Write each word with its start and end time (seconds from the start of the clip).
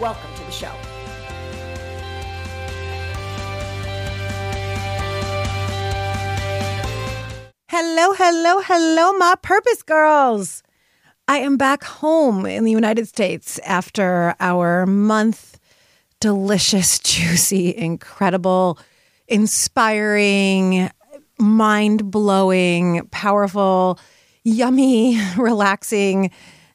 Welcome 0.00 0.34
to 0.34 0.44
the 0.44 0.50
show. 0.50 0.72
Hello, 7.68 8.14
hello, 8.14 8.62
hello, 8.62 9.12
my 9.18 9.34
purpose 9.42 9.82
girls. 9.82 10.62
I 11.28 11.40
am 11.40 11.58
back 11.58 11.84
home 11.84 12.46
in 12.46 12.64
the 12.64 12.70
United 12.70 13.08
States 13.08 13.58
after 13.58 14.34
our 14.40 14.86
month 14.86 15.60
delicious, 16.18 16.98
juicy, 17.00 17.76
incredible, 17.76 18.78
inspiring, 19.28 20.88
mind 21.38 22.10
blowing, 22.10 23.06
powerful, 23.10 23.98
yummy, 24.44 25.20
relaxing, 25.36 26.30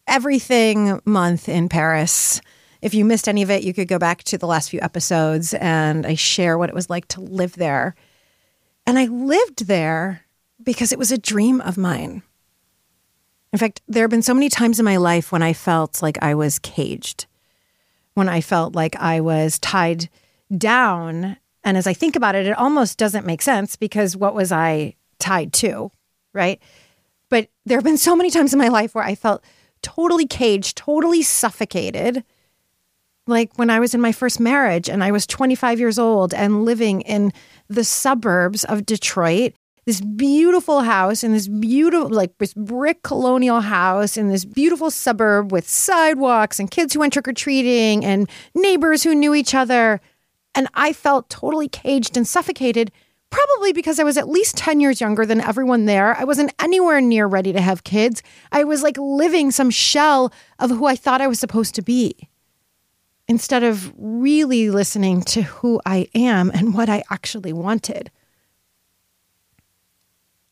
everything 0.05 1.01
month 1.05 1.49
in 1.49 1.69
Paris. 1.69 2.39
If 2.85 2.93
you 2.93 3.03
missed 3.03 3.27
any 3.27 3.41
of 3.41 3.49
it, 3.49 3.63
you 3.63 3.73
could 3.73 3.87
go 3.87 3.97
back 3.97 4.21
to 4.25 4.37
the 4.37 4.45
last 4.45 4.69
few 4.69 4.79
episodes 4.79 5.55
and 5.55 6.05
I 6.05 6.13
share 6.13 6.55
what 6.55 6.69
it 6.69 6.75
was 6.75 6.87
like 6.87 7.07
to 7.07 7.19
live 7.19 7.53
there. 7.53 7.95
And 8.85 8.99
I 8.99 9.05
lived 9.05 9.65
there 9.65 10.21
because 10.61 10.91
it 10.91 10.99
was 10.99 11.11
a 11.11 11.17
dream 11.17 11.61
of 11.61 11.79
mine. 11.79 12.21
In 13.51 13.57
fact, 13.57 13.81
there 13.87 14.03
have 14.03 14.11
been 14.11 14.21
so 14.21 14.35
many 14.35 14.49
times 14.49 14.77
in 14.77 14.85
my 14.85 14.97
life 14.97 15.31
when 15.31 15.41
I 15.41 15.51
felt 15.51 16.03
like 16.03 16.21
I 16.21 16.35
was 16.35 16.59
caged, 16.59 17.25
when 18.13 18.29
I 18.29 18.39
felt 18.39 18.75
like 18.75 18.95
I 18.97 19.19
was 19.19 19.57
tied 19.57 20.07
down. 20.55 21.37
And 21.63 21.77
as 21.77 21.87
I 21.87 21.93
think 21.93 22.15
about 22.15 22.35
it, 22.35 22.45
it 22.45 22.55
almost 22.55 22.99
doesn't 22.99 23.25
make 23.25 23.41
sense 23.41 23.75
because 23.75 24.15
what 24.15 24.35
was 24.35 24.51
I 24.51 24.93
tied 25.17 25.53
to? 25.53 25.91
Right. 26.33 26.61
But 27.29 27.49
there 27.65 27.79
have 27.79 27.83
been 27.83 27.97
so 27.97 28.15
many 28.15 28.29
times 28.29 28.53
in 28.53 28.59
my 28.59 28.67
life 28.67 28.93
where 28.93 29.03
I 29.03 29.15
felt 29.15 29.43
totally 29.81 30.27
caged, 30.27 30.77
totally 30.77 31.23
suffocated. 31.23 32.23
Like 33.27 33.57
when 33.57 33.71
I 33.71 33.79
was 33.79 33.95
in 33.95 34.01
my 34.01 34.11
first 34.11 34.39
marriage 34.39 34.87
and 34.87 35.03
I 35.03 35.11
was 35.11 35.25
25 35.25 35.79
years 35.79 35.97
old 35.97 36.33
and 36.33 36.63
living 36.63 37.01
in 37.01 37.33
the 37.67 37.83
suburbs 37.83 38.63
of 38.65 38.85
Detroit, 38.85 39.53
this 39.85 39.99
beautiful 39.99 40.81
house 40.81 41.23
in 41.23 41.31
this 41.31 41.47
beautiful, 41.47 42.09
like 42.09 42.37
this 42.37 42.53
brick 42.53 43.01
colonial 43.01 43.61
house 43.61 44.15
in 44.15 44.29
this 44.29 44.45
beautiful 44.45 44.91
suburb 44.91 45.51
with 45.51 45.67
sidewalks 45.67 46.59
and 46.59 46.69
kids 46.69 46.93
who 46.93 46.99
went 46.99 47.13
trick 47.13 47.27
or 47.27 47.33
treating 47.33 48.05
and 48.05 48.29
neighbors 48.53 49.01
who 49.01 49.15
knew 49.15 49.33
each 49.33 49.55
other. 49.55 50.01
And 50.53 50.67
I 50.75 50.93
felt 50.93 51.29
totally 51.29 51.67
caged 51.67 52.15
and 52.17 52.27
suffocated 52.27 52.91
probably 53.31 53.73
because 53.73 53.99
I 53.99 54.03
was 54.03 54.17
at 54.17 54.29
least 54.29 54.55
10 54.55 54.79
years 54.79 55.01
younger 55.01 55.25
than 55.25 55.41
everyone 55.41 55.85
there. 55.85 56.15
I 56.15 56.25
wasn't 56.25 56.53
anywhere 56.59 57.01
near 57.01 57.25
ready 57.25 57.53
to 57.53 57.61
have 57.61 57.83
kids. 57.83 58.21
I 58.51 58.63
was 58.63 58.83
like 58.83 58.97
living 58.99 59.49
some 59.49 59.71
shell 59.71 60.31
of 60.59 60.69
who 60.69 60.85
I 60.85 60.95
thought 60.95 61.21
I 61.21 61.27
was 61.27 61.39
supposed 61.39 61.73
to 61.75 61.81
be 61.81 62.29
instead 63.27 63.63
of 63.63 63.93
really 63.97 64.69
listening 64.69 65.21
to 65.23 65.41
who 65.41 65.81
I 65.85 66.07
am 66.13 66.51
and 66.51 66.73
what 66.73 66.89
I 66.89 67.03
actually 67.09 67.53
wanted. 67.53 68.11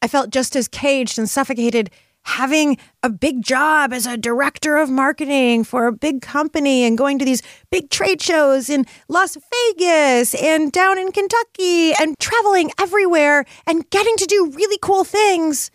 I 0.01 0.07
felt 0.07 0.31
just 0.31 0.55
as 0.55 0.67
caged 0.67 1.17
and 1.17 1.29
suffocated 1.29 1.89
having 2.23 2.77
a 3.01 3.09
big 3.09 3.41
job 3.41 3.93
as 3.93 4.05
a 4.05 4.17
director 4.17 4.77
of 4.77 4.89
marketing 4.89 5.63
for 5.63 5.87
a 5.87 5.91
big 5.91 6.21
company 6.21 6.83
and 6.83 6.97
going 6.97 7.19
to 7.19 7.25
these 7.25 7.41
big 7.69 7.89
trade 7.89 8.21
shows 8.21 8.69
in 8.69 8.85
Las 9.07 9.37
Vegas 9.77 10.33
and 10.35 10.71
down 10.71 10.97
in 10.97 11.11
Kentucky 11.11 11.93
and 11.93 12.17
traveling 12.19 12.71
everywhere 12.79 13.45
and 13.67 13.89
getting 13.89 14.15
to 14.17 14.25
do 14.25 14.51
really 14.53 14.77
cool 14.81 15.03
things, 15.03 15.69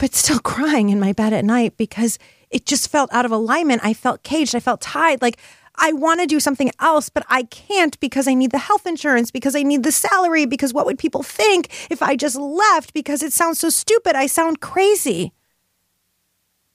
but 0.00 0.14
still 0.14 0.40
crying 0.54 0.88
in 0.88 0.98
my 0.98 1.12
bed 1.12 1.32
at 1.32 1.44
night 1.44 1.76
because 1.76 2.18
it 2.50 2.66
just 2.66 2.88
felt 2.88 3.12
out 3.12 3.24
of 3.24 3.30
alignment. 3.30 3.84
I 3.84 3.94
felt 3.94 4.24
caged. 4.24 4.56
I 4.56 4.60
felt 4.60 4.80
tied. 4.80 5.22
Like 5.22 5.38
I 5.76 5.92
want 5.92 6.20
to 6.20 6.26
do 6.26 6.40
something 6.40 6.72
else, 6.80 7.08
but 7.08 7.24
I 7.28 7.44
can't 7.44 7.98
because 8.00 8.26
I 8.26 8.34
need 8.34 8.50
the 8.50 8.58
health 8.58 8.86
insurance, 8.86 9.30
because 9.30 9.54
I 9.54 9.62
need 9.62 9.84
the 9.84 9.92
salary, 9.92 10.46
because 10.46 10.74
what 10.74 10.86
would 10.86 10.98
people 10.98 11.22
think 11.22 11.68
if 11.90 12.02
I 12.02 12.16
just 12.16 12.36
left 12.36 12.92
because 12.92 13.22
it 13.22 13.32
sounds 13.32 13.60
so 13.60 13.68
stupid? 13.68 14.16
I 14.16 14.26
sound 14.26 14.60
crazy. 14.60 15.32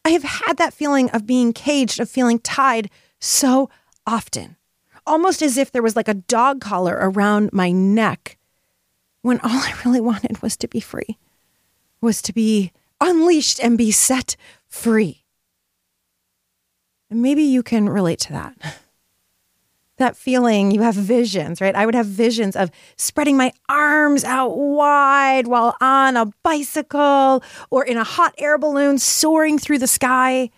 I 0.05 0.11
have 0.11 0.23
had 0.23 0.57
that 0.57 0.73
feeling 0.73 1.09
of 1.11 1.25
being 1.25 1.51
caged, 1.51 1.99
of 1.99 2.09
feeling 2.09 2.39
tied 2.39 2.89
so 3.19 3.69
often, 4.07 4.55
almost 5.05 5.41
as 5.41 5.57
if 5.57 5.71
there 5.71 5.81
was 5.81 5.95
like 5.95 6.07
a 6.07 6.13
dog 6.13 6.61
collar 6.61 6.97
around 6.99 7.51
my 7.51 7.71
neck 7.71 8.37
when 9.23 9.39
all 9.39 9.49
I 9.51 9.73
really 9.83 10.01
wanted 10.01 10.41
was 10.41 10.55
to 10.57 10.67
be 10.67 10.79
free, 10.79 11.17
was 12.01 12.21
to 12.21 12.33
be 12.33 12.71
unleashed 13.09 13.59
and 13.61 13.77
be 13.77 13.91
set 13.91 14.35
free. 14.67 15.23
And 17.09 17.21
maybe 17.21 17.43
you 17.43 17.63
can 17.63 17.87
relate 17.87 18.19
to 18.21 18.33
that 18.33 18.77
that 19.97 20.17
feeling 20.17 20.71
you 20.71 20.81
have 20.81 20.95
visions, 20.95 21.61
right? 21.61 21.75
I 21.75 21.85
would 21.85 21.95
have 21.95 22.05
visions 22.05 22.55
of 22.55 22.69
spreading 22.97 23.37
my 23.37 23.53
arms 23.69 24.23
out 24.23 24.57
wide 24.57 25.47
while 25.47 25.75
on 25.79 26.17
a 26.17 26.25
bicycle 26.43 27.43
or 27.69 27.85
in 27.85 27.97
a 27.97 28.03
hot 28.03 28.35
air 28.37 28.57
balloon 28.57 28.97
soaring 28.97 29.57
through 29.57 29.79
the 29.79 29.87
sky, 29.87 30.49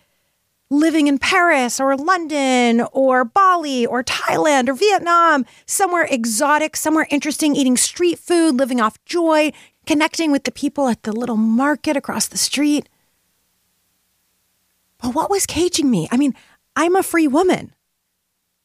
living 0.70 1.06
in 1.06 1.18
Paris 1.18 1.78
or 1.78 1.96
London 1.96 2.82
or 2.92 3.24
Bali 3.24 3.86
or 3.86 4.02
Thailand 4.02 4.68
or 4.68 4.74
Vietnam, 4.74 5.46
somewhere 5.66 6.06
exotic, 6.10 6.76
somewhere 6.76 7.06
interesting, 7.10 7.54
eating 7.54 7.76
street 7.76 8.18
food, 8.18 8.56
living 8.56 8.80
off 8.80 9.02
joy, 9.04 9.52
connecting 9.88 10.30
with 10.30 10.44
the 10.44 10.52
people 10.52 10.86
at 10.86 11.02
the 11.04 11.12
little 11.12 11.38
market 11.38 11.96
across 11.96 12.28
the 12.28 12.36
street. 12.36 12.90
But 15.00 15.14
what 15.14 15.30
was 15.30 15.46
caging 15.46 15.90
me? 15.90 16.06
I 16.10 16.18
mean, 16.18 16.34
I'm 16.76 16.94
a 16.94 17.02
free 17.02 17.26
woman. 17.26 17.72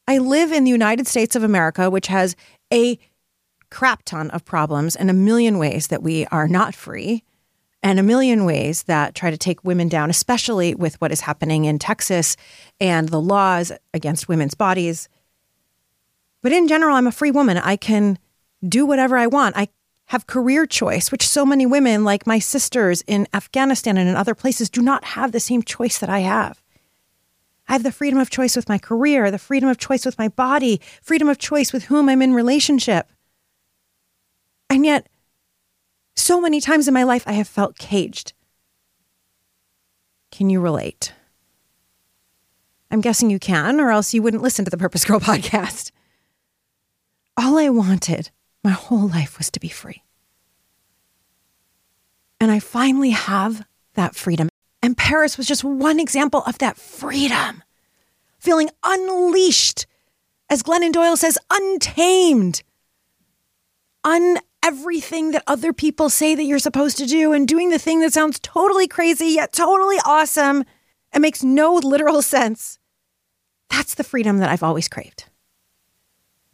I 0.06 0.18
live 0.18 0.52
in 0.52 0.64
the 0.64 0.70
United 0.70 1.06
States 1.06 1.34
of 1.34 1.42
America, 1.42 1.88
which 1.88 2.08
has 2.08 2.36
a 2.70 2.98
crap 3.70 4.02
ton 4.04 4.28
of 4.32 4.44
problems 4.44 4.96
and 4.96 5.08
a 5.08 5.14
million 5.14 5.56
ways 5.56 5.86
that 5.86 6.02
we 6.02 6.26
are 6.26 6.46
not 6.46 6.74
free 6.74 7.24
and 7.82 7.98
a 7.98 8.02
million 8.02 8.44
ways 8.44 8.82
that 8.82 9.14
try 9.14 9.30
to 9.30 9.38
take 9.38 9.64
women 9.64 9.88
down, 9.88 10.10
especially 10.10 10.74
with 10.74 11.00
what 11.00 11.10
is 11.10 11.22
happening 11.22 11.64
in 11.64 11.78
Texas 11.78 12.36
and 12.80 13.08
the 13.08 13.20
laws 13.20 13.72
against 13.94 14.28
women's 14.28 14.54
bodies. 14.54 15.08
But 16.42 16.52
in 16.52 16.68
general, 16.68 16.94
I'm 16.94 17.06
a 17.06 17.12
free 17.12 17.30
woman. 17.30 17.56
I 17.56 17.76
can 17.76 18.18
do 18.68 18.84
whatever 18.84 19.16
I 19.16 19.26
want. 19.26 19.56
I 19.56 19.68
have 20.06 20.26
career 20.26 20.66
choice, 20.66 21.10
which 21.10 21.26
so 21.26 21.46
many 21.46 21.64
women, 21.66 22.04
like 22.04 22.26
my 22.26 22.38
sisters 22.38 23.02
in 23.06 23.26
Afghanistan 23.32 23.96
and 23.96 24.08
in 24.08 24.16
other 24.16 24.34
places, 24.34 24.68
do 24.68 24.82
not 24.82 25.04
have 25.04 25.32
the 25.32 25.40
same 25.40 25.62
choice 25.62 25.98
that 25.98 26.10
I 26.10 26.20
have. 26.20 26.62
I 27.66 27.72
have 27.72 27.82
the 27.82 27.92
freedom 27.92 28.18
of 28.18 28.28
choice 28.28 28.54
with 28.54 28.68
my 28.68 28.76
career, 28.76 29.30
the 29.30 29.38
freedom 29.38 29.68
of 29.68 29.78
choice 29.78 30.04
with 30.04 30.18
my 30.18 30.28
body, 30.28 30.80
freedom 31.00 31.28
of 31.28 31.38
choice 31.38 31.72
with 31.72 31.84
whom 31.84 32.08
I'm 32.08 32.20
in 32.20 32.34
relationship. 32.34 33.08
And 34.68 34.84
yet, 34.84 35.08
so 36.14 36.40
many 36.40 36.60
times 36.60 36.86
in 36.86 36.94
my 36.94 37.04
life, 37.04 37.24
I 37.26 37.32
have 37.32 37.48
felt 37.48 37.78
caged. 37.78 38.34
Can 40.30 40.50
you 40.50 40.60
relate? 40.60 41.14
I'm 42.90 43.00
guessing 43.00 43.30
you 43.30 43.38
can, 43.38 43.80
or 43.80 43.90
else 43.90 44.12
you 44.12 44.22
wouldn't 44.22 44.42
listen 44.42 44.64
to 44.66 44.70
the 44.70 44.76
Purpose 44.76 45.04
Girl 45.04 45.20
podcast. 45.20 45.90
All 47.36 47.58
I 47.58 47.70
wanted 47.70 48.30
my 48.64 48.70
whole 48.70 49.08
life 49.08 49.38
was 49.38 49.50
to 49.50 49.60
be 49.60 49.68
free. 49.68 50.02
And 52.40 52.50
I 52.50 52.58
finally 52.58 53.10
have 53.10 53.64
that 53.94 54.16
freedom. 54.16 54.48
And 54.82 54.96
Paris 54.96 55.38
was 55.38 55.46
just 55.46 55.62
one 55.62 56.00
example 56.00 56.42
of 56.46 56.58
that 56.58 56.76
freedom, 56.76 57.62
feeling 58.38 58.70
unleashed, 58.82 59.86
as 60.50 60.62
Glennon 60.62 60.92
Doyle 60.92 61.16
says, 61.16 61.38
untamed, 61.50 62.62
un 64.02 64.38
everything 64.62 65.32
that 65.32 65.44
other 65.46 65.74
people 65.74 66.08
say 66.08 66.34
that 66.34 66.44
you're 66.44 66.58
supposed 66.58 66.96
to 66.96 67.06
do, 67.06 67.32
and 67.32 67.46
doing 67.46 67.70
the 67.70 67.78
thing 67.78 68.00
that 68.00 68.12
sounds 68.12 68.40
totally 68.40 68.88
crazy 68.88 69.26
yet 69.26 69.52
totally 69.52 69.98
awesome 70.06 70.64
and 71.12 71.22
makes 71.22 71.42
no 71.42 71.74
literal 71.74 72.22
sense. 72.36 72.78
That's 73.70 73.94
the 73.94 74.04
freedom 74.04 74.38
that 74.38 74.50
I've 74.50 74.62
always 74.62 74.88
craved. 74.88 75.26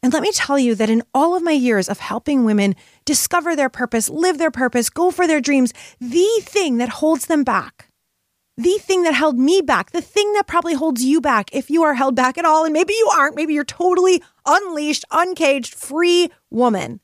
And 0.02 0.12
let 0.12 0.22
me 0.22 0.32
tell 0.32 0.58
you 0.58 0.74
that 0.76 0.88
in 0.88 1.02
all 1.12 1.36
of 1.36 1.42
my 1.42 1.52
years 1.52 1.88
of 1.88 1.98
helping 1.98 2.44
women 2.44 2.74
discover 3.04 3.54
their 3.54 3.68
purpose, 3.68 4.08
live 4.08 4.38
their 4.38 4.50
purpose, 4.50 4.88
go 4.88 5.10
for 5.10 5.26
their 5.26 5.40
dreams, 5.40 5.74
the 6.00 6.28
thing 6.42 6.78
that 6.78 6.88
holds 6.88 7.26
them 7.26 7.44
back 7.44 7.90
the 8.60 8.78
thing 8.78 9.04
that 9.04 9.14
held 9.14 9.38
me 9.38 9.62
back, 9.62 9.90
the 9.92 10.02
thing 10.02 10.34
that 10.34 10.46
probably 10.46 10.74
holds 10.74 11.02
you 11.02 11.20
back 11.20 11.48
if 11.54 11.70
you 11.70 11.82
are 11.82 11.94
held 11.94 12.14
back 12.14 12.36
at 12.36 12.44
all. 12.44 12.64
And 12.64 12.74
maybe 12.74 12.92
you 12.92 13.10
aren't, 13.16 13.34
maybe 13.34 13.54
you're 13.54 13.64
totally 13.64 14.22
unleashed, 14.44 15.06
uncaged, 15.10 15.74
free 15.74 16.30
woman. 16.50 17.00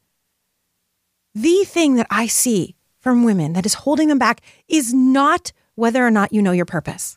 The 1.34 1.64
thing 1.64 1.94
that 1.94 2.08
I 2.10 2.26
see 2.26 2.76
from 3.00 3.24
women 3.24 3.54
that 3.54 3.64
is 3.64 3.72
holding 3.74 4.08
them 4.08 4.18
back 4.18 4.42
is 4.68 4.92
not 4.92 5.52
whether 5.76 6.06
or 6.06 6.10
not 6.10 6.32
you 6.32 6.42
know 6.42 6.52
your 6.52 6.66
purpose. 6.66 7.16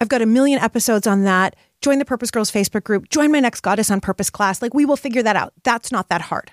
I've 0.00 0.08
got 0.08 0.22
a 0.22 0.26
million 0.26 0.58
episodes 0.58 1.06
on 1.06 1.24
that. 1.24 1.54
Join 1.84 1.98
the 1.98 2.06
Purpose 2.06 2.30
Girls 2.30 2.50
Facebook 2.50 2.82
group. 2.82 3.10
Join 3.10 3.30
my 3.30 3.40
next 3.40 3.60
Goddess 3.60 3.90
on 3.90 4.00
Purpose 4.00 4.30
class. 4.30 4.62
Like, 4.62 4.72
we 4.72 4.86
will 4.86 4.96
figure 4.96 5.22
that 5.22 5.36
out. 5.36 5.52
That's 5.64 5.92
not 5.92 6.08
that 6.08 6.22
hard. 6.22 6.50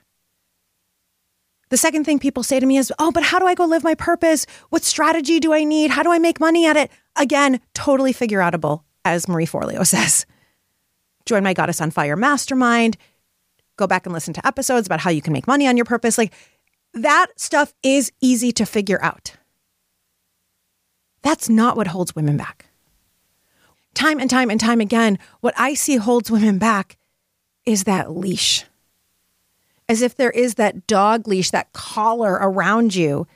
The 1.69 1.77
second 1.77 2.03
thing 2.03 2.19
people 2.19 2.43
say 2.43 2.59
to 2.59 2.65
me 2.65 2.75
is, 2.75 2.91
Oh, 2.99 3.13
but 3.13 3.23
how 3.23 3.39
do 3.39 3.45
I 3.45 3.55
go 3.55 3.63
live 3.63 3.81
my 3.81 3.95
purpose? 3.95 4.45
What 4.71 4.83
strategy 4.83 5.39
do 5.39 5.53
I 5.53 5.63
need? 5.63 5.89
How 5.89 6.03
do 6.03 6.11
I 6.11 6.19
make 6.19 6.41
money 6.41 6.65
at 6.65 6.75
it? 6.75 6.91
Again, 7.15 7.61
totally 7.73 8.11
figure 8.11 8.39
outable, 8.39 8.83
as 9.05 9.29
Marie 9.29 9.45
Forleo 9.45 9.87
says. 9.87 10.25
Join 11.25 11.43
my 11.45 11.53
Goddess 11.53 11.79
on 11.79 11.91
Fire 11.91 12.17
mastermind. 12.17 12.97
Go 13.77 13.87
back 13.87 14.05
and 14.05 14.11
listen 14.11 14.33
to 14.33 14.45
episodes 14.45 14.85
about 14.85 14.99
how 14.99 15.11
you 15.11 15.21
can 15.21 15.31
make 15.31 15.47
money 15.47 15.65
on 15.65 15.77
your 15.77 15.85
purpose. 15.85 16.17
Like 16.17 16.33
that 16.93 17.27
stuff 17.37 17.73
is 17.83 18.11
easy 18.19 18.51
to 18.51 18.65
figure 18.65 19.01
out. 19.01 19.37
That's 21.21 21.47
not 21.47 21.77
what 21.77 21.87
holds 21.87 22.17
women 22.17 22.35
back. 22.35 22.65
Time 23.93 24.19
and 24.19 24.29
time 24.29 24.49
and 24.49 24.59
time 24.59 24.81
again, 24.81 25.19
what 25.41 25.53
I 25.57 25.73
see 25.73 25.97
holds 25.97 26.31
women 26.31 26.57
back 26.57 26.97
is 27.65 27.83
that 27.83 28.15
leash 28.15 28.65
as 29.91 30.01
if 30.01 30.15
there 30.15 30.31
is 30.31 30.55
that 30.55 30.87
dog 30.87 31.27
leash, 31.27 31.51
that 31.51 31.73
collar 31.73 32.35
around 32.41 32.95
you 32.95 33.27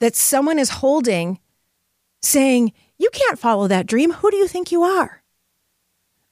that 0.00 0.16
someone 0.16 0.58
is 0.58 0.68
holding, 0.68 1.38
saying, 2.20 2.72
You 2.98 3.10
can't 3.12 3.38
follow 3.38 3.68
that 3.68 3.86
dream. 3.86 4.12
Who 4.14 4.28
do 4.32 4.36
you 4.36 4.48
think 4.48 4.72
you 4.72 4.82
are? 4.82 5.22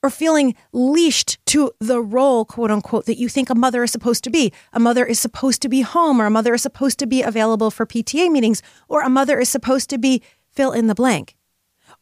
Or 0.02 0.10
feeling 0.10 0.56
leashed 0.72 1.38
to 1.46 1.70
the 1.78 2.02
role, 2.02 2.44
quote 2.44 2.72
unquote, 2.72 3.06
that 3.06 3.18
you 3.18 3.28
think 3.28 3.50
a 3.50 3.54
mother 3.54 3.84
is 3.84 3.92
supposed 3.92 4.24
to 4.24 4.30
be. 4.30 4.52
A 4.72 4.80
mother 4.80 5.06
is 5.06 5.20
supposed 5.20 5.62
to 5.62 5.68
be 5.68 5.82
home, 5.82 6.20
or 6.20 6.26
a 6.26 6.30
mother 6.30 6.54
is 6.54 6.62
supposed 6.62 6.98
to 6.98 7.06
be 7.06 7.22
available 7.22 7.70
for 7.70 7.86
PTA 7.86 8.32
meetings, 8.32 8.62
or 8.88 9.02
a 9.02 9.08
mother 9.08 9.38
is 9.38 9.48
supposed 9.48 9.88
to 9.90 9.96
be 9.96 10.22
fill 10.50 10.72
in 10.72 10.88
the 10.88 10.94
blank. 10.96 11.36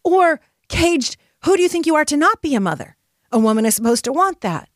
Or 0.03 0.41
caged, 0.69 1.19
who 1.45 1.57
do 1.57 1.63
you 1.63 1.69
think 1.69 1.87
you 1.87 1.95
are 1.95 2.05
to 2.05 2.17
not 2.17 2.43
be 2.43 2.55
a 2.55 2.61
mother? 2.61 2.97
A 3.33 3.39
woman 3.39 3.67
is 3.67 3.75
supposed 3.75 4.05
to 4.05 4.13
want 4.13 4.41
that. 4.41 4.69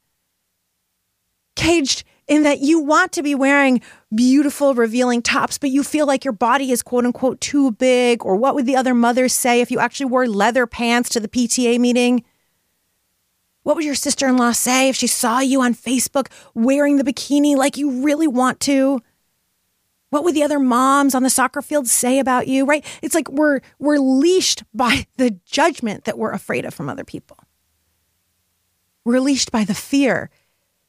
Caged, 1.56 2.04
in 2.26 2.42
that 2.42 2.60
you 2.60 2.80
want 2.80 3.12
to 3.12 3.22
be 3.22 3.34
wearing 3.34 3.80
beautiful, 4.14 4.74
revealing 4.74 5.22
tops, 5.22 5.58
but 5.58 5.70
you 5.70 5.82
feel 5.82 6.06
like 6.06 6.24
your 6.24 6.32
body 6.32 6.70
is 6.70 6.82
quote 6.82 7.04
unquote 7.04 7.40
too 7.40 7.72
big? 7.72 8.24
Or 8.24 8.36
what 8.36 8.54
would 8.54 8.66
the 8.66 8.76
other 8.76 8.94
mothers 8.94 9.32
say 9.32 9.60
if 9.60 9.70
you 9.70 9.78
actually 9.78 10.06
wore 10.06 10.26
leather 10.26 10.66
pants 10.66 11.08
to 11.10 11.20
the 11.20 11.28
PTA 11.28 11.78
meeting? 11.78 12.24
What 13.62 13.76
would 13.76 13.84
your 13.84 13.94
sister 13.94 14.28
in 14.28 14.36
law 14.36 14.52
say 14.52 14.88
if 14.88 14.96
she 14.96 15.06
saw 15.06 15.40
you 15.40 15.62
on 15.62 15.74
Facebook 15.74 16.28
wearing 16.54 16.96
the 16.96 17.04
bikini 17.04 17.56
like 17.56 17.76
you 17.76 18.02
really 18.02 18.28
want 18.28 18.60
to? 18.60 19.00
What 20.14 20.22
would 20.22 20.36
the 20.36 20.44
other 20.44 20.60
moms 20.60 21.16
on 21.16 21.24
the 21.24 21.28
soccer 21.28 21.60
field 21.60 21.88
say 21.88 22.20
about 22.20 22.46
you, 22.46 22.64
right? 22.64 22.84
It's 23.02 23.16
like 23.16 23.28
we're 23.28 23.58
we're 23.80 23.98
leashed 23.98 24.62
by 24.72 25.08
the 25.16 25.32
judgment 25.44 26.04
that 26.04 26.16
we're 26.16 26.30
afraid 26.30 26.64
of 26.64 26.72
from 26.72 26.88
other 26.88 27.02
people. 27.02 27.36
We're 29.04 29.18
leashed 29.18 29.50
by 29.50 29.64
the 29.64 29.74
fear 29.74 30.30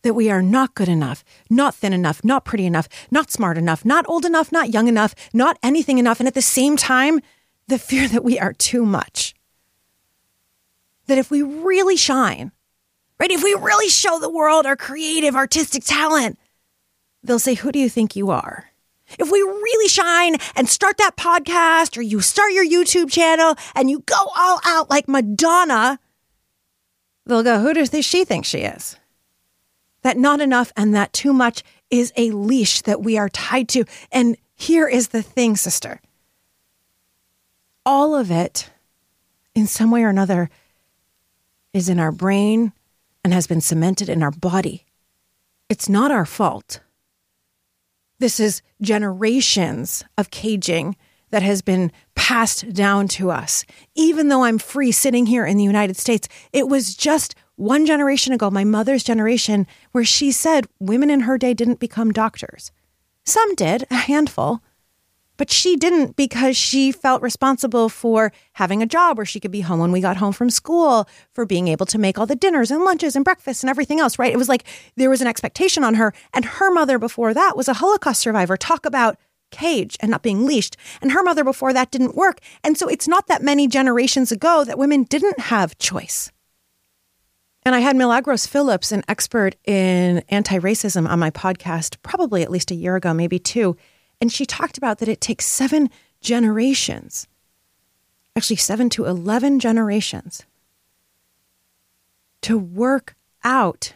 that 0.03 0.13
we 0.13 0.29
are 0.29 0.43
not 0.43 0.75
good 0.75 0.87
enough, 0.87 1.23
not 1.49 1.73
thin 1.73 1.91
enough, 1.91 2.23
not 2.23 2.45
pretty 2.45 2.67
enough, 2.67 2.87
not 3.09 3.31
smart 3.31 3.57
enough, 3.57 3.83
not 3.83 4.07
old 4.07 4.25
enough, 4.25 4.51
not 4.51 4.71
young 4.71 4.87
enough, 4.87 5.15
not 5.33 5.57
anything 5.63 5.97
enough. 5.97 6.19
And 6.19 6.27
at 6.27 6.35
the 6.35 6.41
same 6.43 6.77
time, 6.77 7.19
the 7.67 7.79
fear 7.79 8.07
that 8.07 8.23
we 8.23 8.37
are 8.37 8.53
too 8.53 8.85
much. 8.85 9.33
That 11.07 11.17
if 11.17 11.31
we 11.31 11.41
really 11.41 11.97
shine, 11.97 12.51
right, 13.19 13.31
if 13.31 13.43
we 13.43 13.57
really 13.59 13.89
show 13.89 14.19
the 14.19 14.29
world 14.29 14.67
our 14.67 14.75
creative, 14.75 15.35
artistic 15.35 15.83
talent, 15.83 16.37
they'll 17.23 17.39
say, 17.39 17.55
Who 17.55 17.71
do 17.71 17.79
you 17.79 17.89
think 17.89 18.15
you 18.15 18.29
are? 18.29 18.69
If 19.19 19.31
we 19.31 19.41
really 19.41 19.87
shine 19.87 20.35
and 20.55 20.67
start 20.67 20.97
that 20.97 21.15
podcast 21.15 21.97
or 21.97 22.01
you 22.01 22.21
start 22.21 22.53
your 22.53 22.65
YouTube 22.65 23.11
channel 23.11 23.55
and 23.75 23.89
you 23.89 23.99
go 23.99 24.29
all 24.35 24.59
out 24.65 24.89
like 24.89 25.07
Madonna, 25.07 25.99
they'll 27.25 27.43
go, 27.43 27.59
Who 27.59 27.73
does 27.73 28.05
she 28.05 28.25
think 28.25 28.45
she 28.45 28.59
is? 28.59 28.97
that 30.01 30.17
not 30.19 30.39
enough 30.39 30.71
and 30.77 30.93
that 30.93 31.11
too 31.13 31.33
much 31.33 31.63
is 31.89 32.13
a 32.15 32.29
leash 32.29 32.83
that 32.83 33.01
we 33.01 33.17
are 33.17 33.27
tied 33.27 33.67
to. 33.67 33.83
And 34.11 34.37
here 34.53 34.87
is 34.87 35.07
the 35.07 35.23
thing, 35.23 35.55
sister 35.55 35.99
all 37.85 38.15
of 38.15 38.31
it, 38.31 38.69
in 39.53 39.67
some 39.67 39.91
way 39.91 40.03
or 40.03 40.09
another, 40.09 40.49
is 41.73 41.87
in 41.87 41.99
our 41.99 42.11
brain 42.11 42.73
and 43.23 43.33
has 43.33 43.47
been 43.47 43.61
cemented 43.61 44.09
in 44.09 44.23
our 44.23 44.31
body. 44.31 44.85
It's 45.69 45.87
not 45.87 46.11
our 46.11 46.25
fault. 46.25 46.79
This 48.19 48.39
is 48.39 48.61
generations 48.81 50.03
of 50.17 50.31
caging 50.31 50.95
that 51.31 51.43
has 51.43 51.61
been 51.61 51.91
passed 52.15 52.73
down 52.73 53.07
to 53.09 53.29
us. 53.29 53.65
Even 53.93 54.29
though 54.29 54.43
I'm 54.43 54.57
free 54.57 54.91
sitting 54.91 55.25
here 55.25 55.45
in 55.45 55.57
the 55.57 55.63
United 55.63 55.97
States, 55.97 56.27
it 56.53 56.67
was 56.69 56.95
just 56.95 57.35
one 57.55 57.85
generation 57.85 58.33
ago, 58.33 58.49
my 58.49 58.63
mother's 58.63 59.03
generation, 59.03 59.67
where 59.91 60.05
she 60.05 60.31
said 60.31 60.67
women 60.79 61.09
in 61.09 61.21
her 61.21 61.37
day 61.37 61.53
didn't 61.53 61.79
become 61.79 62.11
doctors. 62.11 62.71
Some 63.25 63.55
did, 63.55 63.85
a 63.89 63.95
handful, 63.95 64.61
but 65.37 65.51
she 65.51 65.75
didn't 65.75 66.15
because 66.15 66.55
she 66.57 66.91
felt 66.91 67.21
responsible 67.21 67.89
for 67.89 68.31
having 68.53 68.81
a 68.81 68.85
job 68.85 69.17
where 69.17 69.25
she 69.25 69.39
could 69.39 69.51
be 69.51 69.61
home 69.61 69.79
when 69.79 69.91
we 69.91 70.01
got 70.01 70.17
home 70.17 70.33
from 70.33 70.49
school, 70.49 71.07
for 71.33 71.45
being 71.45 71.67
able 71.67 71.85
to 71.87 71.97
make 71.97 72.17
all 72.17 72.25
the 72.25 72.35
dinners 72.35 72.71
and 72.71 72.83
lunches 72.83 73.15
and 73.15 73.25
breakfasts 73.25 73.63
and 73.63 73.69
everything 73.69 73.99
else, 73.99 74.17
right? 74.17 74.33
It 74.33 74.37
was 74.37 74.49
like 74.49 74.65
there 74.95 75.09
was 75.09 75.21
an 75.21 75.27
expectation 75.27 75.83
on 75.83 75.95
her. 75.95 76.13
And 76.33 76.45
her 76.45 76.71
mother 76.71 76.99
before 76.99 77.33
that 77.33 77.57
was 77.57 77.67
a 77.67 77.73
Holocaust 77.73 78.21
survivor. 78.21 78.57
Talk 78.57 78.85
about 78.85 79.17
cage 79.51 79.97
and 79.99 80.11
not 80.11 80.23
being 80.23 80.45
leashed. 80.45 80.77
And 81.01 81.11
her 81.11 81.23
mother 81.23 81.43
before 81.43 81.73
that 81.73 81.91
didn't 81.91 82.15
work. 82.15 82.39
And 82.63 82.77
so 82.77 82.87
it's 82.87 83.07
not 83.07 83.27
that 83.27 83.41
many 83.41 83.67
generations 83.67 84.31
ago 84.31 84.63
that 84.63 84.77
women 84.77 85.03
didn't 85.03 85.39
have 85.39 85.77
choice. 85.77 86.31
And 87.63 87.73
I 87.73 87.79
had 87.79 87.95
Milagros 87.95 88.45
Phillips, 88.45 88.91
an 88.91 89.03
expert 89.07 89.55
in 89.65 90.23
anti 90.29 90.59
racism, 90.59 91.09
on 91.09 91.17
my 91.17 91.31
podcast 91.31 91.97
probably 92.03 92.43
at 92.43 92.51
least 92.51 92.69
a 92.69 92.75
year 92.75 92.95
ago, 92.95 93.13
maybe 93.13 93.39
two. 93.39 93.75
And 94.21 94.31
she 94.31 94.45
talked 94.45 94.77
about 94.77 94.99
that 94.99 95.09
it 95.09 95.21
takes 95.21 95.45
seven 95.45 95.89
generations, 96.21 97.27
actually, 98.35 98.55
seven 98.57 98.89
to 98.91 99.05
11 99.05 99.59
generations, 99.59 100.43
to 102.41 102.57
work 102.57 103.15
out 103.43 103.93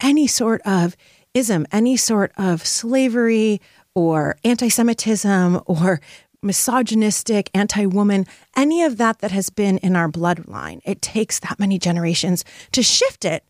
any 0.00 0.26
sort 0.26 0.60
of 0.62 0.96
ism, 1.34 1.66
any 1.72 1.96
sort 1.96 2.32
of 2.36 2.66
slavery 2.66 3.60
or 3.94 4.36
anti 4.44 4.68
Semitism 4.68 5.60
or 5.66 6.00
misogynistic, 6.42 7.50
anti 7.54 7.86
woman, 7.86 8.26
any 8.56 8.82
of 8.82 8.96
that 8.98 9.20
that 9.20 9.30
has 9.30 9.50
been 9.50 9.78
in 9.78 9.96
our 9.96 10.08
bloodline. 10.08 10.80
It 10.84 11.00
takes 11.00 11.38
that 11.40 11.58
many 11.58 11.78
generations 11.78 12.44
to 12.72 12.82
shift 12.82 13.24
it 13.24 13.44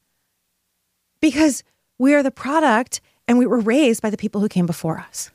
because 1.20 1.64
we 1.98 2.14
are 2.14 2.22
the 2.22 2.30
product 2.30 3.00
and 3.26 3.38
we 3.38 3.46
were 3.46 3.60
raised 3.60 4.02
by 4.02 4.10
the 4.10 4.16
people 4.16 4.40
who 4.40 4.48
came 4.48 4.66
before 4.66 4.98
us. 4.98 5.30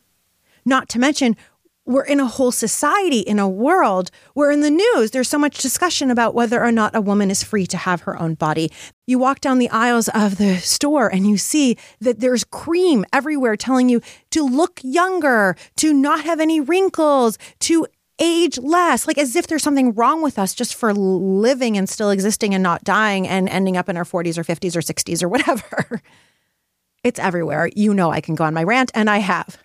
Not 0.68 0.90
to 0.90 1.00
mention, 1.00 1.38
we're 1.86 2.04
in 2.04 2.20
a 2.20 2.28
whole 2.28 2.52
society, 2.52 3.20
in 3.20 3.40
a 3.40 3.48
world 3.48 4.12
where 4.34 4.52
in 4.52 4.60
the 4.60 4.70
news, 4.70 5.12
there's 5.12 5.30
so 5.30 5.40
much 5.40 5.60
discussion 5.60 6.12
about 6.12 6.36
whether 6.36 6.62
or 6.62 6.74
not 6.74 6.94
a 6.94 7.00
woman 7.00 7.32
is 7.32 7.42
free 7.42 7.66
to 7.68 7.78
have 7.78 8.02
her 8.02 8.22
own 8.22 8.34
body. 8.34 8.70
You 9.06 9.18
walk 9.18 9.40
down 9.40 9.60
the 9.60 9.70
aisles 9.70 10.10
of 10.10 10.38
the 10.38 10.58
store 10.58 11.08
and 11.08 11.26
you 11.26 11.38
see 11.38 11.78
that 12.02 12.20
there's 12.20 12.44
cream 12.44 13.06
everywhere 13.14 13.56
telling 13.56 13.88
you 13.88 14.02
to 14.32 14.44
look 14.44 14.82
younger, 14.84 15.56
to 15.78 15.94
not 15.94 16.26
have 16.26 16.42
any 16.42 16.60
wrinkles, 16.60 17.38
to 17.60 17.88
age 18.20 18.58
less, 18.58 19.08
like 19.08 19.18
as 19.18 19.38
if 19.38 19.48
there's 19.48 19.64
something 19.64 19.94
wrong 19.94 20.22
with 20.22 20.38
us 20.38 20.54
just 20.54 20.76
for 20.76 20.94
living 20.94 21.78
and 21.78 21.88
still 21.88 22.10
existing 22.10 22.54
and 22.54 22.62
not 22.62 22.84
dying 22.84 23.26
and 23.26 23.48
ending 23.48 23.78
up 23.78 23.88
in 23.88 23.96
our 23.96 24.04
40s 24.04 24.38
or 24.38 24.44
50s 24.44 24.76
or 24.76 24.82
60s 24.82 25.24
or 25.24 25.30
whatever. 25.30 26.02
It's 27.04 27.20
everywhere. 27.20 27.70
You 27.74 27.94
know, 27.94 28.12
I 28.12 28.20
can 28.20 28.36
go 28.36 28.44
on 28.44 28.54
my 28.54 28.64
rant, 28.64 28.92
and 28.94 29.10
I 29.10 29.20
have. 29.20 29.58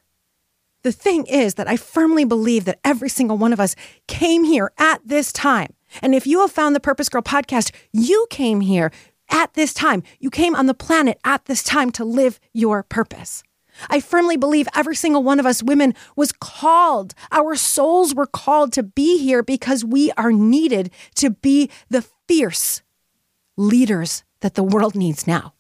The 0.83 0.93
thing 0.93 1.27
is 1.27 1.55
that 1.55 1.69
I 1.69 1.77
firmly 1.77 2.25
believe 2.25 2.65
that 2.65 2.81
every 2.85 3.09
single 3.09 3.39
one 3.39 3.53
of 3.53 3.61
us 3.61 3.77
came 4.09 4.45
here 4.45 4.73
at 4.79 5.01
this 5.07 5.33
time. 5.33 5.75
And 6.01 6.15
if 6.15 6.27
you 6.27 6.41
have 6.41 6.51
found 6.51 6.75
the 6.75 6.81
Purpose 6.81 7.09
Girl 7.09 7.23
podcast, 7.23 7.73
you 7.93 8.27
came 8.31 8.61
here 8.61 8.91
at 9.31 9.55
this 9.55 9.73
time. 9.73 10.03
You 10.19 10.31
came 10.31 10.55
on 10.55 10.67
the 10.67 10.75
planet 10.75 11.19
at 11.25 11.45
this 11.45 11.62
time 11.62 11.91
to 11.93 12.05
live 12.05 12.41
your 12.53 12.83
purpose. 12.83 13.43
I 13.89 14.01
firmly 14.01 14.37
believe 14.37 14.69
every 14.75 14.97
single 14.97 15.23
one 15.23 15.41
of 15.41 15.47
us 15.47 15.62
women 15.62 15.95
was 16.17 16.33
called. 16.33 17.15
Our 17.31 17.55
souls 17.57 18.15
were 18.15 18.27
called 18.27 18.73
to 18.75 18.83
be 18.83 19.19
here 19.19 19.43
because 19.43 19.85
we 19.85 20.11
are 20.12 20.33
needed 20.33 20.91
to 21.17 21.31
be 21.31 21.71
the 21.89 22.05
fierce 22.29 22.83
leaders 23.57 24.25
that 24.41 24.55
the 24.55 24.62
world 24.62 24.95
needs 24.95 25.27
now. 25.27 25.55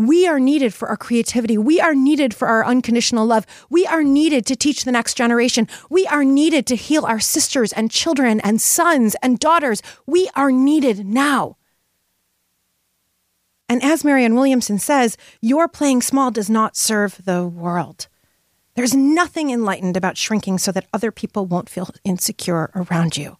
We 0.00 0.26
are 0.26 0.40
needed 0.40 0.72
for 0.72 0.88
our 0.88 0.96
creativity. 0.96 1.58
We 1.58 1.78
are 1.78 1.94
needed 1.94 2.32
for 2.32 2.48
our 2.48 2.64
unconditional 2.64 3.26
love. 3.26 3.44
We 3.68 3.84
are 3.84 4.02
needed 4.02 4.46
to 4.46 4.56
teach 4.56 4.84
the 4.84 4.92
next 4.92 5.12
generation. 5.12 5.68
We 5.90 6.06
are 6.06 6.24
needed 6.24 6.66
to 6.68 6.74
heal 6.74 7.04
our 7.04 7.20
sisters 7.20 7.70
and 7.74 7.90
children 7.90 8.40
and 8.40 8.62
sons 8.62 9.14
and 9.22 9.38
daughters. 9.38 9.82
We 10.06 10.30
are 10.34 10.50
needed 10.50 11.04
now. 11.04 11.58
And 13.68 13.84
as 13.84 14.02
Marianne 14.02 14.36
Williamson 14.36 14.78
says, 14.78 15.18
your 15.42 15.68
playing 15.68 16.00
small 16.00 16.30
does 16.30 16.48
not 16.48 16.78
serve 16.78 17.20
the 17.26 17.46
world. 17.46 18.08
There's 18.76 18.94
nothing 18.94 19.50
enlightened 19.50 19.98
about 19.98 20.16
shrinking 20.16 20.56
so 20.56 20.72
that 20.72 20.86
other 20.94 21.12
people 21.12 21.44
won't 21.44 21.68
feel 21.68 21.90
insecure 22.04 22.70
around 22.74 23.18
you. 23.18 23.36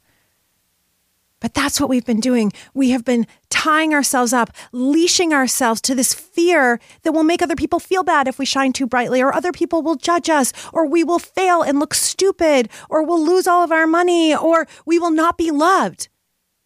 But 1.40 1.54
that's 1.54 1.80
what 1.80 1.88
we've 1.88 2.04
been 2.04 2.20
doing. 2.20 2.52
We 2.75 2.90
have 2.90 3.04
been 3.04 3.26
tying 3.49 3.94
ourselves 3.94 4.32
up, 4.32 4.50
leashing 4.73 5.32
ourselves 5.32 5.80
to 5.82 5.94
this 5.94 6.14
fear 6.14 6.78
that 7.02 7.12
will 7.12 7.25
make 7.25 7.42
other 7.42 7.56
people 7.56 7.80
feel 7.80 8.04
bad 8.04 8.28
if 8.28 8.38
we 8.38 8.44
shine 8.44 8.73
too 8.73 8.87
brightly, 8.87 9.23
or 9.23 9.35
other 9.35 9.52
people 9.52 9.82
will 9.82 9.97
judge 9.97 10.28
us, 10.28 10.52
or 10.73 10.87
we 10.87 11.02
will 11.02 11.18
fail 11.18 11.62
and 11.62 11.80
look 11.80 11.94
stupid, 11.94 12.68
or 12.88 13.02
we'll 13.02 13.25
lose 13.25 13.47
all 13.47 13.64
of 13.64 13.73
our 13.73 13.87
money, 13.87 14.35
or 14.35 14.66
we 14.87 14.99
will 14.99 15.11
not 15.11 15.38
be 15.38 15.50
loved. 15.50 16.09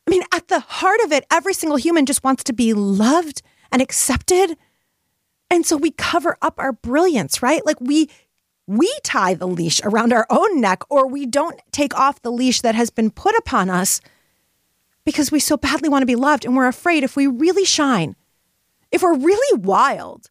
I 0.07 0.11
mean, 0.11 0.23
at 0.33 0.49
the 0.49 0.61
heart 0.61 1.01
of 1.05 1.13
it, 1.13 1.25
every 1.31 1.55
single 1.55 1.79
human 1.79 2.05
just 2.05 2.25
wants 2.25 2.45
to 2.45 2.53
be 2.53 2.75
loved 2.75 3.43
and 3.73 3.81
accepted. 3.81 4.57
And 5.51 5.65
so 5.65 5.77
we 5.77 5.93
cover 5.93 6.37
up 6.43 6.59
our 6.59 6.73
brilliance, 6.73 7.43
right? 7.43 7.65
Like 7.65 7.81
we 7.81 8.11
we 8.67 8.91
tie 9.03 9.35
the 9.35 9.47
leash 9.47 9.81
around 9.85 10.13
our 10.13 10.27
own 10.31 10.61
neck 10.61 10.83
or 10.89 11.07
we 11.07 11.27
don't 11.27 11.61
take 11.71 11.95
off 11.99 12.23
the 12.23 12.33
leash 12.33 12.63
that 12.63 12.75
has 12.75 12.89
been 12.89 13.11
put 13.11 13.37
upon 13.37 13.69
us 13.69 14.01
because 15.05 15.31
we 15.31 15.41
so 15.41 15.57
badly 15.57 15.89
want 15.89 16.03
to 16.03 16.07
be 16.07 16.17
loved 16.17 16.45
and 16.45 16.57
we're 16.57 16.67
afraid 16.67 17.05
if 17.05 17.17
we 17.17 17.27
really 17.27 17.65
shine, 17.65 18.17
if 18.91 19.03
we're 19.03 19.17
really 19.17 19.61
wild, 19.61 20.31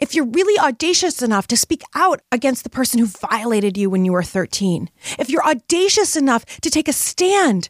if 0.00 0.14
you're 0.14 0.26
really 0.26 0.58
audacious 0.58 1.22
enough 1.22 1.46
to 1.46 1.56
speak 1.56 1.82
out 1.94 2.20
against 2.32 2.64
the 2.64 2.70
person 2.70 2.98
who 2.98 3.06
violated 3.06 3.76
you 3.76 3.88
when 3.88 4.04
you 4.04 4.12
were 4.12 4.22
13, 4.22 4.90
if 5.18 5.30
you're 5.30 5.46
audacious 5.46 6.16
enough 6.16 6.44
to 6.60 6.70
take 6.70 6.88
a 6.88 6.92
stand 6.92 7.68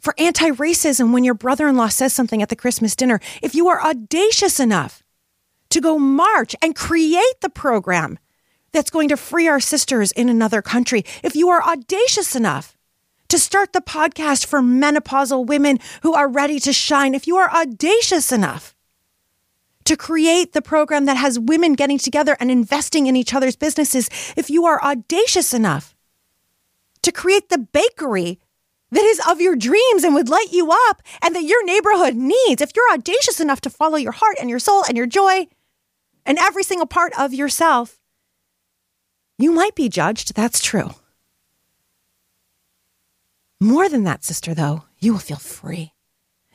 for 0.00 0.14
anti 0.18 0.50
racism 0.50 1.12
when 1.12 1.24
your 1.24 1.34
brother 1.34 1.68
in 1.68 1.76
law 1.76 1.88
says 1.88 2.12
something 2.12 2.42
at 2.42 2.48
the 2.48 2.56
Christmas 2.56 2.96
dinner, 2.96 3.20
if 3.42 3.54
you 3.54 3.68
are 3.68 3.82
audacious 3.82 4.60
enough 4.60 5.02
to 5.70 5.80
go 5.80 5.98
march 5.98 6.54
and 6.62 6.76
create 6.76 7.40
the 7.40 7.48
program 7.48 8.18
that's 8.72 8.90
going 8.90 9.08
to 9.08 9.16
free 9.16 9.48
our 9.48 9.60
sisters 9.60 10.12
in 10.12 10.28
another 10.28 10.62
country, 10.62 11.04
if 11.22 11.34
you 11.34 11.48
are 11.48 11.62
audacious 11.62 12.36
enough 12.36 12.75
to 13.28 13.38
start 13.38 13.72
the 13.72 13.80
podcast 13.80 14.46
for 14.46 14.60
menopausal 14.60 15.46
women 15.46 15.78
who 16.02 16.14
are 16.14 16.28
ready 16.28 16.60
to 16.60 16.72
shine, 16.72 17.14
if 17.14 17.26
you 17.26 17.36
are 17.36 17.50
audacious 17.50 18.32
enough 18.32 18.74
to 19.84 19.96
create 19.96 20.52
the 20.52 20.62
program 20.62 21.04
that 21.04 21.16
has 21.16 21.38
women 21.38 21.74
getting 21.74 21.98
together 21.98 22.36
and 22.40 22.50
investing 22.50 23.06
in 23.06 23.16
each 23.16 23.32
other's 23.34 23.56
businesses, 23.56 24.10
if 24.36 24.50
you 24.50 24.66
are 24.66 24.82
audacious 24.82 25.54
enough 25.54 25.94
to 27.02 27.12
create 27.12 27.48
the 27.48 27.58
bakery 27.58 28.40
that 28.90 29.04
is 29.04 29.20
of 29.28 29.40
your 29.40 29.56
dreams 29.56 30.04
and 30.04 30.14
would 30.14 30.28
light 30.28 30.52
you 30.52 30.70
up 30.88 31.02
and 31.22 31.34
that 31.34 31.44
your 31.44 31.64
neighborhood 31.64 32.14
needs, 32.14 32.60
if 32.60 32.72
you're 32.74 32.92
audacious 32.92 33.40
enough 33.40 33.60
to 33.60 33.70
follow 33.70 33.96
your 33.96 34.12
heart 34.12 34.36
and 34.40 34.50
your 34.50 34.58
soul 34.58 34.84
and 34.88 34.96
your 34.96 35.06
joy 35.06 35.46
and 36.24 36.38
every 36.38 36.62
single 36.62 36.86
part 36.86 37.12
of 37.18 37.32
yourself, 37.32 38.00
you 39.38 39.52
might 39.52 39.74
be 39.74 39.88
judged. 39.88 40.34
That's 40.34 40.60
true. 40.60 40.90
More 43.60 43.88
than 43.88 44.04
that, 44.04 44.24
sister, 44.24 44.54
though, 44.54 44.84
you 45.00 45.12
will 45.12 45.18
feel 45.18 45.38
free. 45.38 45.92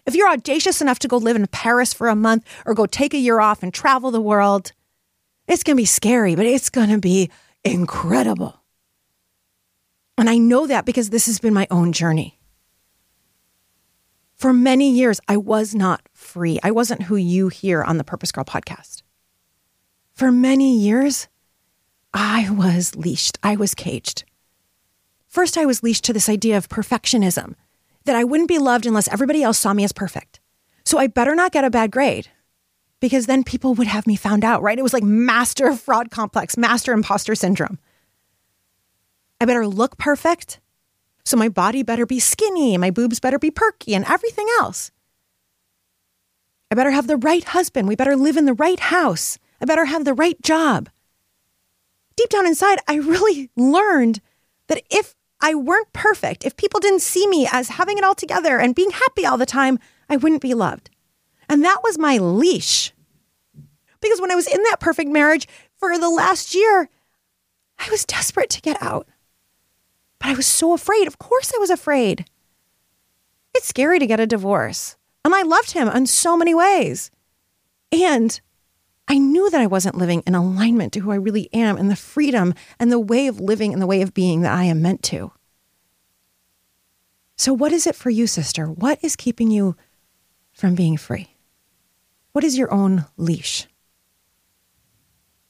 If 0.05 0.15
you're 0.15 0.29
audacious 0.29 0.81
enough 0.81 0.99
to 0.99 1.07
go 1.07 1.17
live 1.17 1.35
in 1.35 1.47
Paris 1.47 1.93
for 1.93 2.07
a 2.07 2.15
month 2.15 2.45
or 2.65 2.73
go 2.73 2.85
take 2.85 3.13
a 3.13 3.19
year 3.19 3.39
off 3.39 3.63
and 3.63 3.73
travel 3.73 4.11
the 4.11 4.21
world, 4.21 4.73
it's 5.47 5.63
going 5.63 5.75
to 5.75 5.81
be 5.81 5.85
scary, 5.85 6.35
but 6.35 6.45
it's 6.45 6.69
going 6.69 6.89
to 6.89 6.97
be 6.97 7.29
incredible. 7.63 8.61
And 10.17 10.29
I 10.29 10.37
know 10.37 10.67
that 10.67 10.85
because 10.85 11.09
this 11.09 11.25
has 11.25 11.39
been 11.39 11.53
my 11.53 11.67
own 11.71 11.91
journey. 11.91 12.39
For 14.35 14.53
many 14.53 14.91
years, 14.91 15.19
I 15.27 15.37
was 15.37 15.75
not 15.75 16.01
free. 16.13 16.59
I 16.63 16.71
wasn't 16.71 17.03
who 17.03 17.15
you 17.15 17.49
hear 17.49 17.83
on 17.83 17.97
the 17.97 18.03
Purpose 18.03 18.31
Girl 18.31 18.43
podcast. 18.43 19.03
For 20.13 20.31
many 20.31 20.77
years, 20.77 21.27
I 22.13 22.49
was 22.49 22.95
leashed, 22.95 23.37
I 23.43 23.55
was 23.55 23.73
caged. 23.73 24.25
First, 25.31 25.57
I 25.57 25.65
was 25.65 25.81
leashed 25.81 26.03
to 26.03 26.13
this 26.13 26.27
idea 26.27 26.57
of 26.57 26.67
perfectionism 26.67 27.55
that 28.03 28.17
I 28.17 28.25
wouldn't 28.25 28.49
be 28.49 28.57
loved 28.57 28.85
unless 28.85 29.07
everybody 29.07 29.41
else 29.41 29.57
saw 29.57 29.73
me 29.73 29.85
as 29.85 29.93
perfect. 29.93 30.41
So 30.83 30.99
I 30.99 31.07
better 31.07 31.35
not 31.35 31.53
get 31.53 31.63
a 31.63 31.69
bad 31.69 31.89
grade 31.89 32.27
because 32.99 33.27
then 33.27 33.45
people 33.45 33.73
would 33.75 33.87
have 33.87 34.05
me 34.05 34.17
found 34.17 34.43
out, 34.43 34.61
right? 34.61 34.77
It 34.77 34.81
was 34.81 34.91
like 34.91 35.03
master 35.03 35.73
fraud 35.73 36.11
complex, 36.11 36.57
master 36.57 36.91
imposter 36.91 37.33
syndrome. 37.33 37.79
I 39.39 39.45
better 39.45 39.65
look 39.65 39.97
perfect. 39.97 40.59
So 41.23 41.37
my 41.37 41.47
body 41.47 41.81
better 41.81 42.05
be 42.05 42.19
skinny, 42.19 42.77
my 42.77 42.91
boobs 42.91 43.21
better 43.21 43.39
be 43.39 43.51
perky, 43.51 43.95
and 43.95 44.03
everything 44.03 44.47
else. 44.59 44.91
I 46.69 46.75
better 46.75 46.91
have 46.91 47.07
the 47.07 47.15
right 47.15 47.45
husband. 47.45 47.87
We 47.87 47.95
better 47.95 48.17
live 48.17 48.35
in 48.35 48.45
the 48.45 48.53
right 48.53 48.81
house. 48.81 49.39
I 49.61 49.65
better 49.65 49.85
have 49.85 50.03
the 50.03 50.13
right 50.13 50.41
job. 50.41 50.89
Deep 52.17 52.27
down 52.27 52.45
inside, 52.45 52.79
I 52.85 52.95
really 52.95 53.49
learned 53.55 54.19
that 54.67 54.83
if 54.89 55.15
I 55.41 55.55
weren't 55.55 55.91
perfect, 55.91 56.45
if 56.45 56.55
people 56.55 56.79
didn't 56.79 57.01
see 57.01 57.27
me 57.27 57.47
as 57.51 57.69
having 57.69 57.97
it 57.97 58.03
all 58.03 58.15
together 58.15 58.59
and 58.59 58.75
being 58.75 58.91
happy 58.91 59.25
all 59.25 59.37
the 59.37 59.45
time, 59.45 59.79
I 60.09 60.17
wouldn't 60.17 60.41
be 60.41 60.53
loved. 60.53 60.89
And 61.49 61.63
that 61.63 61.81
was 61.83 61.97
my 61.97 62.17
leash. 62.17 62.93
Because 63.99 64.21
when 64.21 64.31
I 64.31 64.35
was 64.35 64.47
in 64.47 64.61
that 64.63 64.79
perfect 64.79 65.09
marriage 65.09 65.47
for 65.77 65.97
the 65.97 66.09
last 66.09 66.53
year, 66.53 66.89
I 67.79 67.89
was 67.89 68.05
desperate 68.05 68.49
to 68.51 68.61
get 68.61 68.81
out. 68.81 69.07
But 70.19 70.29
I 70.29 70.33
was 70.35 70.47
so 70.47 70.73
afraid. 70.73 71.07
Of 71.07 71.17
course, 71.17 71.51
I 71.53 71.59
was 71.59 71.71
afraid. 71.71 72.25
It's 73.55 73.67
scary 73.67 73.99
to 73.99 74.07
get 74.07 74.19
a 74.19 74.27
divorce. 74.27 74.95
And 75.25 75.33
I 75.33 75.41
loved 75.41 75.71
him 75.71 75.87
in 75.87 76.05
so 76.05 76.37
many 76.37 76.53
ways. 76.53 77.11
And 77.91 78.39
I 79.11 79.17
knew 79.17 79.49
that 79.49 79.59
I 79.59 79.67
wasn't 79.67 79.97
living 79.97 80.23
in 80.25 80.35
alignment 80.35 80.93
to 80.93 81.01
who 81.01 81.11
I 81.11 81.15
really 81.15 81.49
am 81.51 81.75
and 81.75 81.91
the 81.91 81.97
freedom 81.97 82.53
and 82.79 82.89
the 82.89 82.97
way 82.97 83.27
of 83.27 83.41
living 83.41 83.73
and 83.73 83.81
the 83.81 83.87
way 83.87 84.01
of 84.01 84.13
being 84.13 84.39
that 84.39 84.53
I 84.53 84.63
am 84.63 84.81
meant 84.81 85.03
to. 85.03 85.33
So, 87.35 87.51
what 87.51 87.73
is 87.73 87.85
it 87.85 87.93
for 87.93 88.09
you, 88.09 88.25
sister? 88.25 88.67
What 88.67 88.99
is 89.01 89.17
keeping 89.17 89.51
you 89.51 89.75
from 90.53 90.75
being 90.75 90.95
free? 90.95 91.35
What 92.31 92.45
is 92.45 92.57
your 92.57 92.71
own 92.71 93.03
leash? 93.17 93.67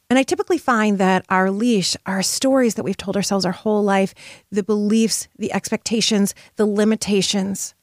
And 0.09 0.17
I 0.17 0.23
typically 0.23 0.57
find 0.57 0.97
that 0.97 1.23
our 1.29 1.51
leash 1.51 1.95
our 2.07 2.23
stories 2.23 2.73
that 2.73 2.83
we've 2.83 2.97
told 2.97 3.15
ourselves 3.15 3.45
our 3.45 3.51
whole 3.51 3.83
life, 3.83 4.15
the 4.51 4.63
beliefs, 4.63 5.27
the 5.37 5.53
expectations, 5.53 6.33
the 6.55 6.65
limitations. 6.65 7.75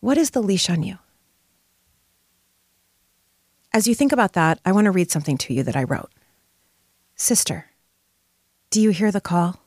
What 0.00 0.18
is 0.18 0.30
the 0.30 0.42
leash 0.42 0.68
on 0.68 0.82
you? 0.82 0.98
As 3.72 3.86
you 3.86 3.94
think 3.94 4.12
about 4.12 4.32
that, 4.32 4.60
I 4.64 4.72
want 4.72 4.86
to 4.86 4.90
read 4.90 5.10
something 5.10 5.36
to 5.38 5.54
you 5.54 5.62
that 5.62 5.76
I 5.76 5.84
wrote. 5.84 6.10
Sister, 7.16 7.66
do 8.70 8.80
you 8.80 8.90
hear 8.90 9.12
the 9.12 9.20
call? 9.20 9.60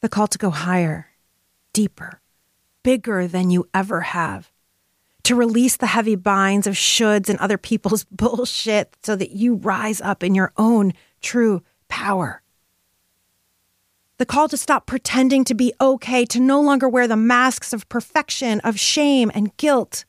The 0.00 0.08
call 0.08 0.26
to 0.28 0.38
go 0.38 0.50
higher, 0.50 1.08
deeper, 1.72 2.20
bigger 2.82 3.26
than 3.26 3.50
you 3.50 3.68
ever 3.74 4.00
have. 4.00 4.50
To 5.24 5.34
release 5.34 5.76
the 5.76 5.86
heavy 5.86 6.16
binds 6.16 6.66
of 6.66 6.74
shoulds 6.74 7.28
and 7.28 7.38
other 7.38 7.58
people's 7.58 8.04
bullshit 8.10 8.96
so 9.02 9.14
that 9.16 9.30
you 9.30 9.54
rise 9.54 10.00
up 10.00 10.22
in 10.22 10.34
your 10.34 10.52
own 10.56 10.92
true 11.20 11.62
power. 11.88 12.42
The 14.18 14.26
call 14.26 14.48
to 14.48 14.56
stop 14.56 14.86
pretending 14.86 15.44
to 15.44 15.54
be 15.54 15.72
okay, 15.80 16.24
to 16.26 16.40
no 16.40 16.60
longer 16.60 16.88
wear 16.88 17.08
the 17.08 17.16
masks 17.16 17.72
of 17.72 17.88
perfection, 17.88 18.60
of 18.60 18.78
shame 18.78 19.30
and 19.34 19.56
guilt 19.56 20.04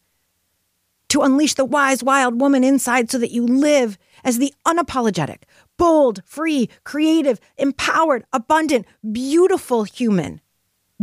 to 1.13 1.22
unleash 1.22 1.53
the 1.53 1.63
wise, 1.63 2.03
wild 2.03 2.41
woman 2.41 2.63
inside 2.63 3.12
so 3.12 3.20
that 3.20 3.29
you 3.29 3.46
live 3.46 4.00
as 4.24 4.39
the 4.39 4.51
unapologetic, 4.65 5.43
bold, 5.77 6.24
free, 6.25 6.67
creative, 6.86 7.39
empowered, 7.55 8.25
abundant, 8.34 8.88
beautiful 9.12 9.84
human, 9.84 10.41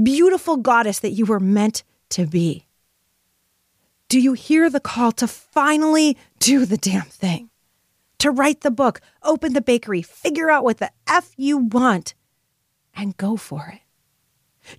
beautiful 0.02 0.56
goddess 0.56 0.98
that 0.98 1.12
you 1.12 1.24
were 1.24 1.38
meant 1.38 1.84
to 2.08 2.26
be. 2.26 2.66
Do 4.08 4.18
you 4.18 4.32
hear 4.32 4.68
the 4.68 4.80
call 4.80 5.12
to 5.12 5.28
finally 5.28 6.18
do 6.40 6.66
the 6.66 6.76
damn 6.76 7.02
thing? 7.02 7.48
To 8.18 8.32
write 8.32 8.62
the 8.62 8.72
book, 8.72 9.00
open 9.22 9.52
the 9.52 9.60
bakery, 9.60 10.02
figure 10.02 10.50
out 10.50 10.64
what 10.64 10.78
the 10.78 10.90
F 11.06 11.30
you 11.36 11.56
want, 11.56 12.14
and 12.96 13.16
go 13.16 13.36
for 13.36 13.72
it. 13.72 13.80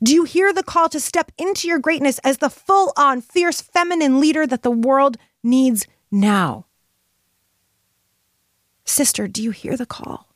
Do 0.01 0.13
you 0.13 0.23
hear 0.23 0.53
the 0.53 0.63
call 0.63 0.89
to 0.89 0.99
step 0.99 1.31
into 1.37 1.67
your 1.67 1.79
greatness 1.79 2.19
as 2.19 2.37
the 2.37 2.49
full 2.49 2.93
on, 2.95 3.21
fierce 3.21 3.61
feminine 3.61 4.19
leader 4.19 4.45
that 4.47 4.63
the 4.63 4.71
world 4.71 5.17
needs 5.43 5.87
now? 6.11 6.65
Sister, 8.85 9.27
do 9.27 9.41
you 9.41 9.51
hear 9.51 9.77
the 9.77 9.85
call? 9.85 10.27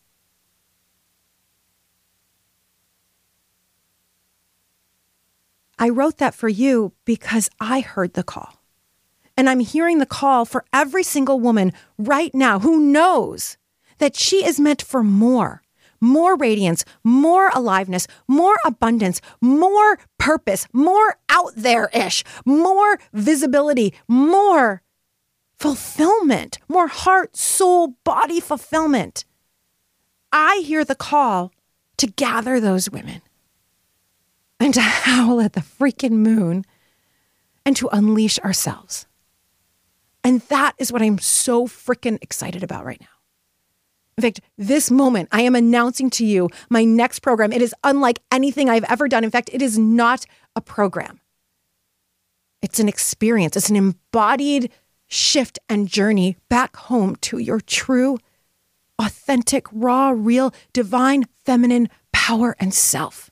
I 5.77 5.89
wrote 5.89 6.17
that 6.17 6.33
for 6.33 6.47
you 6.47 6.93
because 7.03 7.49
I 7.59 7.81
heard 7.81 8.13
the 8.13 8.23
call. 8.23 8.61
And 9.37 9.49
I'm 9.49 9.59
hearing 9.59 9.99
the 9.99 10.05
call 10.05 10.45
for 10.45 10.63
every 10.71 11.03
single 11.03 11.39
woman 11.39 11.73
right 11.97 12.33
now 12.33 12.59
who 12.59 12.79
knows 12.79 13.57
that 13.97 14.15
she 14.15 14.45
is 14.45 14.59
meant 14.59 14.81
for 14.81 15.03
more 15.03 15.61
more 16.01 16.35
radiance, 16.35 16.85
more 17.03 17.49
aliveness, 17.53 18.07
more 18.27 18.57
abundance, 18.65 19.21
more 19.41 19.97
purpose, 20.17 20.67
more 20.73 21.17
out 21.29 21.53
there 21.55 21.89
ish, 21.93 22.23
more 22.45 22.99
visibility, 23.13 23.93
more 24.07 24.81
fulfillment, 25.57 26.59
more 26.67 26.87
heart, 26.87 27.35
soul, 27.35 27.95
body 28.03 28.39
fulfillment. 28.39 29.25
I 30.31 30.63
hear 30.65 30.83
the 30.83 30.95
call 30.95 31.51
to 31.97 32.07
gather 32.07 32.59
those 32.59 32.89
women 32.89 33.21
and 34.59 34.73
to 34.73 34.81
howl 34.81 35.39
at 35.41 35.53
the 35.53 35.61
freaking 35.61 36.11
moon 36.11 36.65
and 37.65 37.75
to 37.77 37.89
unleash 37.91 38.37
ourselves. 38.39 39.07
And 40.23 40.41
that 40.41 40.73
is 40.77 40.91
what 40.91 41.01
I'm 41.01 41.19
so 41.19 41.67
freaking 41.67 42.17
excited 42.21 42.63
about 42.63 42.85
right 42.85 42.99
now. 42.99 43.14
In 44.17 44.21
fact, 44.21 44.39
this 44.57 44.89
moment, 44.89 45.27
I 45.31 45.41
am 45.41 45.55
announcing 45.55 46.09
to 46.11 46.25
you 46.25 46.49
my 46.69 46.85
next 46.85 47.19
program. 47.19 47.51
It 47.51 47.61
is 47.61 47.75
unlike 47.83 48.21
anything 48.31 48.69
I've 48.69 48.85
ever 48.85 49.09
done. 49.09 49.25
In 49.25 49.31
fact, 49.31 49.49
it 49.51 49.61
is 49.61 49.77
not 49.77 50.25
a 50.55 50.61
program, 50.61 51.19
it's 52.61 52.79
an 52.79 52.87
experience, 52.87 53.57
it's 53.57 53.69
an 53.69 53.75
embodied 53.75 54.71
shift 55.07 55.59
and 55.69 55.87
journey 55.87 56.37
back 56.49 56.75
home 56.77 57.15
to 57.17 57.37
your 57.37 57.59
true, 57.59 58.17
authentic, 58.97 59.67
raw, 59.71 60.13
real, 60.15 60.53
divine, 60.71 61.25
feminine 61.43 61.89
power 62.11 62.55
and 62.59 62.73
self. 62.73 63.29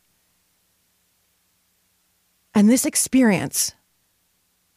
And 2.54 2.70
this 2.70 2.86
experience 2.86 3.74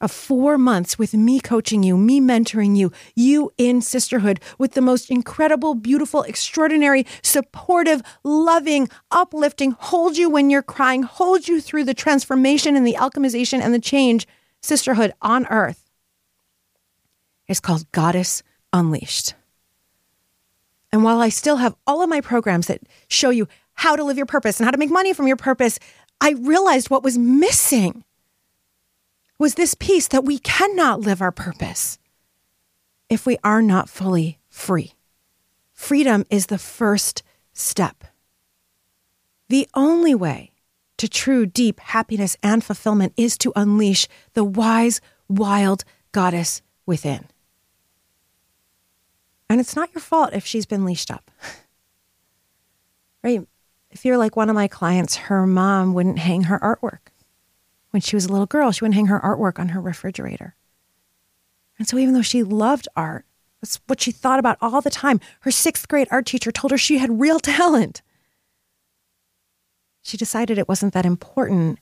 of 0.00 0.10
four 0.10 0.58
months 0.58 0.98
with 0.98 1.14
me 1.14 1.40
coaching 1.40 1.82
you, 1.82 1.96
me 1.96 2.20
mentoring 2.20 2.76
you, 2.76 2.92
you 3.14 3.50
in 3.56 3.80
sisterhood 3.80 4.40
with 4.58 4.72
the 4.72 4.80
most 4.80 5.10
incredible, 5.10 5.74
beautiful, 5.74 6.22
extraordinary, 6.22 7.06
supportive, 7.22 8.02
loving, 8.22 8.88
uplifting, 9.10 9.72
hold 9.72 10.16
you 10.16 10.28
when 10.28 10.50
you're 10.50 10.62
crying, 10.62 11.02
hold 11.02 11.48
you 11.48 11.60
through 11.60 11.84
the 11.84 11.94
transformation 11.94 12.76
and 12.76 12.86
the 12.86 12.96
alchemization 12.98 13.60
and 13.60 13.72
the 13.72 13.80
change 13.80 14.26
sisterhood 14.60 15.12
on 15.22 15.46
earth 15.46 15.90
is 17.48 17.60
called 17.60 17.90
Goddess 17.92 18.42
Unleashed. 18.72 19.34
And 20.92 21.04
while 21.04 21.20
I 21.20 21.28
still 21.28 21.56
have 21.56 21.76
all 21.86 22.02
of 22.02 22.08
my 22.08 22.20
programs 22.20 22.66
that 22.66 22.82
show 23.08 23.30
you 23.30 23.48
how 23.74 23.96
to 23.96 24.04
live 24.04 24.16
your 24.16 24.26
purpose 24.26 24.58
and 24.58 24.64
how 24.64 24.70
to 24.70 24.78
make 24.78 24.90
money 24.90 25.12
from 25.12 25.26
your 25.26 25.36
purpose, 25.36 25.78
I 26.20 26.32
realized 26.32 26.90
what 26.90 27.02
was 27.02 27.18
missing 27.18 28.04
was 29.38 29.54
this 29.54 29.74
piece 29.74 30.08
that 30.08 30.24
we 30.24 30.38
cannot 30.38 31.00
live 31.00 31.20
our 31.20 31.32
purpose 31.32 31.98
if 33.08 33.26
we 33.26 33.38
are 33.44 33.62
not 33.62 33.88
fully 33.88 34.38
free. 34.48 34.94
Freedom 35.72 36.24
is 36.30 36.46
the 36.46 36.58
first 36.58 37.22
step. 37.52 38.04
The 39.48 39.68
only 39.74 40.14
way 40.14 40.52
to 40.96 41.08
true, 41.08 41.46
deep 41.46 41.78
happiness 41.80 42.36
and 42.42 42.64
fulfillment 42.64 43.12
is 43.16 43.36
to 43.38 43.52
unleash 43.54 44.08
the 44.32 44.44
wise, 44.44 45.00
wild 45.28 45.84
goddess 46.12 46.62
within. 46.86 47.26
And 49.48 49.60
it's 49.60 49.76
not 49.76 49.94
your 49.94 50.00
fault 50.00 50.30
if 50.32 50.46
she's 50.46 50.66
been 50.66 50.84
leashed 50.84 51.10
up. 51.10 51.30
right? 53.22 53.46
If 53.90 54.04
you're 54.04 54.18
like 54.18 54.34
one 54.34 54.48
of 54.48 54.56
my 54.56 54.66
clients, 54.66 55.16
her 55.16 55.46
mom 55.46 55.94
wouldn't 55.94 56.18
hang 56.18 56.44
her 56.44 56.58
artwork 56.58 57.10
when 57.96 58.02
she 58.02 58.14
was 58.14 58.26
a 58.26 58.30
little 58.30 58.44
girl, 58.44 58.72
she 58.72 58.84
wouldn't 58.84 58.94
hang 58.94 59.06
her 59.06 59.20
artwork 59.20 59.58
on 59.58 59.70
her 59.70 59.80
refrigerator. 59.80 60.54
And 61.78 61.88
so, 61.88 61.96
even 61.96 62.12
though 62.12 62.20
she 62.20 62.42
loved 62.42 62.88
art, 62.94 63.24
that's 63.62 63.80
what 63.86 64.02
she 64.02 64.12
thought 64.12 64.38
about 64.38 64.58
all 64.60 64.82
the 64.82 64.90
time. 64.90 65.18
Her 65.40 65.50
sixth 65.50 65.88
grade 65.88 66.06
art 66.10 66.26
teacher 66.26 66.52
told 66.52 66.72
her 66.72 66.76
she 66.76 66.98
had 66.98 67.22
real 67.22 67.40
talent. 67.56 68.02
She 70.02 70.18
decided 70.18 70.58
it 70.58 70.68
wasn't 70.68 70.92
that 70.92 71.06
important 71.06 71.78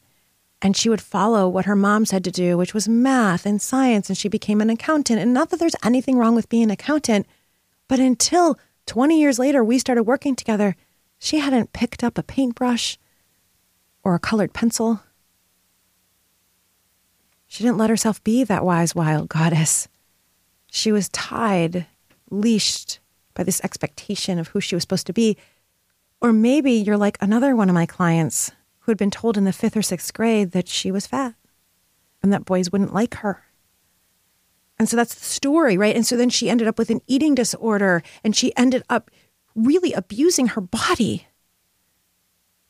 and 0.63 0.77
she 0.77 0.89
would 0.89 1.01
follow 1.01 1.49
what 1.49 1.65
her 1.65 1.75
mom 1.75 2.07
said 2.07 2.23
to 2.25 2.31
do, 2.31 2.57
which 2.57 2.75
was 2.75 2.89
math 2.89 3.45
and 3.45 3.61
science. 3.61 4.09
And 4.09 4.17
she 4.17 4.29
became 4.29 4.61
an 4.61 4.71
accountant. 4.71 5.21
And 5.21 5.35
not 5.35 5.51
that 5.51 5.59
there's 5.59 5.75
anything 5.85 6.17
wrong 6.17 6.37
with 6.37 6.49
being 6.49 6.63
an 6.63 6.71
accountant, 6.71 7.27
but 7.89 7.99
until 7.99 8.57
20 8.87 9.21
years 9.21 9.41
later, 9.41 9.65
we 9.65 9.81
started 9.81 10.05
working 10.05 10.37
together, 10.37 10.77
she 11.19 11.41
hadn't 11.41 11.73
picked 11.73 12.05
up 12.05 12.17
a 12.17 12.23
paintbrush 12.23 12.99
or 14.05 14.15
a 14.15 14.21
colored 14.21 14.55
pencil. 14.55 15.01
She 17.47 17.63
didn't 17.63 17.79
let 17.79 17.91
herself 17.91 18.23
be 18.25 18.45
that 18.45 18.65
wise, 18.65 18.95
wild 18.95 19.29
goddess. 19.29 19.89
She 20.71 20.91
was 20.91 21.09
tied, 21.11 21.87
leashed 22.31 22.99
by 23.35 23.43
this 23.43 23.61
expectation 23.63 24.39
of 24.39 24.49
who 24.49 24.61
she 24.61 24.75
was 24.75 24.83
supposed 24.83 25.07
to 25.07 25.13
be. 25.13 25.37
Or 26.21 26.33
maybe 26.33 26.73
you're 26.73 26.97
like 26.97 27.19
another 27.21 27.55
one 27.55 27.69
of 27.69 27.75
my 27.75 27.87
clients 27.87 28.51
who 28.81 28.91
had 28.91 28.99
been 28.99 29.11
told 29.11 29.37
in 29.37 29.45
the 29.45 29.53
fifth 29.53 29.77
or 29.77 29.83
sixth 29.83 30.13
grade 30.13 30.53
that 30.53 30.69
she 30.69 30.91
was 30.91 31.07
fat 31.07 31.35
and 32.23 32.33
that 32.33 32.45
boys 32.45 32.73
wouldn't 32.73 32.95
like 32.95 33.15
her. 33.17 33.45
And 34.79 34.89
so 34.89 34.97
that's 34.97 35.15
the 35.15 35.25
story, 35.25 35.77
right? 35.77 35.95
And 35.95 36.07
so 36.07 36.17
then 36.17 36.31
she 36.31 36.51
ended 36.51 36.67
up 36.67 36.79
with 36.79 36.91
an 36.91 37.01
eating 37.07 37.35
disorder 37.35 38.03
and 38.25 38.35
she 38.35 38.57
ended 38.57 38.83
up 38.91 39.11
really 39.55 39.93
abusing 39.93 40.49
her 40.49 40.61
body, 40.61 41.27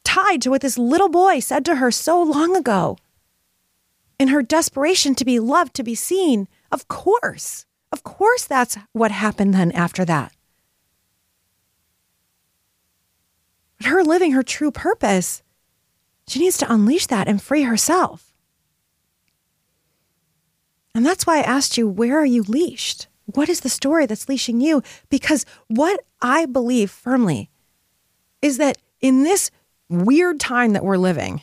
tied 0.05 0.43
to 0.43 0.51
what 0.51 0.61
this 0.61 0.77
little 0.77 1.09
boy 1.09 1.41
said 1.41 1.65
to 1.65 1.77
her 1.77 1.91
so 1.91 2.23
long 2.23 2.57
ago 2.57 2.99
in 4.25 4.29
her 4.29 4.43
desperation 4.43 5.15
to 5.15 5.23
be 5.23 5.39
loved, 5.39 5.75
to 5.75 5.83
be 5.83 5.95
seen. 5.95 6.49
Of 6.73 6.89
course. 6.89 7.67
Of 7.93 8.03
course, 8.05 8.47
that's 8.47 8.79
what 8.95 9.11
happened 9.11 9.53
then 9.53 9.71
after 9.73 10.03
that. 10.07 10.33
But 13.77 13.89
her 13.89 14.03
living 14.03 14.33
her 14.33 14.43
true 14.43 14.71
purpose, 14.71 15.43
she 16.27 16.39
needs 16.39 16.57
to 16.57 16.73
unleash 16.73 17.07
that 17.09 17.29
and 17.29 17.43
free 17.43 17.65
herself. 17.65 18.33
And 20.95 21.05
that's 21.05 21.27
why 21.27 21.41
I 21.41 21.43
asked 21.43 21.77
you, 21.77 21.87
where 21.87 22.19
are 22.19 22.25
you 22.25 22.45
leashed? 22.45 23.09
What 23.27 23.51
is 23.51 23.61
the 23.61 23.69
story 23.69 24.07
that's 24.07 24.27
leashing 24.27 24.63
you? 24.63 24.83
Because 25.11 25.45
what 25.69 26.01
I 26.23 26.47
believe 26.47 26.91
firmly 26.91 27.51
is 28.41 28.57
that 28.57 28.79
in 29.03 29.23
this 29.23 29.51
weird 29.91 30.41
time 30.41 30.73
that 30.73 30.85
we're 30.85 30.97
living, 30.97 31.43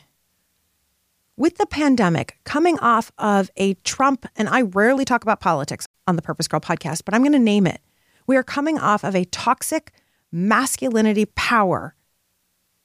with 1.36 1.56
the 1.56 1.66
pandemic 1.66 2.38
coming 2.44 2.78
off 2.80 3.10
of 3.18 3.50
a 3.56 3.74
Trump, 3.74 4.26
and 4.36 4.48
I 4.48 4.62
rarely 4.62 5.04
talk 5.04 5.22
about 5.22 5.40
politics 5.40 5.86
on 6.06 6.16
the 6.16 6.22
Purpose 6.22 6.48
Girl 6.48 6.60
podcast, 6.60 7.02
but 7.04 7.14
I'm 7.14 7.22
going 7.22 7.32
to 7.32 7.38
name 7.38 7.66
it. 7.66 7.80
We 8.26 8.36
are 8.36 8.42
coming 8.42 8.78
off 8.78 9.04
of 9.04 9.16
a 9.16 9.24
toxic 9.24 9.92
masculinity 10.30 11.26
power 11.26 11.94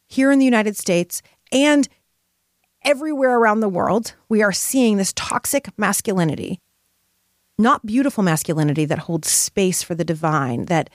here 0.07 0.31
in 0.31 0.39
the 0.39 0.45
United 0.45 0.77
States 0.77 1.21
and 1.51 1.87
everywhere 2.83 3.37
around 3.37 3.59
the 3.59 3.69
world. 3.69 4.13
We 4.29 4.41
are 4.41 4.53
seeing 4.53 4.97
this 4.97 5.13
toxic 5.13 5.69
masculinity, 5.77 6.59
not 7.57 7.85
beautiful 7.85 8.23
masculinity 8.23 8.85
that 8.85 8.99
holds 8.99 9.29
space 9.29 9.83
for 9.83 9.95
the 9.95 10.05
divine, 10.05 10.65
that 10.65 10.89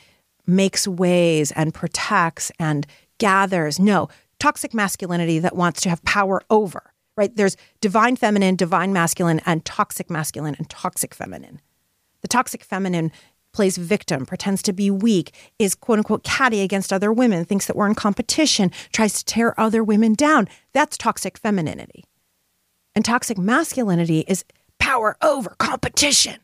makes 0.46 0.88
ways 0.88 1.52
and 1.52 1.74
protects 1.74 2.50
and 2.58 2.86
gathers. 3.18 3.78
No, 3.78 4.08
toxic 4.38 4.74
masculinity 4.74 5.38
that 5.38 5.54
wants 5.54 5.82
to 5.82 5.90
have 5.90 6.02
power 6.04 6.42
over 6.50 6.91
right? 7.16 7.35
There's 7.35 7.57
divine 7.81 8.16
feminine, 8.16 8.57
divine 8.57 8.92
masculine, 8.92 9.40
and 9.44 9.64
toxic 9.64 10.11
masculine 10.11 10.55
and 10.57 10.68
toxic 10.68 11.14
feminine. 11.14 11.61
The 12.22 12.29
toxic 12.29 12.64
feminine 12.64 13.12
plays 13.53 13.77
victim, 13.77 14.25
pretends 14.25 14.62
to 14.62 14.72
be 14.72 14.90
weak, 14.90 15.35
is 15.59 15.75
quote 15.75 15.98
unquote 15.98 16.25
catty 16.25 16.62
against 16.62 16.92
other 16.92 17.12
women, 17.12 17.44
thinks 17.44 17.66
that 17.66 17.77
we're 17.77 17.87
in 17.87 17.94
competition, 17.94 18.70
tries 18.92 19.12
to 19.18 19.25
tear 19.25 19.59
other 19.61 19.85
women 19.85 20.14
down. 20.14 20.48
That's 20.72 20.96
toxic 20.96 21.37
femininity. 21.37 22.05
And 22.94 23.05
toxic 23.05 23.38
masculinity 23.38 24.20
is 24.20 24.44
power 24.79 25.16
over 25.22 25.51
competition. 25.59 26.37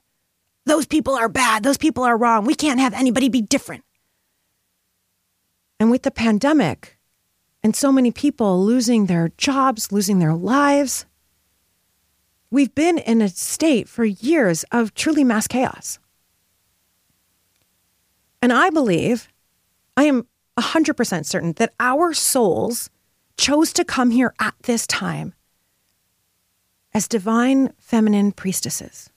Those 0.67 0.87
people 0.87 1.15
are 1.15 1.29
bad. 1.29 1.63
Those 1.63 1.79
people 1.79 2.05
are 2.05 2.17
wrong. 2.17 2.45
We 2.45 2.55
can't 2.55 2.81
have 2.81 2.93
anybody 2.93 3.31
be 3.31 3.41
different. 3.41 3.85
And 5.81 5.91
with 5.91 6.03
the 6.03 6.11
pandemic, 6.11 6.98
and 7.62 7.75
so 7.75 7.90
many 7.90 8.11
people 8.11 8.64
losing 8.64 9.07
their 9.07 9.31
jobs, 9.37 9.92
losing 9.92 10.18
their 10.18 10.35
lives. 10.35 11.07
We've 12.51 12.75
been 12.75 12.99
in 12.99 13.21
a 13.21 13.29
state 13.29 13.88
for 13.88 14.05
years 14.05 14.64
of 14.71 14.94
truly 14.94 15.25
mass 15.25 15.47
chaos. 15.47 15.99
And 18.40 18.53
I 18.53 18.71
believe, 18.71 19.29
I 19.97 20.05
am 20.05 20.27
100% 20.57 21.27
certain 21.27 21.53
that 21.55 21.75
our 21.81 22.14
souls 22.14 22.90
chose 23.37 23.73
to 23.73 23.85
come 23.85 24.11
here 24.11 24.35
at 24.40 24.55
this 24.62 24.87
time 24.87 25.35
as 26.94 27.07
divine 27.07 27.73
feminine 27.79 28.33
priestesses, 28.33 29.11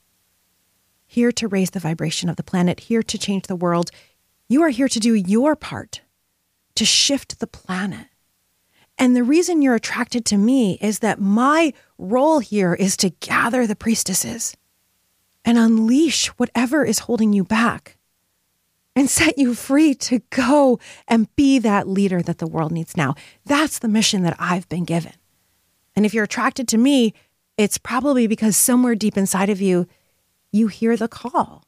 here 1.08 1.32
to 1.32 1.47
raise 1.47 1.71
the 1.71 1.80
vibration 1.80 2.30
of 2.30 2.36
the 2.36 2.43
planet, 2.43 2.82
here 2.82 3.01
to 3.04 3.17
change 3.17 3.47
the 3.47 3.56
world. 3.56 3.91
You 4.49 4.62
are 4.63 4.69
here 4.69 4.88
to 4.88 4.99
do 4.99 5.13
your 5.13 5.56
part 5.56 6.01
to 6.75 6.86
shift 6.86 7.39
the 7.39 7.47
planet. 7.47 8.08
And 9.02 9.16
the 9.16 9.24
reason 9.24 9.64
you're 9.64 9.74
attracted 9.74 10.26
to 10.26 10.38
me 10.38 10.78
is 10.80 11.00
that 11.00 11.20
my 11.20 11.74
role 11.98 12.38
here 12.38 12.76
is 12.76 12.96
to 12.98 13.10
gather 13.10 13.66
the 13.66 13.76
priestesses, 13.76 14.56
and 15.44 15.58
unleash 15.58 16.28
whatever 16.38 16.86
is 16.86 17.00
holding 17.00 17.34
you 17.34 17.44
back 17.44 17.98
and 18.96 19.10
set 19.10 19.40
you 19.40 19.56
free 19.56 19.96
to 19.96 20.20
go 20.30 20.80
and 21.08 21.36
be 21.36 21.58
that 21.58 21.88
leader 21.88 22.22
that 22.22 22.38
the 22.38 22.46
world 22.46 22.72
needs 22.72 22.96
now. 22.96 23.16
That's 23.44 23.80
the 23.80 23.88
mission 23.88 24.22
that 24.22 24.36
I've 24.38 24.70
been 24.70 24.86
given. 24.86 25.14
And 25.96 26.06
if 26.06 26.14
you're 26.14 26.26
attracted 26.26 26.68
to 26.68 26.78
me, 26.78 27.16
it's 27.58 27.80
probably 27.80 28.28
because 28.28 28.56
somewhere 28.56 28.94
deep 28.94 29.18
inside 29.18 29.50
of 29.50 29.60
you, 29.60 29.88
you 30.52 30.68
hear 30.68 30.96
the 30.96 31.08
call. 31.08 31.64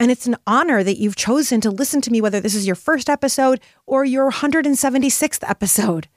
And 0.00 0.10
it's 0.10 0.26
an 0.26 0.36
honor 0.46 0.84
that 0.84 0.98
you've 0.98 1.16
chosen 1.16 1.60
to 1.62 1.70
listen 1.70 2.00
to 2.02 2.10
me, 2.10 2.20
whether 2.20 2.40
this 2.40 2.54
is 2.54 2.66
your 2.66 2.76
first 2.76 3.10
episode 3.10 3.60
or 3.84 4.04
your 4.04 4.30
176th 4.30 5.48
episode. 5.48 6.08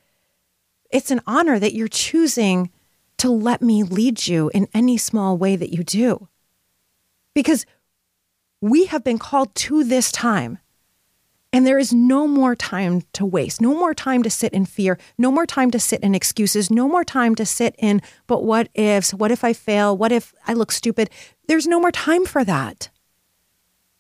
It's 0.92 1.10
an 1.10 1.22
honor 1.26 1.58
that 1.58 1.74
you're 1.74 1.88
choosing 1.88 2.70
to 3.18 3.30
let 3.30 3.62
me 3.62 3.84
lead 3.84 4.28
you 4.28 4.52
in 4.54 4.68
any 4.74 4.98
small 4.98 5.38
way 5.38 5.56
that 5.56 5.74
you 5.74 5.84
do. 5.84 6.28
Because 7.34 7.66
we 8.62 8.86
have 8.86 9.04
been 9.04 9.18
called 9.18 9.54
to 9.56 9.84
this 9.84 10.12
time. 10.12 10.60
And 11.54 11.68
there 11.68 11.80
is 11.80 11.92
no 11.92 12.28
more 12.28 12.56
time 12.56 13.02
to 13.14 13.26
waste, 13.26 13.60
no 13.60 13.74
more 13.74 13.94
time 13.94 14.24
to 14.24 14.30
sit 14.30 14.54
in 14.54 14.66
fear, 14.66 14.98
no 15.18 15.32
more 15.32 15.46
time 15.46 15.70
to 15.72 15.80
sit 15.80 16.02
in 16.02 16.16
excuses, 16.16 16.72
no 16.72 16.88
more 16.88 17.04
time 17.04 17.36
to 17.36 17.46
sit 17.46 17.76
in, 17.78 18.02
but 18.26 18.44
what 18.44 18.70
ifs? 18.74 19.14
What 19.14 19.32
if 19.32 19.44
I 19.44 19.52
fail? 19.52 19.98
What 19.98 20.14
if 20.14 20.34
I 20.48 20.54
look 20.54 20.72
stupid? 20.72 21.10
There's 21.48 21.68
no 21.68 21.80
more 21.80 21.92
time 21.92 22.26
for 22.26 22.46
that. 22.46 22.90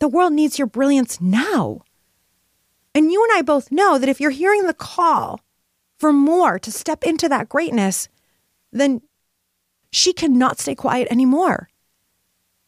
The 0.01 0.07
world 0.07 0.33
needs 0.33 0.57
your 0.57 0.65
brilliance 0.65 1.21
now. 1.21 1.81
And 2.95 3.11
you 3.11 3.23
and 3.23 3.37
I 3.37 3.43
both 3.43 3.71
know 3.71 3.99
that 3.99 4.09
if 4.09 4.19
you're 4.19 4.31
hearing 4.31 4.65
the 4.65 4.73
call 4.73 5.41
for 5.99 6.11
more 6.11 6.57
to 6.57 6.71
step 6.71 7.03
into 7.03 7.29
that 7.29 7.47
greatness, 7.47 8.09
then 8.71 9.01
she 9.91 10.11
cannot 10.11 10.59
stay 10.59 10.73
quiet 10.73 11.07
anymore. 11.11 11.69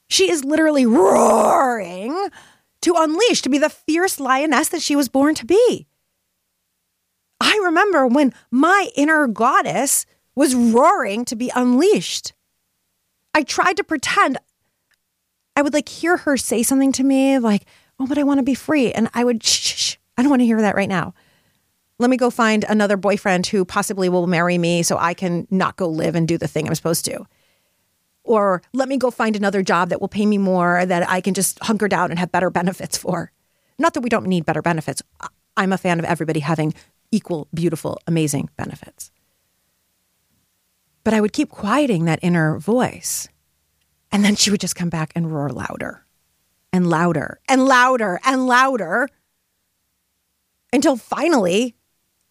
She 0.07 0.29
is 0.29 0.45
literally 0.45 0.85
roaring 0.85 2.29
to 2.81 2.93
unleash, 2.95 3.41
to 3.41 3.49
be 3.49 3.57
the 3.57 3.69
fierce 3.69 4.19
lioness 4.19 4.69
that 4.69 4.83
she 4.83 4.95
was 4.95 5.09
born 5.09 5.33
to 5.33 5.45
be. 5.47 5.87
I 7.41 7.59
remember 7.63 8.05
when 8.05 8.31
my 8.51 8.89
inner 8.95 9.25
goddess 9.25 10.05
was 10.35 10.53
roaring 10.53 11.25
to 11.25 11.35
be 11.35 11.51
unleashed. 11.55 12.33
I 13.33 13.41
tried 13.41 13.77
to 13.77 13.83
pretend 13.83 14.37
I 15.55 15.61
would 15.61 15.73
like 15.73 15.89
hear 15.89 16.17
her 16.17 16.37
say 16.37 16.63
something 16.63 16.91
to 16.93 17.03
me 17.03 17.39
like, 17.39 17.65
"Oh, 17.99 18.07
but 18.07 18.17
I 18.17 18.23
want 18.23 18.39
to 18.39 18.43
be 18.43 18.55
free." 18.55 18.91
And 18.91 19.09
I 19.13 19.23
would 19.23 19.43
shh, 19.43 19.59
shh, 19.59 19.75
shh. 19.75 19.95
I 20.17 20.21
don't 20.21 20.29
want 20.29 20.41
to 20.41 20.45
hear 20.45 20.61
that 20.61 20.75
right 20.75 20.89
now. 20.89 21.13
Let 21.99 22.09
me 22.09 22.17
go 22.17 22.29
find 22.29 22.65
another 22.67 22.97
boyfriend 22.97 23.47
who 23.47 23.65
possibly 23.65 24.09
will 24.09 24.27
marry 24.27 24.57
me 24.57 24.83
so 24.83 24.97
I 24.97 25.13
can 25.13 25.47
not 25.51 25.77
go 25.77 25.87
live 25.87 26.15
and 26.15 26.27
do 26.27 26.37
the 26.37 26.47
thing 26.47 26.67
I'm 26.67 26.75
supposed 26.75 27.05
to 27.05 27.25
or 28.23 28.61
let 28.73 28.87
me 28.87 28.97
go 28.97 29.11
find 29.11 29.35
another 29.35 29.61
job 29.61 29.89
that 29.89 30.01
will 30.01 30.07
pay 30.07 30.25
me 30.25 30.37
more 30.37 30.85
that 30.85 31.09
I 31.09 31.21
can 31.21 31.33
just 31.33 31.59
hunker 31.63 31.87
down 31.87 32.09
and 32.09 32.19
have 32.19 32.31
better 32.31 32.49
benefits 32.49 32.97
for. 32.97 33.31
Not 33.77 33.93
that 33.93 34.01
we 34.01 34.09
don't 34.09 34.27
need 34.27 34.45
better 34.45 34.61
benefits. 34.61 35.01
I'm 35.57 35.73
a 35.73 35.77
fan 35.77 35.99
of 35.99 36.05
everybody 36.05 36.39
having 36.39 36.73
equal, 37.11 37.47
beautiful, 37.53 37.99
amazing 38.07 38.49
benefits. 38.57 39.11
But 41.03 41.13
I 41.13 41.21
would 41.21 41.33
keep 41.33 41.49
quieting 41.49 42.05
that 42.05 42.19
inner 42.21 42.57
voice. 42.59 43.27
And 44.13 44.23
then 44.23 44.35
she 44.35 44.51
would 44.51 44.61
just 44.61 44.75
come 44.75 44.89
back 44.89 45.11
and 45.15 45.31
roar 45.31 45.49
louder 45.49 46.05
and 46.71 46.87
louder 46.87 47.39
and 47.49 47.65
louder 47.65 48.19
and 48.23 48.45
louder 48.45 49.09
until 50.71 50.95
finally 50.95 51.75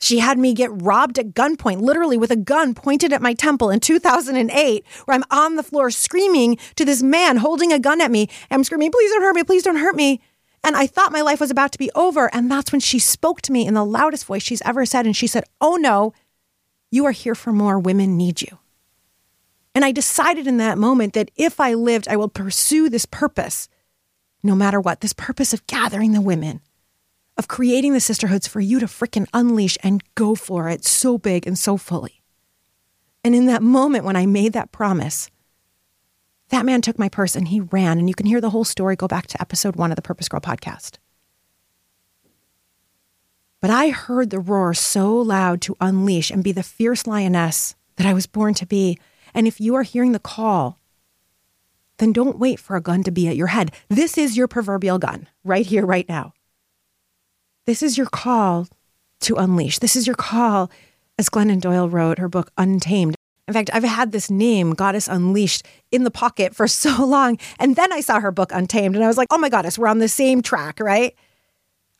she 0.00 0.20
had 0.20 0.38
me 0.38 0.54
get 0.54 0.70
robbed 0.82 1.18
at 1.18 1.32
gunpoint, 1.32 1.80
literally 1.80 2.16
with 2.16 2.30
a 2.30 2.36
gun 2.36 2.74
pointed 2.74 3.12
at 3.12 3.22
my 3.22 3.34
temple 3.34 3.70
in 3.70 3.78
2008, 3.78 4.84
where 5.04 5.14
I'm 5.14 5.24
on 5.30 5.54
the 5.56 5.62
floor 5.62 5.90
screaming 5.90 6.56
to 6.74 6.84
this 6.84 7.02
man 7.02 7.36
holding 7.36 7.72
a 7.72 7.78
gun 7.78 8.00
at 8.00 8.10
me. 8.10 8.28
And 8.50 8.58
I'm 8.58 8.64
screaming, 8.64 8.90
please 8.90 9.12
don't 9.12 9.22
hurt 9.22 9.36
me, 9.36 9.44
please 9.44 9.62
don't 9.62 9.76
hurt 9.76 9.94
me. 9.94 10.20
And 10.64 10.76
I 10.76 10.88
thought 10.88 11.12
my 11.12 11.20
life 11.20 11.40
was 11.40 11.52
about 11.52 11.70
to 11.72 11.78
be 11.78 11.90
over. 11.94 12.28
And 12.34 12.50
that's 12.50 12.72
when 12.72 12.80
she 12.80 12.98
spoke 12.98 13.42
to 13.42 13.52
me 13.52 13.66
in 13.66 13.74
the 13.74 13.84
loudest 13.84 14.24
voice 14.26 14.42
she's 14.42 14.62
ever 14.62 14.84
said. 14.86 15.06
And 15.06 15.16
she 15.16 15.28
said, 15.28 15.44
Oh 15.60 15.76
no, 15.76 16.12
you 16.90 17.04
are 17.06 17.12
here 17.12 17.34
for 17.36 17.52
more. 17.52 17.78
Women 17.78 18.16
need 18.16 18.42
you. 18.42 18.58
And 19.74 19.84
I 19.84 19.92
decided 19.92 20.46
in 20.46 20.58
that 20.58 20.78
moment 20.78 21.14
that 21.14 21.30
if 21.36 21.58
I 21.60 21.74
lived, 21.74 22.08
I 22.08 22.16
will 22.16 22.28
pursue 22.28 22.88
this 22.88 23.06
purpose, 23.06 23.68
no 24.42 24.54
matter 24.54 24.80
what, 24.80 25.00
this 25.00 25.14
purpose 25.14 25.52
of 25.52 25.66
gathering 25.66 26.12
the 26.12 26.20
women 26.20 26.60
of 27.36 27.48
creating 27.48 27.92
the 27.92 28.00
sisterhoods 28.00 28.46
for 28.46 28.60
you 28.60 28.78
to 28.78 28.86
freaking 28.86 29.26
unleash 29.32 29.78
and 29.82 30.02
go 30.14 30.34
for 30.34 30.68
it 30.68 30.84
so 30.84 31.18
big 31.18 31.46
and 31.46 31.58
so 31.58 31.76
fully. 31.76 32.22
And 33.24 33.34
in 33.34 33.46
that 33.46 33.62
moment 33.62 34.04
when 34.04 34.16
I 34.16 34.26
made 34.26 34.52
that 34.52 34.72
promise, 34.72 35.30
that 36.50 36.66
man 36.66 36.82
took 36.82 36.98
my 36.98 37.08
purse 37.08 37.34
and 37.34 37.48
he 37.48 37.60
ran. 37.60 37.98
And 37.98 38.08
you 38.08 38.14
can 38.14 38.26
hear 38.26 38.40
the 38.40 38.50
whole 38.50 38.64
story. 38.64 38.96
Go 38.96 39.08
back 39.08 39.26
to 39.28 39.40
episode 39.40 39.76
one 39.76 39.90
of 39.90 39.96
the 39.96 40.02
Purpose 40.02 40.28
Girl 40.28 40.40
podcast. 40.40 40.98
But 43.60 43.70
I 43.70 43.90
heard 43.90 44.30
the 44.30 44.40
roar 44.40 44.74
so 44.74 45.16
loud 45.16 45.60
to 45.62 45.76
unleash 45.80 46.30
and 46.30 46.44
be 46.44 46.52
the 46.52 46.64
fierce 46.64 47.06
lioness 47.06 47.76
that 47.96 48.06
I 48.06 48.12
was 48.12 48.26
born 48.26 48.54
to 48.54 48.66
be. 48.66 48.98
And 49.34 49.46
if 49.46 49.60
you 49.60 49.74
are 49.74 49.82
hearing 49.82 50.12
the 50.12 50.18
call, 50.18 50.78
then 51.98 52.12
don't 52.12 52.38
wait 52.38 52.58
for 52.58 52.76
a 52.76 52.80
gun 52.80 53.02
to 53.04 53.10
be 53.10 53.28
at 53.28 53.36
your 53.36 53.48
head. 53.48 53.72
This 53.88 54.18
is 54.18 54.36
your 54.36 54.48
proverbial 54.48 54.98
gun 54.98 55.28
right 55.44 55.66
here, 55.66 55.86
right 55.86 56.08
now. 56.08 56.32
This 57.64 57.82
is 57.82 57.96
your 57.96 58.06
call 58.06 58.66
to 59.20 59.36
unleash. 59.36 59.78
This 59.78 59.94
is 59.94 60.06
your 60.06 60.16
call, 60.16 60.70
as 61.18 61.28
Glennon 61.28 61.60
Doyle 61.60 61.88
wrote 61.88 62.18
her 62.18 62.28
book 62.28 62.50
Untamed. 62.58 63.14
In 63.48 63.54
fact, 63.54 63.70
I've 63.72 63.84
had 63.84 64.12
this 64.12 64.30
name, 64.30 64.72
Goddess 64.72 65.08
Unleashed, 65.08 65.66
in 65.90 66.04
the 66.04 66.10
pocket 66.10 66.54
for 66.54 66.66
so 66.68 67.04
long. 67.04 67.38
And 67.58 67.76
then 67.76 67.92
I 67.92 68.00
saw 68.00 68.20
her 68.20 68.32
book 68.32 68.50
Untamed, 68.52 68.94
and 68.96 69.04
I 69.04 69.08
was 69.08 69.16
like, 69.16 69.28
oh 69.30 69.38
my 69.38 69.48
goddess, 69.48 69.78
we're 69.78 69.88
on 69.88 69.98
the 69.98 70.08
same 70.08 70.42
track, 70.42 70.80
right? 70.80 71.14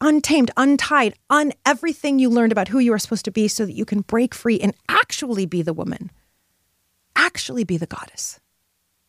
Untamed, 0.01 0.51
untied, 0.57 1.15
on 1.31 1.53
everything 1.65 2.19
you 2.19 2.29
learned 2.29 2.51
about 2.51 2.69
who 2.69 2.81
you 2.81 2.93
are 2.93 2.99
supposed 2.99 3.25
to 3.27 3.31
be 3.31 3.47
so 3.47 3.65
that 3.65 3.75
you 3.75 3.85
can 3.85 4.01
break 4.01 4.35
free 4.35 4.59
and 4.59 4.75
actually 4.89 5.47
be 5.47 5.63
the 5.63 5.73
woman, 5.73 6.11
actually 7.17 7.65
be 7.65 7.77
the 7.77 7.87
goddess, 7.87 8.41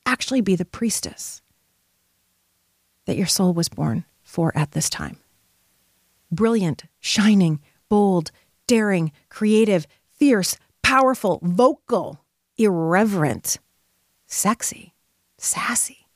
actually 0.06 0.42
be 0.42 0.56
the 0.56 0.66
priestess 0.66 1.42
that 3.06 3.18
your 3.18 3.28
soul 3.28 3.54
was 3.54 3.70
born 3.70 4.06
for 4.24 4.56
at 4.58 4.72
this 4.72 4.89
time 4.89 5.18
brilliant, 6.32 6.84
shining, 7.00 7.60
bold, 7.89 8.32
daring, 8.66 9.12
creative, 9.30 9.86
fierce, 10.18 10.58
powerful, 10.82 11.39
vocal, 11.44 12.24
irreverent, 12.58 13.60
sexy, 14.26 14.94
sassy, 15.38 16.08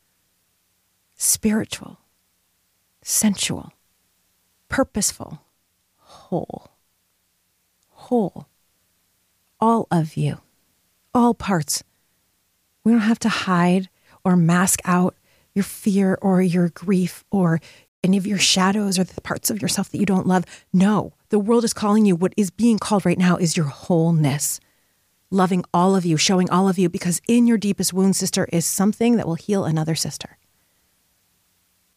spiritual, 1.16 2.00
sensual, 3.04 3.72
purposeful, 4.70 5.42
whole. 5.98 6.70
Whole. 7.90 8.48
All 9.60 9.88
of 9.92 10.16
you, 10.16 10.40
all 11.18 11.34
parts. 11.34 11.84
We 12.84 12.92
don't 12.92 13.02
have 13.02 13.20
to 13.20 13.30
hide 13.30 13.90
or 14.24 14.36
mask 14.36 14.82
out 14.86 15.16
your 15.54 15.64
fear 15.64 16.18
or 16.22 16.42
your 16.42 16.70
grief 16.70 17.26
or 17.32 17.60
any 18.04 18.18
of 18.18 18.28
your 18.28 18.38
shadows 18.38 19.00
or 19.00 19.04
the 19.04 19.22
parts 19.22 19.50
of 19.50 19.62
yourself 19.62 19.90
that 19.90 19.98
you 19.98 20.06
don't 20.06 20.28
love. 20.28 20.46
No, 20.72 21.14
the 21.30 21.40
world 21.40 21.64
is 21.64 21.74
calling 21.74 22.06
you. 22.06 22.16
What 22.16 22.34
is 22.38 22.52
being 22.52 22.78
called 22.78 23.06
right 23.06 23.18
now 23.18 23.36
is 23.36 23.58
your 23.58 23.66
wholeness. 23.66 24.60
Loving 25.30 25.66
all 25.74 25.96
of 25.96 26.06
you, 26.06 26.16
showing 26.16 26.50
all 26.50 26.70
of 26.70 26.78
you, 26.78 26.88
because 26.88 27.22
in 27.28 27.48
your 27.48 27.58
deepest 27.58 27.92
wound, 27.92 28.16
sister, 28.16 28.48
is 28.54 28.66
something 28.66 29.18
that 29.18 29.28
will 29.28 29.36
heal 29.36 29.66
another 29.66 29.96
sister. 29.96 30.38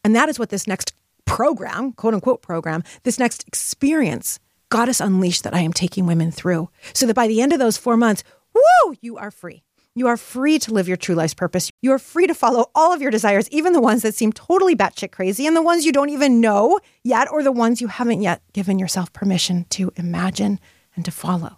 And 0.03 0.15
that 0.15 0.27
is 0.27 0.37
what 0.37 0.49
this 0.49 0.67
next 0.67 0.93
program, 1.25 1.93
quote 1.93 2.13
unquote 2.13 2.41
program, 2.41 2.83
this 3.03 3.19
next 3.19 3.47
experience, 3.47 4.39
Goddess 4.69 4.99
Unleashed, 4.99 5.43
that 5.43 5.53
I 5.53 5.61
am 5.61 5.71
taking 5.71 6.05
women 6.05 6.31
through. 6.31 6.69
So 6.93 7.05
that 7.05 7.13
by 7.13 7.27
the 7.27 7.41
end 7.41 7.53
of 7.53 7.59
those 7.59 7.77
four 7.77 7.95
months, 7.95 8.23
woo, 8.53 8.95
you 9.01 9.17
are 9.17 9.31
free. 9.31 9.63
You 9.93 10.07
are 10.07 10.15
free 10.15 10.57
to 10.59 10.73
live 10.73 10.87
your 10.87 10.95
true 10.95 11.15
life's 11.15 11.33
purpose. 11.33 11.69
You 11.81 11.91
are 11.91 11.99
free 11.99 12.25
to 12.25 12.33
follow 12.33 12.71
all 12.73 12.93
of 12.93 13.01
your 13.01 13.11
desires, 13.11 13.49
even 13.49 13.73
the 13.73 13.81
ones 13.81 14.03
that 14.03 14.15
seem 14.15 14.31
totally 14.31 14.73
batshit 14.75 15.11
crazy 15.11 15.45
and 15.45 15.55
the 15.55 15.61
ones 15.61 15.85
you 15.85 15.91
don't 15.91 16.09
even 16.09 16.39
know 16.39 16.79
yet, 17.03 17.29
or 17.29 17.43
the 17.43 17.51
ones 17.51 17.81
you 17.81 17.87
haven't 17.87 18.21
yet 18.21 18.41
given 18.53 18.79
yourself 18.79 19.11
permission 19.11 19.65
to 19.71 19.91
imagine 19.97 20.59
and 20.95 21.03
to 21.03 21.11
follow. 21.11 21.57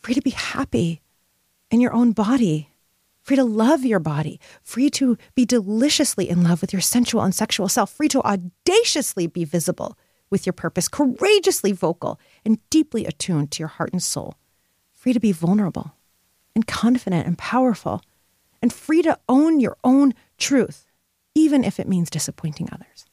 Free 0.00 0.14
to 0.14 0.22
be 0.22 0.30
happy 0.30 1.02
in 1.70 1.82
your 1.82 1.92
own 1.92 2.12
body, 2.12 2.70
free 3.20 3.36
to 3.36 3.44
love 3.44 3.84
your 3.84 4.00
body, 4.00 4.40
free 4.62 4.88
to 4.90 5.18
be 5.34 5.44
deliciously 5.44 6.28
in 6.30 6.42
love 6.42 6.62
with 6.62 6.72
your 6.72 6.82
sensual 6.82 7.22
and 7.22 7.34
sexual 7.34 7.68
self, 7.68 7.92
free 7.92 8.08
to 8.08 8.22
audaciously 8.22 9.26
be 9.26 9.44
visible 9.44 9.98
with 10.30 10.46
your 10.46 10.52
purpose, 10.54 10.88
courageously 10.88 11.72
vocal 11.72 12.18
and 12.44 12.58
deeply 12.70 13.04
attuned 13.04 13.50
to 13.50 13.60
your 13.60 13.68
heart 13.68 13.92
and 13.92 14.02
soul, 14.02 14.34
free 15.02 15.12
to 15.12 15.18
be 15.18 15.32
vulnerable 15.32 15.94
and 16.54 16.64
confident 16.64 17.26
and 17.26 17.36
powerful 17.36 18.02
and 18.62 18.72
free 18.72 19.02
to 19.02 19.18
own 19.28 19.58
your 19.58 19.76
own 19.82 20.14
truth, 20.38 20.86
even 21.34 21.64
if 21.64 21.80
it 21.80 21.88
means 21.88 22.08
disappointing 22.08 22.68
others. 22.70 23.04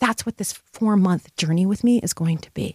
That's 0.00 0.26
what 0.26 0.38
this 0.38 0.52
four 0.52 0.96
month 0.96 1.36
journey 1.36 1.64
with 1.64 1.84
me 1.84 2.00
is 2.00 2.12
going 2.12 2.38
to 2.38 2.50
be. 2.50 2.74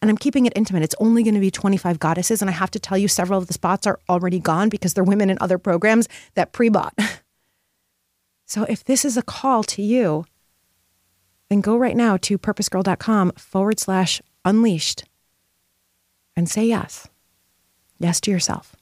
And 0.00 0.08
I'm 0.08 0.16
keeping 0.16 0.46
it 0.46 0.52
intimate. 0.54 0.84
It's 0.84 0.94
only 1.00 1.24
going 1.24 1.34
to 1.34 1.40
be 1.40 1.50
25 1.50 1.98
goddesses. 1.98 2.40
And 2.40 2.48
I 2.48 2.52
have 2.54 2.70
to 2.70 2.78
tell 2.78 2.96
you, 2.96 3.08
several 3.08 3.40
of 3.40 3.48
the 3.48 3.52
spots 3.52 3.84
are 3.84 3.98
already 4.08 4.38
gone 4.38 4.68
because 4.68 4.94
they're 4.94 5.02
women 5.02 5.28
in 5.28 5.36
other 5.40 5.58
programs 5.58 6.08
that 6.34 6.52
pre 6.52 6.68
bought. 6.68 6.94
So 8.46 8.64
if 8.64 8.82
this 8.82 9.04
is 9.04 9.16
a 9.16 9.22
call 9.22 9.62
to 9.62 9.80
you, 9.80 10.24
then 11.48 11.60
go 11.60 11.76
right 11.76 11.96
now 11.96 12.16
to 12.16 12.36
purposegirl.com 12.36 13.30
forward 13.36 13.78
slash 13.78 14.20
unleashed 14.44 15.04
and 16.34 16.48
say 16.48 16.64
yes. 16.64 17.06
Yes 18.00 18.20
to 18.22 18.30
yourself. 18.32 18.74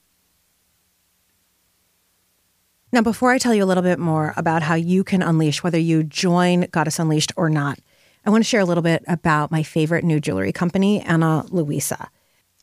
Now, 2.90 3.02
before 3.02 3.30
I 3.30 3.38
tell 3.38 3.54
you 3.54 3.62
a 3.62 3.66
little 3.66 3.82
bit 3.82 3.98
more 3.98 4.32
about 4.38 4.62
how 4.62 4.74
you 4.74 5.04
can 5.04 5.20
unleash, 5.20 5.62
whether 5.62 5.78
you 5.78 6.02
join 6.04 6.62
Goddess 6.70 6.98
Unleashed 6.98 7.32
or 7.36 7.50
not, 7.50 7.78
I 8.24 8.30
want 8.30 8.42
to 8.42 8.48
share 8.48 8.60
a 8.60 8.64
little 8.64 8.82
bit 8.82 9.04
about 9.06 9.50
my 9.50 9.62
favorite 9.62 10.04
new 10.04 10.20
jewelry 10.20 10.52
company, 10.52 11.02
Ana 11.02 11.44
Luisa. 11.50 12.08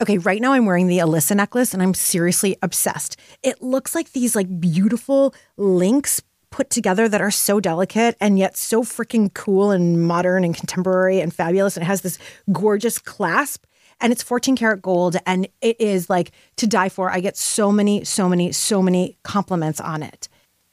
Okay, 0.01 0.17
right 0.17 0.41
now 0.41 0.53
I'm 0.53 0.65
wearing 0.65 0.87
the 0.87 0.97
Alyssa 0.97 1.35
necklace 1.35 1.73
and 1.73 1.83
I'm 1.83 1.93
seriously 1.93 2.57
obsessed. 2.63 3.17
It 3.43 3.61
looks 3.61 3.93
like 3.93 4.13
these 4.13 4.35
like 4.35 4.59
beautiful 4.59 5.33
links 5.57 6.21
put 6.49 6.69
together 6.69 7.07
that 7.07 7.21
are 7.21 7.31
so 7.31 7.59
delicate 7.59 8.15
and 8.19 8.39
yet 8.39 8.57
so 8.57 8.81
freaking 8.81 9.33
cool 9.33 9.71
and 9.71 10.01
modern 10.01 10.43
and 10.43 10.55
contemporary 10.55 11.19
and 11.19 11.33
fabulous. 11.33 11.77
And 11.77 11.83
it 11.83 11.87
has 11.87 12.01
this 12.01 12.17
gorgeous 12.51 12.97
clasp 12.97 13.65
and 14.01 14.11
it's 14.11 14.23
14 14.23 14.55
karat 14.55 14.81
gold 14.81 15.15
and 15.25 15.47
it 15.61 15.79
is 15.79 16.09
like 16.09 16.31
to 16.57 16.67
die 16.67 16.89
for. 16.89 17.09
I 17.09 17.19
get 17.19 17.37
so 17.37 17.71
many, 17.71 18.03
so 18.03 18.27
many, 18.27 18.51
so 18.51 18.81
many 18.81 19.17
compliments 19.23 19.79
on 19.79 20.03
it. 20.03 20.27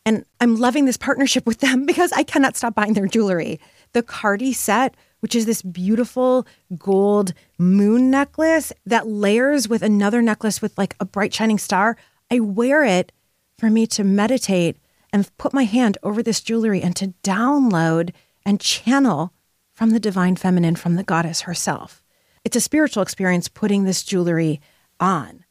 And 0.04 0.24
I'm 0.40 0.56
loving 0.56 0.84
this 0.84 0.96
partnership 0.96 1.46
with 1.46 1.60
them 1.60 1.86
because 1.86 2.12
I 2.12 2.22
cannot 2.22 2.56
stop 2.56 2.74
buying 2.74 2.94
their 2.94 3.06
jewelry. 3.06 3.60
The 3.92 4.02
Cardi 4.02 4.52
set, 4.52 4.96
which 5.20 5.34
is 5.34 5.46
this 5.46 5.62
beautiful 5.62 6.46
gold 6.78 7.32
moon 7.58 8.10
necklace 8.10 8.72
that 8.86 9.06
layers 9.06 9.68
with 9.68 9.82
another 9.82 10.22
necklace 10.22 10.60
with 10.60 10.76
like 10.76 10.96
a 10.98 11.04
bright 11.04 11.32
shining 11.32 11.58
star. 11.58 11.96
I 12.30 12.40
wear 12.40 12.84
it 12.84 13.12
for 13.58 13.70
me 13.70 13.86
to 13.88 14.02
meditate 14.02 14.78
and 15.12 15.30
put 15.36 15.52
my 15.52 15.64
hand 15.64 15.98
over 16.02 16.22
this 16.22 16.40
jewelry 16.40 16.82
and 16.82 16.96
to 16.96 17.14
download 17.22 18.10
and 18.44 18.60
channel 18.60 19.32
from 19.72 19.90
the 19.90 20.00
divine 20.00 20.36
feminine, 20.36 20.74
from 20.74 20.96
the 20.96 21.04
goddess 21.04 21.42
herself. 21.42 22.01
It's 22.44 22.56
a 22.56 22.60
spiritual 22.60 23.02
experience 23.02 23.48
putting 23.48 23.84
this 23.84 24.02
jewelry 24.02 24.60
on. 24.98 25.44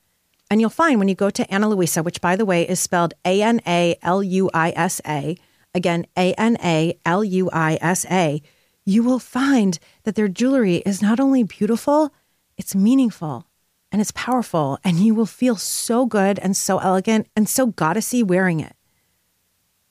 And 0.50 0.60
you'll 0.60 0.70
find 0.70 1.00
when 1.00 1.08
you 1.08 1.16
go 1.16 1.30
to 1.30 1.50
Ana 1.54 1.70
Luisa, 1.70 2.04
which 2.04 2.20
by 2.20 2.36
the 2.36 2.46
way 2.46 2.68
is 2.68 2.80
spelled 2.80 3.14
A 3.24 3.42
N 3.42 3.62
A 3.66 3.96
L 4.02 4.22
U 4.22 4.50
I 4.54 4.74
S 4.76 5.00
A, 5.08 5.38
again, 5.74 6.06
A 6.18 6.34
N 6.34 6.58
A 6.62 6.98
L 7.06 7.24
U 7.24 7.50
I 7.54 7.78
S 7.80 8.06
A, 8.12 8.42
you 8.84 9.04
will 9.04 9.20
find 9.20 9.80
that 10.04 10.16
their 10.16 10.28
jewelry 10.28 10.78
is 10.78 11.02
not 11.02 11.20
only 11.20 11.44
beautiful, 11.44 12.14
it's 12.58 12.76
meaningful 12.76 13.48
and 13.92 14.02
it's 14.02 14.12
powerful. 14.12 14.78
And 14.84 14.98
you 14.98 15.16
will 15.16 15.26
feel 15.26 15.56
so 15.56 16.06
good 16.06 16.40
and 16.40 16.58
so 16.58 16.80
elegant 16.80 17.28
and 17.36 17.48
so 17.48 17.72
goddessy 17.72 18.24
wearing 18.24 18.60
it. 18.60 18.76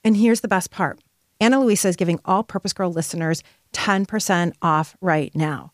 And 0.04 0.16
here's 0.16 0.40
the 0.40 0.48
best 0.48 0.70
part 0.70 1.00
Ana 1.40 1.60
Luisa 1.60 1.88
is 1.88 1.96
giving 1.96 2.20
all 2.26 2.42
Purpose 2.42 2.74
Girl 2.74 2.92
listeners 2.92 3.42
10% 3.72 4.52
off 4.60 4.96
right 5.00 5.34
now. 5.34 5.72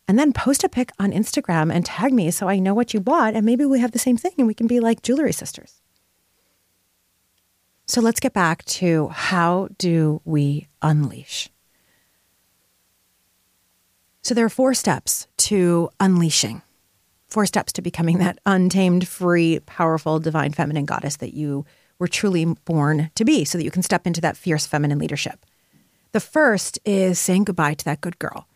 And 0.07 0.19
then 0.19 0.33
post 0.33 0.65
a 0.65 0.69
pic 0.69 0.91
on 0.99 1.13
Instagram 1.13 1.73
and 1.73 1.87
tag 1.87 2.13
me 2.13 2.31
so 2.31 2.49
I 2.49 2.59
know 2.59 2.75
what 2.75 2.93
you 2.93 3.01
bought 3.01 3.35
and 3.35 3.47
maybe 3.47 3.65
we 3.65 3.81
have 3.81 3.93
the 3.93 3.99
same 3.99 4.17
thing 4.17 4.33
and 4.37 4.47
we 4.47 4.55
can 4.55 4.67
be 4.67 4.81
like 4.81 5.03
jewelry 5.03 5.33
sisters. 5.33 5.81
So 7.87 8.01
let's 8.01 8.21
get 8.21 8.33
back 8.33 8.65
to 8.65 9.09
how 9.09 9.69
do 9.79 10.21
we 10.25 10.69
unleash? 10.83 11.49
So 14.23 14.35
there 14.35 14.45
are 14.45 14.51
four 14.51 14.75
steps 14.75 15.27
to 15.39 15.91
unleashing 15.99 16.63
four 17.33 17.47
steps 17.47 17.73
to 17.73 17.83
becoming 17.83 18.19
that 18.19 18.39
untamed, 18.47 19.09
free, 19.09 19.61
powerful, 19.67 20.21
divine 20.21 20.53
feminine 20.53 20.85
goddess 20.85 21.17
that 21.17 21.35
you 21.35 21.65
were 21.99 22.09
truly 22.09 22.45
born 22.45 23.11
to 23.15 23.25
be 23.25 23.45
so 23.45 23.59
that 23.59 23.65
you 23.65 23.71
can 23.71 23.83
step 23.83 24.07
into 24.07 24.21
that 24.21 24.37
fierce 24.37 24.67
feminine 24.67 24.99
leadership. 24.99 25.45
The 26.13 26.21
first 26.21 26.79
is 26.85 27.19
saying 27.19 27.45
goodbye 27.45 27.75
to 27.75 27.85
that 27.87 28.01
good 28.01 28.19
girl. 28.19 28.47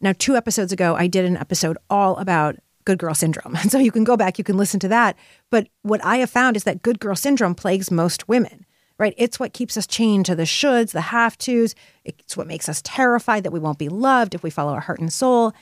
Now, 0.00 0.14
two 0.18 0.34
episodes 0.34 0.72
ago, 0.72 0.96
I 0.96 1.06
did 1.06 1.24
an 1.24 1.36
episode 1.36 1.78
all 1.90 2.16
about 2.16 2.56
good 2.84 2.98
girl 2.98 3.14
syndrome. 3.14 3.56
And 3.56 3.70
so 3.72 3.78
you 3.78 3.92
can 3.92 4.04
go 4.04 4.16
back, 4.16 4.38
you 4.38 4.44
can 4.44 4.56
listen 4.56 4.80
to 4.80 4.88
that. 4.88 5.16
But 5.50 5.68
what 5.82 6.04
I 6.04 6.16
have 6.18 6.30
found 6.30 6.56
is 6.56 6.64
that 6.64 6.82
good 6.82 7.00
girl 7.00 7.14
syndrome 7.14 7.54
plagues 7.54 7.90
most 7.90 8.28
women, 8.28 8.66
right? 8.98 9.14
It's 9.16 9.38
what 9.38 9.52
keeps 9.52 9.76
us 9.76 9.86
chained 9.86 10.26
to 10.26 10.34
the 10.34 10.44
shoulds, 10.44 10.92
the 10.92 11.00
have 11.00 11.36
tos. 11.38 11.74
It's 12.04 12.36
what 12.36 12.46
makes 12.46 12.68
us 12.68 12.82
terrified 12.82 13.44
that 13.44 13.52
we 13.52 13.60
won't 13.60 13.78
be 13.78 13.88
loved 13.88 14.34
if 14.34 14.42
we 14.42 14.50
follow 14.50 14.72
our 14.72 14.80
heart 14.80 15.00
and 15.00 15.12
soul. 15.12 15.52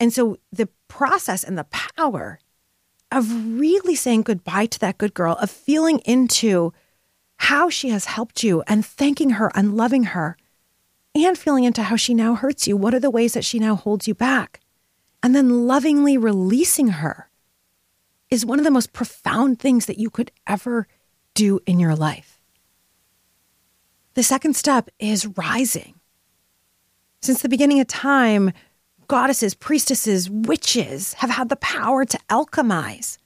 And 0.00 0.12
so 0.12 0.38
the 0.52 0.68
process 0.86 1.42
and 1.44 1.58
the 1.58 1.64
power 1.64 2.38
of 3.10 3.58
really 3.58 3.94
saying 3.94 4.22
goodbye 4.22 4.66
to 4.66 4.78
that 4.80 4.98
good 4.98 5.14
girl, 5.14 5.34
of 5.40 5.50
feeling 5.50 6.00
into 6.00 6.72
how 7.38 7.70
she 7.70 7.88
has 7.88 8.04
helped 8.04 8.42
you 8.42 8.62
and 8.66 8.84
thanking 8.84 9.30
her 9.30 9.50
and 9.54 9.76
loving 9.76 10.04
her, 10.04 10.36
and 11.14 11.38
feeling 11.38 11.64
into 11.64 11.82
how 11.82 11.96
she 11.96 12.14
now 12.14 12.34
hurts 12.34 12.66
you. 12.68 12.76
What 12.76 12.94
are 12.94 13.00
the 13.00 13.10
ways 13.10 13.32
that 13.34 13.44
she 13.44 13.58
now 13.58 13.76
holds 13.76 14.06
you 14.06 14.14
back? 14.14 14.60
And 15.22 15.34
then 15.34 15.66
lovingly 15.66 16.16
releasing 16.16 16.88
her 16.88 17.30
is 18.30 18.44
one 18.44 18.58
of 18.58 18.64
the 18.64 18.70
most 18.70 18.92
profound 18.92 19.58
things 19.58 19.86
that 19.86 19.98
you 19.98 20.10
could 20.10 20.30
ever 20.46 20.86
do 21.34 21.60
in 21.66 21.80
your 21.80 21.96
life. 21.96 22.40
The 24.14 24.22
second 24.22 24.54
step 24.54 24.90
is 24.98 25.26
rising. 25.26 25.94
Since 27.22 27.42
the 27.42 27.48
beginning 27.48 27.80
of 27.80 27.86
time, 27.86 28.52
goddesses, 29.08 29.54
priestesses, 29.54 30.30
witches 30.30 31.14
have 31.14 31.30
had 31.30 31.48
the 31.48 31.56
power 31.56 32.04
to 32.04 32.18
alchemize. 32.30 33.18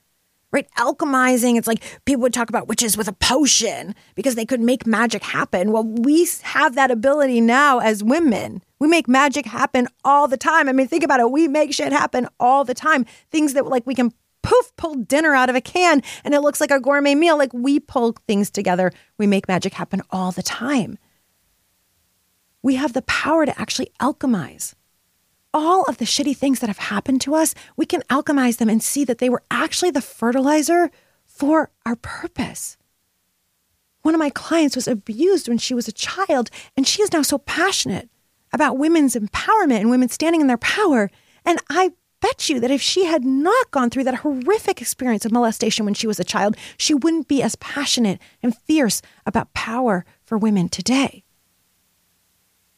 Right? 0.51 0.67
Alchemizing, 0.77 1.57
it's 1.57 1.67
like 1.67 1.83
people 2.05 2.21
would 2.21 2.33
talk 2.33 2.49
about 2.49 2.67
witches 2.67 2.95
with 2.95 3.07
a 3.07 3.13
potion 3.13 3.95
because 4.13 4.35
they 4.35 4.45
could 4.45 4.61
make 4.61 4.85
magic 4.85 5.23
happen. 5.23 5.71
Well, 5.71 5.83
we 5.83 6.27
have 6.43 6.75
that 6.75 6.91
ability 6.91 7.41
now 7.41 7.79
as 7.79 8.03
women. 8.03 8.61
We 8.79 8.87
make 8.87 9.07
magic 9.07 9.47
happen 9.47 9.87
all 10.03 10.27
the 10.27 10.37
time. 10.37 10.69
I 10.69 10.73
mean, 10.73 10.87
think 10.87 11.03
about 11.03 11.19
it. 11.19 11.31
We 11.31 11.47
make 11.47 11.73
shit 11.73 11.91
happen 11.91 12.27
all 12.39 12.63
the 12.63 12.75
time. 12.75 13.05
Things 13.31 13.53
that 13.53 13.65
like 13.65 13.87
we 13.87 13.95
can 13.95 14.11
poof, 14.43 14.75
pull 14.75 14.93
dinner 14.93 15.33
out 15.33 15.49
of 15.49 15.55
a 15.55 15.61
can 15.61 16.03
and 16.23 16.35
it 16.35 16.41
looks 16.41 16.61
like 16.61 16.69
a 16.69 16.79
gourmet 16.79 17.15
meal. 17.15 17.35
Like 17.35 17.53
we 17.53 17.79
pull 17.79 18.15
things 18.27 18.51
together. 18.51 18.91
We 19.17 19.25
make 19.25 19.47
magic 19.47 19.73
happen 19.73 20.03
all 20.11 20.31
the 20.31 20.43
time. 20.43 20.99
We 22.61 22.75
have 22.75 22.93
the 22.93 23.01
power 23.01 23.47
to 23.47 23.59
actually 23.59 23.91
alchemize 23.99 24.75
all 25.53 25.83
of 25.85 25.97
the 25.97 26.05
shitty 26.05 26.35
things 26.35 26.59
that 26.59 26.67
have 26.67 26.77
happened 26.77 27.21
to 27.21 27.35
us, 27.35 27.53
we 27.77 27.85
can 27.85 28.01
alchemize 28.09 28.57
them 28.57 28.69
and 28.69 28.81
see 28.81 29.05
that 29.05 29.19
they 29.19 29.29
were 29.29 29.43
actually 29.51 29.91
the 29.91 30.01
fertilizer 30.01 30.89
for 31.25 31.71
our 31.85 31.95
purpose. 31.95 32.77
One 34.01 34.15
of 34.15 34.19
my 34.19 34.29
clients 34.29 34.75
was 34.75 34.87
abused 34.87 35.47
when 35.47 35.57
she 35.57 35.73
was 35.73 35.87
a 35.87 35.93
child, 35.93 36.49
and 36.75 36.87
she 36.87 37.01
is 37.01 37.13
now 37.13 37.21
so 37.21 37.37
passionate 37.37 38.09
about 38.51 38.77
women's 38.77 39.15
empowerment 39.15 39.79
and 39.79 39.89
women 39.89 40.09
standing 40.09 40.41
in 40.41 40.47
their 40.47 40.57
power. 40.57 41.09
And 41.45 41.59
I 41.69 41.91
bet 42.21 42.49
you 42.49 42.59
that 42.59 42.71
if 42.71 42.81
she 42.81 43.05
had 43.05 43.23
not 43.25 43.71
gone 43.71 43.89
through 43.89 44.05
that 44.05 44.15
horrific 44.15 44.81
experience 44.81 45.25
of 45.25 45.31
molestation 45.31 45.85
when 45.85 45.93
she 45.93 46.07
was 46.07 46.19
a 46.19 46.23
child, 46.23 46.55
she 46.77 46.93
wouldn't 46.93 47.27
be 47.27 47.41
as 47.41 47.55
passionate 47.57 48.19
and 48.41 48.55
fierce 48.55 49.01
about 49.25 49.53
power 49.53 50.05
for 50.23 50.37
women 50.37 50.69
today. 50.69 51.22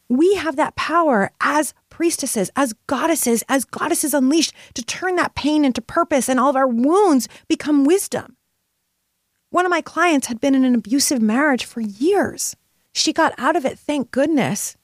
We 0.08 0.36
have 0.36 0.56
that 0.56 0.76
power 0.76 1.30
as 1.40 1.74
priestesses, 1.90 2.50
as 2.54 2.74
goddesses, 2.86 3.42
as 3.48 3.64
goddesses 3.64 4.14
unleashed 4.14 4.54
to 4.74 4.84
turn 4.84 5.16
that 5.16 5.34
pain 5.34 5.64
into 5.64 5.80
purpose 5.82 6.28
and 6.28 6.38
all 6.38 6.50
of 6.50 6.56
our 6.56 6.68
wounds 6.68 7.28
become 7.48 7.84
wisdom. 7.84 8.36
One 9.50 9.64
of 9.64 9.70
my 9.70 9.80
clients 9.80 10.26
had 10.26 10.40
been 10.40 10.54
in 10.54 10.64
an 10.64 10.74
abusive 10.74 11.22
marriage 11.22 11.64
for 11.64 11.80
years. 11.80 12.56
She 12.92 13.12
got 13.12 13.34
out 13.38 13.56
of 13.56 13.64
it, 13.64 13.78
thank 13.78 14.10
goodness, 14.10 14.76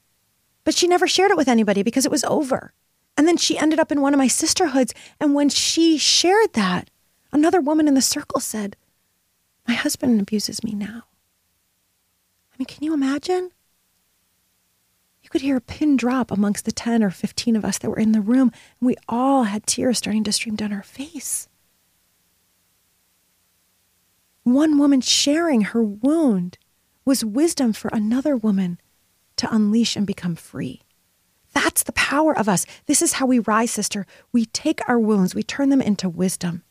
but 0.64 0.74
she 0.74 0.88
never 0.88 1.06
shared 1.06 1.30
it 1.30 1.36
with 1.36 1.48
anybody 1.48 1.82
because 1.82 2.04
it 2.04 2.10
was 2.10 2.24
over. 2.24 2.72
And 3.16 3.28
then 3.28 3.36
she 3.36 3.58
ended 3.58 3.78
up 3.78 3.92
in 3.92 4.00
one 4.00 4.14
of 4.14 4.18
my 4.18 4.28
sisterhoods. 4.28 4.94
And 5.20 5.34
when 5.34 5.48
she 5.48 5.98
shared 5.98 6.54
that, 6.54 6.90
another 7.32 7.60
woman 7.60 7.88
in 7.88 7.94
the 7.94 8.02
circle 8.02 8.40
said, 8.40 8.76
My 9.68 9.74
husband 9.74 10.20
abuses 10.20 10.64
me 10.64 10.72
now. 10.72 11.04
I 12.52 12.56
mean, 12.58 12.66
can 12.66 12.84
you 12.84 12.94
imagine? 12.94 13.50
Could 15.32 15.40
hear 15.40 15.56
a 15.56 15.62
pin 15.62 15.96
drop 15.96 16.30
amongst 16.30 16.66
the 16.66 16.72
10 16.72 17.02
or 17.02 17.08
15 17.08 17.56
of 17.56 17.64
us 17.64 17.78
that 17.78 17.88
were 17.88 17.98
in 17.98 18.12
the 18.12 18.20
room, 18.20 18.52
and 18.78 18.86
we 18.86 18.96
all 19.08 19.44
had 19.44 19.66
tears 19.66 19.96
starting 19.96 20.24
to 20.24 20.32
stream 20.32 20.56
down 20.56 20.74
our 20.74 20.82
face. 20.82 21.48
One 24.42 24.78
woman 24.78 25.00
sharing 25.00 25.62
her 25.62 25.82
wound 25.82 26.58
was 27.06 27.24
wisdom 27.24 27.72
for 27.72 27.88
another 27.94 28.36
woman 28.36 28.78
to 29.36 29.50
unleash 29.50 29.96
and 29.96 30.06
become 30.06 30.34
free. 30.34 30.82
That's 31.54 31.82
the 31.82 31.92
power 31.92 32.36
of 32.36 32.46
us. 32.46 32.66
This 32.84 33.00
is 33.00 33.14
how 33.14 33.24
we 33.24 33.38
rise, 33.38 33.70
sister. 33.70 34.04
We 34.32 34.44
take 34.44 34.86
our 34.86 34.98
wounds, 34.98 35.34
we 35.34 35.42
turn 35.42 35.70
them 35.70 35.80
into 35.80 36.10
wisdom. 36.10 36.62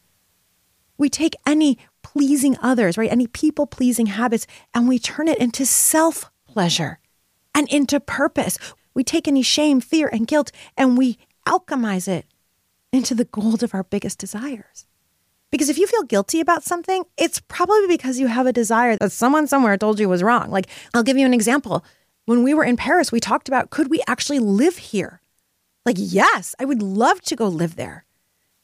We 0.99 1.09
take 1.09 1.33
any 1.47 1.79
pleasing 2.03 2.57
others, 2.61 2.95
right? 2.95 3.11
Any 3.11 3.25
people 3.25 3.65
pleasing 3.65 4.05
habits, 4.05 4.45
and 4.71 4.87
we 4.87 4.99
turn 4.99 5.27
it 5.27 5.39
into 5.39 5.65
self 5.65 6.29
pleasure 6.45 6.99
and 7.53 7.67
into 7.69 7.99
purpose. 7.99 8.57
We 8.93 9.03
take 9.03 9.27
any 9.27 9.41
shame, 9.41 9.81
fear, 9.81 10.09
and 10.11 10.27
guilt, 10.27 10.51
and 10.77 10.97
we 10.97 11.17
alchemize 11.47 12.07
it 12.07 12.25
into 12.91 13.15
the 13.15 13.25
gold 13.25 13.63
of 13.63 13.73
our 13.73 13.83
biggest 13.83 14.19
desires. 14.19 14.85
Because 15.51 15.69
if 15.69 15.77
you 15.77 15.85
feel 15.85 16.03
guilty 16.03 16.39
about 16.39 16.63
something, 16.63 17.03
it's 17.17 17.41
probably 17.41 17.87
because 17.87 18.19
you 18.19 18.27
have 18.27 18.47
a 18.47 18.53
desire 18.53 18.95
that 18.97 19.11
someone 19.11 19.47
somewhere 19.47 19.77
told 19.77 19.99
you 19.99 20.07
was 20.07 20.23
wrong. 20.23 20.49
Like, 20.49 20.67
I'll 20.93 21.03
give 21.03 21.17
you 21.17 21.25
an 21.25 21.33
example. 21.33 21.83
When 22.25 22.43
we 22.43 22.53
were 22.53 22.63
in 22.63 22.77
Paris, 22.77 23.11
we 23.11 23.19
talked 23.19 23.47
about 23.47 23.69
could 23.69 23.89
we 23.89 24.01
actually 24.07 24.39
live 24.39 24.77
here? 24.77 25.21
Like, 25.85 25.97
yes, 25.97 26.55
I 26.59 26.65
would 26.65 26.81
love 26.81 27.21
to 27.21 27.35
go 27.35 27.47
live 27.47 27.75
there. 27.75 28.05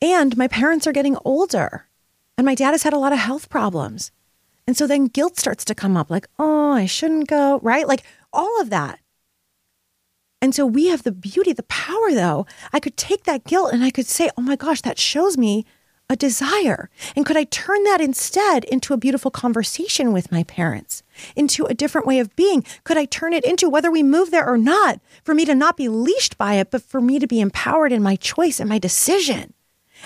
And 0.02 0.38
my 0.38 0.47
parents 0.47 0.86
are 0.88 0.93
getting 0.93 1.17
older, 1.26 1.88
and 2.38 2.45
my 2.45 2.56
dad 2.56 2.71
has 2.71 2.84
had 2.84 2.93
a 2.93 3.00
lot 3.00 3.13
of 3.13 3.19
health 3.19 3.50
problems. 3.50 4.12
And 4.67 4.78
so 4.78 4.86
then 4.86 5.06
guilt 5.08 5.38
starts 5.38 5.65
to 5.65 5.76
come 5.76 5.97
up 5.97 6.10
like, 6.10 6.28
oh, 6.38 6.73
I 6.73 6.86
shouldn't 6.86 7.28
go, 7.28 7.60
right? 7.63 7.88
Like 7.88 8.04
all 8.38 8.62
of 8.62 8.69
that. 8.69 9.00
And 10.41 10.54
so 10.54 10.65
we 10.65 10.88
have 10.88 11.04
the 11.04 11.12
beauty, 11.12 11.52
the 11.52 11.63
power, 11.63 12.12
though. 12.12 12.45
I 12.71 12.80
could 12.80 12.95
take 12.95 13.23
that 13.23 13.43
guilt 13.43 13.73
and 13.73 13.84
I 13.84 13.89
could 13.89 14.06
say, 14.06 14.30
oh 14.38 14.41
my 14.41 14.56
gosh, 14.56 14.82
that 14.82 15.00
shows 15.00 15.38
me 15.38 15.65
a 16.10 16.15
desire? 16.15 16.89
And 17.15 17.26
could 17.26 17.36
I 17.36 17.43
turn 17.45 17.84
that 17.84 18.00
instead 18.00 18.63
into 18.65 18.93
a 18.93 18.97
beautiful 18.97 19.32
conversation 19.32 20.13
with 20.13 20.32
my 20.32 20.43
parents, 20.43 21.04
into 21.36 21.65
a 21.65 21.73
different 21.73 22.08
way 22.08 22.19
of 22.19 22.36
being? 22.36 22.63
Could 22.84 22.97
I 22.97 23.06
turn 23.06 23.34
it 23.34 23.43
into, 23.43 23.69
whether 23.69 23.91
we 23.91 24.04
move 24.04 24.32
there 24.32 24.47
or 24.47 24.58
not, 24.58 25.02
for 25.23 25.34
me 25.34 25.43
to 25.45 25.56
not 25.56 25.76
be 25.76 25.89
leashed 25.89 26.38
by 26.38 26.54
it, 26.54 26.71
but 26.71 26.82
for 26.82 27.02
me 27.02 27.19
to 27.19 27.28
be 27.28 27.41
empowered 27.41 27.91
in 27.91 28.02
my 28.02 28.15
choice 28.15 28.60
and 28.60 28.69
my 28.69 28.80
decision 28.80 29.54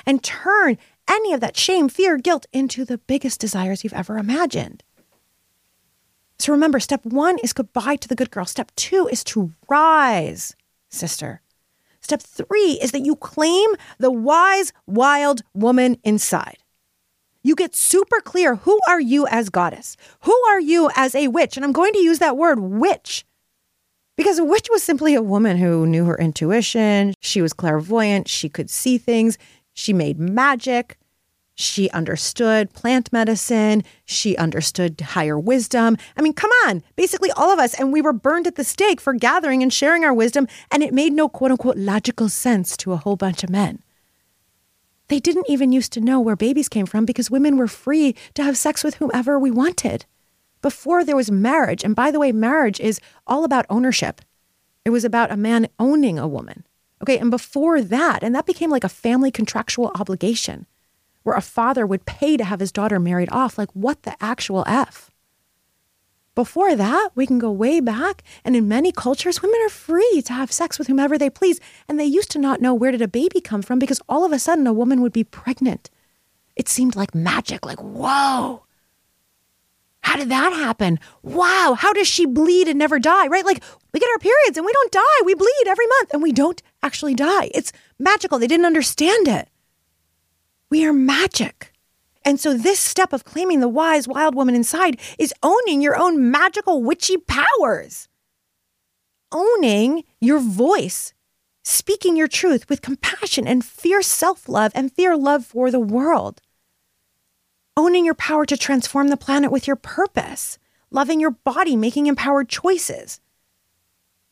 and 0.05 0.23
turn 0.23 0.77
any 1.07 1.33
of 1.33 1.41
that 1.41 1.57
shame, 1.57 1.89
fear, 1.89 2.17
guilt 2.17 2.45
into 2.53 2.85
the 2.85 2.97
biggest 2.97 3.39
desires 3.39 3.83
you've 3.83 3.93
ever 3.93 4.17
imagined? 4.17 4.83
So 6.41 6.51
remember, 6.51 6.79
step 6.79 7.05
one 7.05 7.37
is 7.37 7.53
goodbye 7.53 7.97
to 7.97 8.07
the 8.07 8.15
good 8.15 8.31
girl. 8.31 8.45
Step 8.45 8.71
two 8.75 9.07
is 9.11 9.23
to 9.25 9.51
rise, 9.69 10.55
sister. 10.89 11.43
Step 11.99 12.19
three 12.19 12.79
is 12.81 12.93
that 12.93 13.05
you 13.05 13.15
claim 13.15 13.69
the 13.99 14.09
wise, 14.09 14.73
wild 14.87 15.43
woman 15.53 15.97
inside. 16.03 16.57
You 17.43 17.53
get 17.53 17.75
super 17.75 18.19
clear 18.21 18.55
who 18.55 18.79
are 18.87 18.99
you 18.99 19.27
as 19.27 19.51
goddess? 19.51 19.95
Who 20.21 20.35
are 20.49 20.59
you 20.59 20.89
as 20.95 21.13
a 21.13 21.27
witch? 21.27 21.57
And 21.57 21.63
I'm 21.63 21.73
going 21.73 21.93
to 21.93 21.99
use 21.99 22.17
that 22.17 22.37
word 22.37 22.59
witch 22.59 23.23
because 24.17 24.39
a 24.39 24.43
witch 24.43 24.67
was 24.71 24.81
simply 24.81 25.13
a 25.13 25.21
woman 25.21 25.57
who 25.57 25.85
knew 25.85 26.05
her 26.05 26.17
intuition. 26.17 27.13
She 27.19 27.43
was 27.43 27.53
clairvoyant. 27.53 28.27
She 28.27 28.49
could 28.49 28.71
see 28.71 28.97
things. 28.97 29.37
She 29.73 29.93
made 29.93 30.19
magic. 30.19 30.97
She 31.55 31.89
understood 31.91 32.73
plant 32.73 33.11
medicine. 33.11 33.83
She 34.05 34.35
understood 34.37 34.99
higher 35.01 35.37
wisdom. 35.37 35.97
I 36.17 36.21
mean, 36.21 36.33
come 36.33 36.51
on, 36.65 36.83
basically 36.95 37.31
all 37.31 37.51
of 37.51 37.59
us. 37.59 37.73
And 37.73 37.91
we 37.91 38.01
were 38.01 38.13
burned 38.13 38.47
at 38.47 38.55
the 38.55 38.63
stake 38.63 39.01
for 39.01 39.13
gathering 39.13 39.61
and 39.61 39.71
sharing 39.71 40.03
our 40.03 40.13
wisdom. 40.13 40.47
And 40.71 40.81
it 40.81 40.93
made 40.93 41.13
no 41.13 41.29
quote 41.29 41.51
unquote 41.51 41.77
logical 41.77 42.29
sense 42.29 42.75
to 42.77 42.93
a 42.93 42.97
whole 42.97 43.15
bunch 43.15 43.43
of 43.43 43.49
men. 43.49 43.83
They 45.07 45.19
didn't 45.19 45.49
even 45.49 45.73
used 45.73 45.91
to 45.93 46.01
know 46.01 46.21
where 46.21 46.37
babies 46.37 46.69
came 46.69 46.85
from 46.85 47.05
because 47.05 47.29
women 47.29 47.57
were 47.57 47.67
free 47.67 48.15
to 48.33 48.43
have 48.43 48.55
sex 48.57 48.83
with 48.83 48.95
whomever 48.95 49.37
we 49.37 49.51
wanted. 49.51 50.05
Before 50.61 51.03
there 51.03 51.17
was 51.17 51.29
marriage, 51.29 51.83
and 51.83 51.95
by 51.95 52.11
the 52.11 52.19
way, 52.19 52.31
marriage 52.31 52.79
is 52.79 53.01
all 53.27 53.43
about 53.43 53.65
ownership. 53.69 54.21
It 54.85 54.91
was 54.91 55.03
about 55.03 55.31
a 55.31 55.37
man 55.37 55.67
owning 55.79 56.17
a 56.17 56.27
woman. 56.29 56.65
Okay, 57.01 57.17
and 57.17 57.29
before 57.29 57.81
that, 57.81 58.23
and 58.23 58.33
that 58.35 58.45
became 58.45 58.69
like 58.69 58.83
a 58.83 58.89
family 58.89 59.31
contractual 59.31 59.91
obligation 59.95 60.65
where 61.23 61.35
a 61.35 61.41
father 61.41 61.85
would 61.85 62.05
pay 62.05 62.37
to 62.37 62.43
have 62.43 62.59
his 62.59 62.71
daughter 62.71 62.99
married 62.99 63.29
off. 63.31 63.57
Like, 63.57 63.71
what 63.73 64.03
the 64.03 64.15
actual 64.21 64.63
F? 64.67 65.11
Before 66.33 66.75
that, 66.75 67.09
we 67.13 67.27
can 67.27 67.39
go 67.39 67.51
way 67.51 67.81
back, 67.81 68.23
and 68.45 68.55
in 68.55 68.67
many 68.67 68.93
cultures, 68.93 69.41
women 69.41 69.59
are 69.65 69.69
free 69.69 70.21
to 70.25 70.33
have 70.33 70.51
sex 70.51 70.79
with 70.79 70.87
whomever 70.87 71.17
they 71.17 71.29
please. 71.29 71.59
And 71.89 71.99
they 71.99 72.05
used 72.05 72.31
to 72.31 72.39
not 72.39 72.61
know 72.61 72.73
where 72.73 72.91
did 72.91 73.01
a 73.01 73.07
baby 73.07 73.41
come 73.41 73.61
from 73.61 73.79
because 73.79 74.01
all 74.07 74.25
of 74.25 74.31
a 74.31 74.39
sudden 74.39 74.65
a 74.65 74.73
woman 74.73 75.01
would 75.01 75.11
be 75.11 75.25
pregnant. 75.25 75.89
It 76.55 76.69
seemed 76.69 76.95
like 76.95 77.13
magic, 77.13 77.65
like, 77.65 77.79
whoa. 77.79 78.63
How 80.03 80.17
did 80.17 80.29
that 80.29 80.53
happen? 80.53 80.99
Wow, 81.21 81.75
how 81.77 81.93
does 81.93 82.07
she 82.07 82.25
bleed 82.25 82.67
and 82.67 82.79
never 82.79 82.97
die? 82.97 83.27
Right? 83.27 83.45
Like, 83.45 83.61
we 83.93 83.99
get 83.99 84.09
our 84.09 84.19
periods 84.19 84.57
and 84.57 84.65
we 84.65 84.71
don't 84.71 84.91
die. 84.91 85.21
We 85.25 85.35
bleed 85.35 85.67
every 85.67 85.85
month 85.85 86.13
and 86.13 86.23
we 86.23 86.31
don't 86.31 86.61
actually 86.81 87.13
die. 87.13 87.51
It's 87.53 87.73
magical. 87.99 88.39
They 88.39 88.47
didn't 88.47 88.65
understand 88.65 89.27
it. 89.27 89.49
We 90.71 90.85
are 90.85 90.93
magic. 90.93 91.73
And 92.23 92.39
so, 92.39 92.53
this 92.53 92.79
step 92.79 93.13
of 93.13 93.25
claiming 93.25 93.59
the 93.59 93.67
wise, 93.67 94.07
wild 94.07 94.35
woman 94.35 94.55
inside 94.55 94.99
is 95.19 95.33
owning 95.43 95.81
your 95.81 95.97
own 95.97 96.31
magical, 96.31 96.81
witchy 96.81 97.17
powers, 97.17 98.07
owning 99.31 100.05
your 100.21 100.39
voice, 100.39 101.13
speaking 101.63 102.15
your 102.15 102.29
truth 102.29 102.69
with 102.69 102.81
compassion 102.81 103.47
and 103.47 103.65
fierce 103.65 104.07
self 104.07 104.47
love 104.47 104.71
and 104.73 104.93
fear 104.93 105.17
love 105.17 105.45
for 105.45 105.71
the 105.71 105.79
world, 105.79 106.41
owning 107.75 108.05
your 108.05 108.15
power 108.15 108.45
to 108.45 108.55
transform 108.55 109.09
the 109.09 109.17
planet 109.17 109.51
with 109.51 109.67
your 109.67 109.75
purpose, 109.75 110.57
loving 110.89 111.19
your 111.19 111.31
body, 111.31 111.75
making 111.75 112.07
empowered 112.07 112.47
choices. 112.47 113.19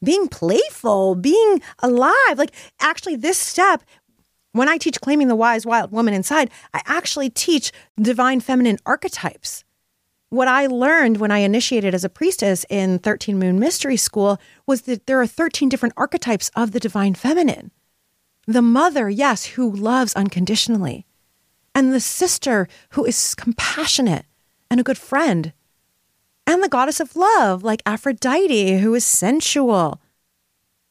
Being 0.01 0.29
playful, 0.29 1.15
being 1.15 1.61
alive. 1.79 2.37
Like, 2.37 2.53
actually, 2.79 3.17
this 3.17 3.37
step 3.37 3.83
when 4.51 4.69
I 4.69 4.77
teach 4.77 5.01
claiming 5.01 5.27
the 5.27 5.35
wise, 5.35 5.65
wild 5.65 5.91
woman 5.91 6.13
inside, 6.13 6.49
I 6.73 6.81
actually 6.85 7.29
teach 7.29 7.71
divine 7.99 8.39
feminine 8.39 8.77
archetypes. 8.85 9.63
What 10.29 10.47
I 10.47 10.67
learned 10.67 11.17
when 11.17 11.31
I 11.31 11.39
initiated 11.39 11.95
as 11.95 12.03
a 12.03 12.09
priestess 12.09 12.65
in 12.69 12.99
13 12.99 13.39
Moon 13.39 13.59
Mystery 13.59 13.97
School 13.97 14.39
was 14.67 14.83
that 14.83 15.07
there 15.07 15.19
are 15.19 15.27
13 15.27 15.69
different 15.69 15.95
archetypes 15.97 16.51
of 16.55 16.71
the 16.71 16.79
divine 16.79 17.15
feminine. 17.15 17.71
The 18.45 18.61
mother, 18.61 19.09
yes, 19.09 19.45
who 19.45 19.71
loves 19.71 20.13
unconditionally, 20.13 21.05
and 21.73 21.93
the 21.93 21.99
sister 21.99 22.67
who 22.91 23.05
is 23.05 23.35
compassionate 23.35 24.25
and 24.69 24.79
a 24.79 24.83
good 24.83 24.97
friend, 24.97 25.53
and 26.45 26.63
the 26.63 26.69
goddess 26.69 26.99
of 26.99 27.15
love, 27.15 27.63
like 27.63 27.81
Aphrodite, 27.85 28.79
who 28.79 28.93
is 28.95 29.05
sensual 29.05 30.01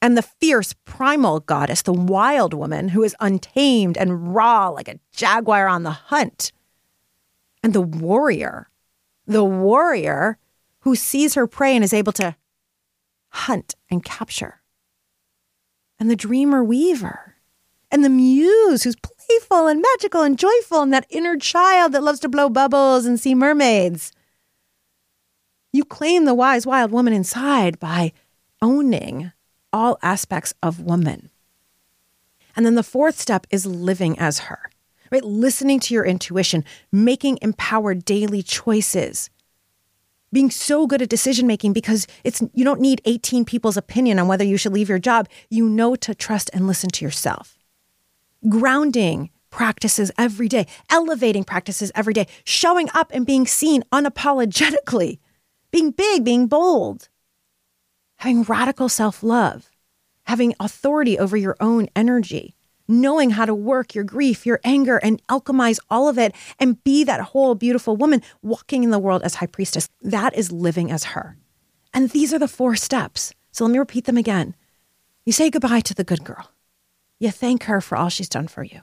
and 0.00 0.16
the 0.16 0.22
fierce 0.22 0.74
primal 0.84 1.40
goddess, 1.40 1.82
the 1.82 1.92
wild 1.92 2.54
woman 2.54 2.88
who 2.88 3.02
is 3.02 3.16
untamed 3.20 3.96
and 3.96 4.34
raw 4.34 4.68
like 4.68 4.88
a 4.88 5.00
jaguar 5.12 5.66
on 5.66 5.82
the 5.82 5.90
hunt, 5.90 6.52
and 7.62 7.72
the 7.72 7.80
warrior, 7.80 8.70
the 9.26 9.44
warrior 9.44 10.38
who 10.80 10.94
sees 10.94 11.34
her 11.34 11.46
prey 11.46 11.74
and 11.74 11.84
is 11.84 11.92
able 11.92 12.12
to 12.12 12.36
hunt 13.30 13.74
and 13.90 14.04
capture, 14.04 14.60
and 15.98 16.10
the 16.10 16.16
dreamer 16.16 16.62
weaver, 16.62 17.34
and 17.90 18.04
the 18.04 18.08
muse 18.08 18.84
who's 18.84 18.96
playful 18.96 19.66
and 19.66 19.82
magical 19.82 20.22
and 20.22 20.38
joyful, 20.38 20.82
and 20.82 20.92
that 20.92 21.06
inner 21.10 21.36
child 21.36 21.92
that 21.92 22.02
loves 22.02 22.20
to 22.20 22.28
blow 22.28 22.48
bubbles 22.48 23.04
and 23.04 23.18
see 23.18 23.34
mermaids. 23.34 24.12
You 25.72 25.84
claim 25.84 26.24
the 26.24 26.34
wise, 26.34 26.66
wild 26.66 26.92
woman 26.92 27.12
inside 27.12 27.78
by 27.78 28.12
owning 28.62 29.32
all 29.72 29.98
aspects 30.02 30.54
of 30.62 30.80
woman. 30.80 31.30
And 32.56 32.66
then 32.66 32.74
the 32.74 32.82
fourth 32.82 33.18
step 33.18 33.46
is 33.50 33.66
living 33.66 34.18
as 34.18 34.40
her, 34.40 34.70
right? 35.12 35.24
Listening 35.24 35.80
to 35.80 35.94
your 35.94 36.04
intuition, 36.04 36.64
making 36.90 37.38
empowered 37.40 38.04
daily 38.04 38.42
choices, 38.42 39.30
being 40.32 40.50
so 40.50 40.86
good 40.86 41.00
at 41.00 41.08
decision 41.08 41.46
making 41.46 41.72
because 41.72 42.06
it's 42.24 42.42
you 42.52 42.64
don't 42.64 42.80
need 42.80 43.00
18 43.04 43.44
people's 43.44 43.76
opinion 43.76 44.18
on 44.18 44.28
whether 44.28 44.44
you 44.44 44.56
should 44.56 44.72
leave 44.72 44.88
your 44.88 44.98
job. 44.98 45.28
You 45.48 45.68
know 45.68 45.94
to 45.96 46.14
trust 46.14 46.50
and 46.52 46.66
listen 46.66 46.90
to 46.90 47.04
yourself. 47.04 47.56
Grounding 48.48 49.30
practices 49.50 50.10
every 50.18 50.48
day, 50.48 50.66
elevating 50.90 51.44
practices 51.44 51.90
every 51.94 52.12
day, 52.12 52.26
showing 52.44 52.88
up 52.94 53.10
and 53.14 53.24
being 53.24 53.46
seen 53.46 53.82
unapologetically, 53.92 55.18
being 55.70 55.90
big, 55.90 56.24
being 56.24 56.46
bold 56.46 57.08
having 58.18 58.42
radical 58.42 58.88
self 58.88 59.22
love, 59.22 59.70
having 60.24 60.54
authority 60.60 61.18
over 61.18 61.36
your 61.36 61.56
own 61.60 61.88
energy, 61.96 62.54
knowing 62.86 63.30
how 63.30 63.44
to 63.44 63.54
work 63.54 63.94
your 63.94 64.04
grief, 64.04 64.46
your 64.46 64.60
anger, 64.64 64.98
and 64.98 65.24
alchemize 65.26 65.78
all 65.90 66.08
of 66.08 66.18
it 66.18 66.34
and 66.58 66.82
be 66.84 67.04
that 67.04 67.20
whole 67.20 67.54
beautiful 67.54 67.96
woman 67.96 68.22
walking 68.42 68.84
in 68.84 68.90
the 68.90 68.98
world 68.98 69.22
as 69.22 69.36
high 69.36 69.46
priestess. 69.46 69.88
That 70.02 70.36
is 70.36 70.52
living 70.52 70.90
as 70.90 71.04
her. 71.04 71.36
And 71.94 72.10
these 72.10 72.32
are 72.32 72.38
the 72.38 72.48
four 72.48 72.76
steps 72.76 73.32
So 73.50 73.64
let 73.64 73.72
me 73.72 73.78
repeat 73.78 74.04
them 74.04 74.16
again. 74.16 74.54
You 75.24 75.32
say 75.32 75.50
goodbye 75.50 75.80
to 75.80 75.94
the 75.94 76.04
good 76.04 76.24
girl. 76.24 76.50
You 77.18 77.30
thank 77.30 77.64
her 77.64 77.80
for 77.80 77.96
all 77.96 78.08
she's 78.08 78.28
done 78.28 78.48
for 78.48 78.62
you. 78.62 78.82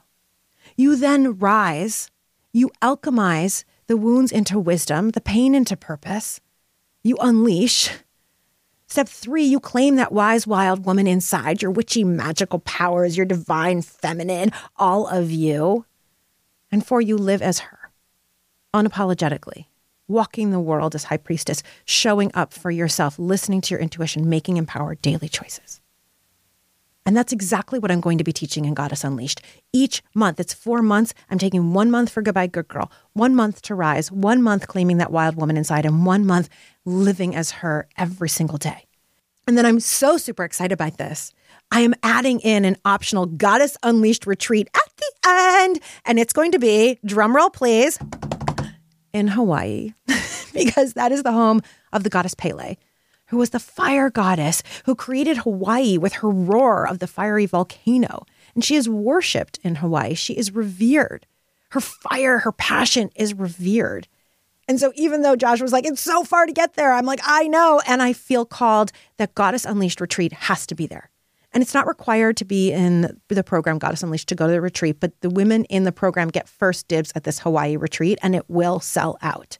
You 0.76 0.96
then 0.96 1.38
rise. 1.38 2.10
You 2.52 2.70
alchemize 2.82 3.64
the 3.86 3.96
wounds 3.96 4.32
into 4.32 4.58
wisdom, 4.58 5.10
the 5.10 5.20
pain 5.20 5.54
into 5.54 5.76
purpose. 5.76 6.40
You 7.02 7.16
unleash. 7.20 7.90
Step 8.96 9.08
three, 9.10 9.44
you 9.44 9.60
claim 9.60 9.96
that 9.96 10.10
wise, 10.10 10.46
wild 10.46 10.86
woman 10.86 11.06
inside, 11.06 11.60
your 11.60 11.70
witchy, 11.70 12.02
magical 12.02 12.60
powers, 12.60 13.14
your 13.14 13.26
divine 13.26 13.82
feminine, 13.82 14.50
all 14.76 15.06
of 15.06 15.30
you. 15.30 15.84
And 16.72 16.82
four, 16.82 17.02
you 17.02 17.18
live 17.18 17.42
as 17.42 17.58
her, 17.58 17.90
unapologetically, 18.72 19.66
walking 20.08 20.50
the 20.50 20.58
world 20.58 20.94
as 20.94 21.04
high 21.04 21.18
priestess, 21.18 21.62
showing 21.84 22.30
up 22.32 22.54
for 22.54 22.70
yourself, 22.70 23.18
listening 23.18 23.60
to 23.60 23.74
your 23.74 23.80
intuition, 23.80 24.30
making 24.30 24.56
empowered 24.56 25.02
daily 25.02 25.28
choices. 25.28 25.82
And 27.04 27.14
that's 27.14 27.34
exactly 27.34 27.78
what 27.78 27.90
I'm 27.90 28.00
going 28.00 28.16
to 28.16 28.24
be 28.24 28.32
teaching 28.32 28.64
in 28.64 28.72
Goddess 28.72 29.04
Unleashed. 29.04 29.42
Each 29.74 30.02
month, 30.14 30.40
it's 30.40 30.54
four 30.54 30.80
months. 30.80 31.12
I'm 31.28 31.38
taking 31.38 31.74
one 31.74 31.90
month 31.90 32.10
for 32.10 32.22
Goodbye 32.22 32.46
Good 32.46 32.66
Girl, 32.66 32.90
one 33.12 33.34
month 33.34 33.60
to 33.62 33.74
rise, 33.74 34.10
one 34.10 34.42
month 34.42 34.66
claiming 34.66 34.96
that 34.96 35.12
wild 35.12 35.36
woman 35.36 35.58
inside, 35.58 35.84
and 35.84 36.06
one 36.06 36.24
month 36.24 36.48
living 36.86 37.36
as 37.36 37.50
her 37.50 37.86
every 37.98 38.30
single 38.30 38.56
day. 38.56 38.85
And 39.46 39.56
then 39.56 39.64
I'm 39.64 39.80
so 39.80 40.16
super 40.16 40.44
excited 40.44 40.72
about 40.72 40.98
this. 40.98 41.32
I 41.70 41.80
am 41.80 41.94
adding 42.02 42.40
in 42.40 42.64
an 42.64 42.76
optional 42.84 43.26
Goddess 43.26 43.76
Unleashed 43.82 44.26
retreat 44.26 44.68
at 44.74 44.96
the 44.96 45.12
end. 45.28 45.80
And 46.04 46.18
it's 46.18 46.32
going 46.32 46.52
to 46.52 46.58
be, 46.58 46.98
drumroll 47.06 47.52
please, 47.52 47.98
in 49.12 49.28
Hawaii, 49.28 49.94
because 50.52 50.94
that 50.94 51.12
is 51.12 51.22
the 51.22 51.32
home 51.32 51.62
of 51.92 52.02
the 52.02 52.10
goddess 52.10 52.34
Pele 52.34 52.76
who 53.28 53.38
was 53.38 53.50
the 53.50 53.58
fire 53.58 54.10
goddess 54.10 54.62
who 54.84 54.94
created 54.94 55.38
Hawaii 55.38 55.98
with 55.98 56.14
her 56.14 56.30
roar 56.30 56.86
of 56.86 56.98
the 56.98 57.06
fiery 57.06 57.46
volcano. 57.46 58.24
And 58.54 58.64
she 58.64 58.76
is 58.76 58.88
worshiped 58.88 59.58
in 59.62 59.76
Hawaii. 59.76 60.14
She 60.14 60.34
is 60.34 60.54
revered. 60.54 61.26
Her 61.70 61.80
fire, 61.80 62.38
her 62.40 62.52
passion 62.52 63.10
is 63.16 63.34
revered. 63.34 64.08
And 64.68 64.80
so, 64.80 64.92
even 64.96 65.22
though 65.22 65.36
Josh 65.36 65.60
was 65.60 65.72
like, 65.72 65.86
it's 65.86 66.00
so 66.00 66.24
far 66.24 66.46
to 66.46 66.52
get 66.52 66.74
there, 66.74 66.92
I'm 66.92 67.06
like, 67.06 67.20
I 67.24 67.46
know. 67.46 67.80
And 67.86 68.02
I 68.02 68.12
feel 68.12 68.44
called 68.44 68.90
that 69.16 69.34
Goddess 69.34 69.64
Unleashed 69.64 70.00
retreat 70.00 70.32
has 70.32 70.66
to 70.66 70.74
be 70.74 70.86
there. 70.86 71.10
And 71.52 71.62
it's 71.62 71.74
not 71.74 71.86
required 71.86 72.36
to 72.38 72.44
be 72.44 72.72
in 72.72 73.18
the 73.28 73.44
program 73.44 73.78
Goddess 73.78 74.02
Unleashed 74.02 74.28
to 74.28 74.34
go 74.34 74.46
to 74.46 74.52
the 74.52 74.60
retreat, 74.60 74.98
but 75.00 75.18
the 75.20 75.30
women 75.30 75.64
in 75.66 75.84
the 75.84 75.92
program 75.92 76.28
get 76.28 76.48
first 76.48 76.88
dibs 76.88 77.12
at 77.14 77.24
this 77.24 77.38
Hawaii 77.38 77.76
retreat 77.76 78.18
and 78.22 78.34
it 78.34 78.44
will 78.48 78.80
sell 78.80 79.16
out. 79.22 79.56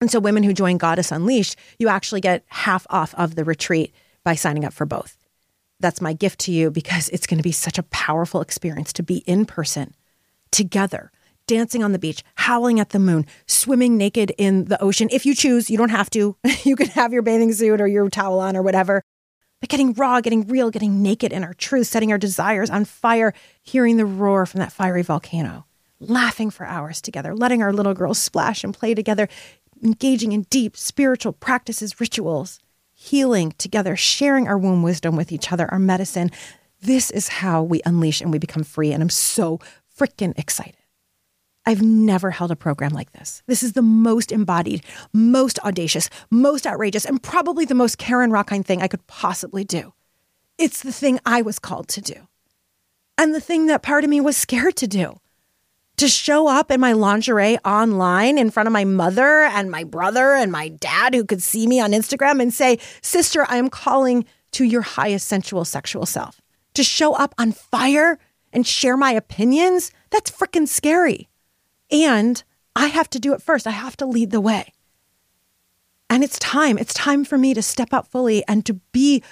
And 0.00 0.10
so, 0.10 0.18
women 0.18 0.42
who 0.42 0.52
join 0.52 0.78
Goddess 0.78 1.12
Unleashed, 1.12 1.56
you 1.78 1.88
actually 1.88 2.20
get 2.20 2.44
half 2.48 2.86
off 2.90 3.14
of 3.14 3.36
the 3.36 3.44
retreat 3.44 3.94
by 4.24 4.34
signing 4.34 4.64
up 4.64 4.72
for 4.72 4.86
both. 4.86 5.16
That's 5.78 6.00
my 6.00 6.12
gift 6.12 6.40
to 6.40 6.52
you 6.52 6.70
because 6.70 7.08
it's 7.10 7.26
going 7.26 7.38
to 7.38 7.44
be 7.44 7.52
such 7.52 7.78
a 7.78 7.84
powerful 7.84 8.40
experience 8.40 8.92
to 8.94 9.02
be 9.02 9.18
in 9.18 9.46
person 9.46 9.94
together, 10.50 11.12
dancing 11.50 11.82
on 11.82 11.90
the 11.90 11.98
beach, 11.98 12.22
howling 12.36 12.78
at 12.78 12.90
the 12.90 13.00
moon, 13.00 13.26
swimming 13.48 13.96
naked 13.96 14.32
in 14.38 14.66
the 14.66 14.80
ocean. 14.80 15.08
If 15.10 15.26
you 15.26 15.34
choose, 15.34 15.68
you 15.68 15.76
don't 15.76 15.88
have 15.88 16.08
to. 16.10 16.36
you 16.64 16.76
can 16.76 16.86
have 16.90 17.12
your 17.12 17.22
bathing 17.22 17.52
suit 17.52 17.80
or 17.80 17.88
your 17.88 18.08
towel 18.08 18.38
on 18.38 18.56
or 18.56 18.62
whatever. 18.62 19.02
But 19.60 19.68
getting 19.68 19.92
raw, 19.94 20.20
getting 20.20 20.46
real, 20.46 20.70
getting 20.70 21.02
naked 21.02 21.32
in 21.32 21.42
our 21.42 21.52
truth, 21.54 21.88
setting 21.88 22.12
our 22.12 22.18
desires 22.18 22.70
on 22.70 22.84
fire, 22.84 23.34
hearing 23.62 23.96
the 23.96 24.06
roar 24.06 24.46
from 24.46 24.60
that 24.60 24.70
fiery 24.70 25.02
volcano, 25.02 25.66
laughing 25.98 26.50
for 26.50 26.64
hours 26.64 27.00
together, 27.00 27.34
letting 27.34 27.62
our 27.62 27.72
little 27.72 27.94
girls 27.94 28.20
splash 28.20 28.62
and 28.62 28.72
play 28.72 28.94
together, 28.94 29.28
engaging 29.82 30.30
in 30.30 30.42
deep 30.50 30.76
spiritual 30.76 31.32
practices, 31.32 31.98
rituals, 31.98 32.60
healing 32.92 33.52
together, 33.58 33.96
sharing 33.96 34.46
our 34.46 34.56
womb 34.56 34.84
wisdom 34.84 35.16
with 35.16 35.32
each 35.32 35.50
other, 35.50 35.68
our 35.72 35.80
medicine. 35.80 36.30
This 36.80 37.10
is 37.10 37.26
how 37.26 37.60
we 37.64 37.80
unleash 37.84 38.20
and 38.20 38.30
we 38.30 38.38
become 38.38 38.62
free. 38.62 38.92
And 38.92 39.02
I'm 39.02 39.10
so 39.10 39.58
freaking 39.98 40.38
excited. 40.38 40.79
I've 41.66 41.82
never 41.82 42.30
held 42.30 42.50
a 42.50 42.56
program 42.56 42.92
like 42.92 43.12
this. 43.12 43.42
This 43.46 43.62
is 43.62 43.74
the 43.74 43.82
most 43.82 44.32
embodied, 44.32 44.84
most 45.12 45.58
audacious, 45.60 46.08
most 46.30 46.66
outrageous, 46.66 47.04
and 47.04 47.22
probably 47.22 47.64
the 47.64 47.74
most 47.74 47.98
Karen 47.98 48.30
Rockine 48.30 48.62
thing 48.62 48.82
I 48.82 48.88
could 48.88 49.06
possibly 49.06 49.64
do. 49.64 49.92
It's 50.58 50.82
the 50.82 50.92
thing 50.92 51.20
I 51.24 51.42
was 51.42 51.58
called 51.58 51.88
to 51.88 52.00
do. 52.00 52.28
And 53.18 53.34
the 53.34 53.40
thing 53.40 53.66
that 53.66 53.82
part 53.82 54.04
of 54.04 54.10
me 54.10 54.20
was 54.20 54.36
scared 54.36 54.76
to 54.76 54.86
do 54.86 55.20
to 56.00 56.08
show 56.08 56.48
up 56.48 56.70
in 56.70 56.80
my 56.80 56.92
lingerie 56.92 57.58
online 57.58 58.38
in 58.38 58.50
front 58.50 58.66
of 58.66 58.72
my 58.72 58.84
mother 58.84 59.42
and 59.42 59.70
my 59.70 59.84
brother 59.84 60.32
and 60.32 60.50
my 60.50 60.68
dad 60.68 61.14
who 61.14 61.24
could 61.24 61.42
see 61.42 61.66
me 61.66 61.78
on 61.78 61.92
Instagram 61.92 62.40
and 62.40 62.54
say, 62.54 62.78
Sister, 63.02 63.44
I 63.50 63.58
am 63.58 63.68
calling 63.68 64.24
to 64.52 64.64
your 64.64 64.80
highest 64.80 65.28
sensual 65.28 65.66
sexual 65.66 66.06
self. 66.06 66.40
To 66.72 66.82
show 66.82 67.12
up 67.14 67.34
on 67.36 67.52
fire 67.52 68.18
and 68.50 68.66
share 68.66 68.96
my 68.96 69.12
opinions, 69.12 69.90
that's 70.08 70.30
freaking 70.30 70.66
scary. 70.66 71.29
And 71.90 72.42
I 72.76 72.86
have 72.86 73.10
to 73.10 73.18
do 73.18 73.32
it 73.32 73.42
first. 73.42 73.66
I 73.66 73.70
have 73.70 73.96
to 73.98 74.06
lead 74.06 74.30
the 74.30 74.40
way. 74.40 74.72
And 76.08 76.24
it's 76.24 76.38
time. 76.38 76.78
It's 76.78 76.94
time 76.94 77.24
for 77.24 77.38
me 77.38 77.54
to 77.54 77.62
step 77.62 77.92
up 77.92 78.08
fully 78.08 78.44
and 78.48 78.64
to 78.66 78.74
be 78.92 79.22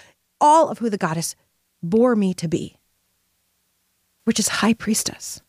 all 0.40 0.68
of 0.68 0.78
who 0.78 0.90
the 0.90 0.98
goddess 0.98 1.34
bore 1.82 2.14
me 2.14 2.34
to 2.34 2.48
be, 2.48 2.76
which 4.24 4.38
is 4.38 4.48
high 4.48 4.74
priestess 4.74 5.40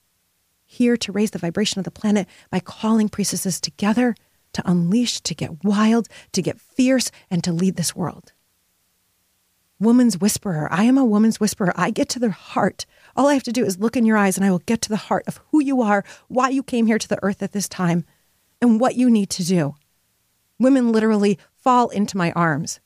here 0.65 0.95
to 0.95 1.11
raise 1.11 1.31
the 1.31 1.39
vibration 1.39 1.79
of 1.79 1.85
the 1.85 1.91
planet 1.91 2.27
by 2.51 2.59
calling 2.59 3.09
priestesses 3.09 3.59
together 3.59 4.15
to 4.53 4.69
unleash, 4.69 5.19
to 5.21 5.33
get 5.33 5.63
wild, 5.63 6.07
to 6.31 6.43
get 6.43 6.61
fierce, 6.61 7.09
and 7.29 7.43
to 7.43 7.51
lead 7.51 7.75
this 7.75 7.95
world. 7.95 8.33
Woman's 9.79 10.19
whisperer. 10.19 10.67
I 10.71 10.83
am 10.83 10.97
a 10.97 11.05
woman's 11.05 11.39
whisperer. 11.39 11.73
I 11.75 11.89
get 11.89 12.07
to 12.09 12.19
the 12.19 12.29
heart. 12.29 12.85
All 13.19 13.27
I 13.27 13.33
have 13.33 13.43
to 13.43 13.51
do 13.51 13.65
is 13.65 13.77
look 13.77 13.97
in 13.97 14.05
your 14.05 14.15
eyes, 14.15 14.37
and 14.37 14.45
I 14.45 14.49
will 14.49 14.59
get 14.59 14.81
to 14.83 14.89
the 14.89 14.95
heart 14.95 15.25
of 15.27 15.41
who 15.51 15.61
you 15.61 15.81
are, 15.81 16.05
why 16.29 16.47
you 16.47 16.63
came 16.63 16.85
here 16.85 16.97
to 16.97 17.07
the 17.07 17.21
earth 17.21 17.43
at 17.43 17.51
this 17.51 17.67
time, 17.67 18.05
and 18.61 18.79
what 18.79 18.95
you 18.95 19.09
need 19.09 19.29
to 19.31 19.43
do. 19.43 19.75
Women 20.57 20.93
literally 20.93 21.37
fall 21.53 21.89
into 21.89 22.15
my 22.15 22.31
arms 22.31 22.79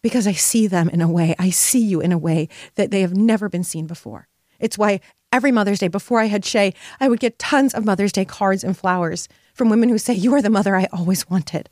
because 0.00 0.26
I 0.26 0.32
see 0.32 0.66
them 0.66 0.88
in 0.88 1.02
a 1.02 1.08
way, 1.08 1.34
I 1.38 1.50
see 1.50 1.84
you 1.84 2.00
in 2.00 2.12
a 2.12 2.18
way 2.18 2.48
that 2.76 2.90
they 2.90 3.02
have 3.02 3.14
never 3.14 3.50
been 3.50 3.62
seen 3.62 3.86
before. 3.86 4.26
It's 4.58 4.78
why 4.78 5.00
every 5.30 5.52
Mother's 5.52 5.80
Day 5.80 5.88
before 5.88 6.20
I 6.20 6.28
had 6.28 6.46
Shay, 6.46 6.72
I 6.98 7.10
would 7.10 7.20
get 7.20 7.38
tons 7.38 7.74
of 7.74 7.84
Mother's 7.84 8.12
Day 8.12 8.24
cards 8.24 8.64
and 8.64 8.74
flowers 8.74 9.28
from 9.52 9.68
women 9.68 9.90
who 9.90 9.98
say, 9.98 10.14
You 10.14 10.34
are 10.34 10.40
the 10.40 10.48
mother 10.48 10.76
I 10.76 10.88
always 10.94 11.28
wanted. 11.28 11.68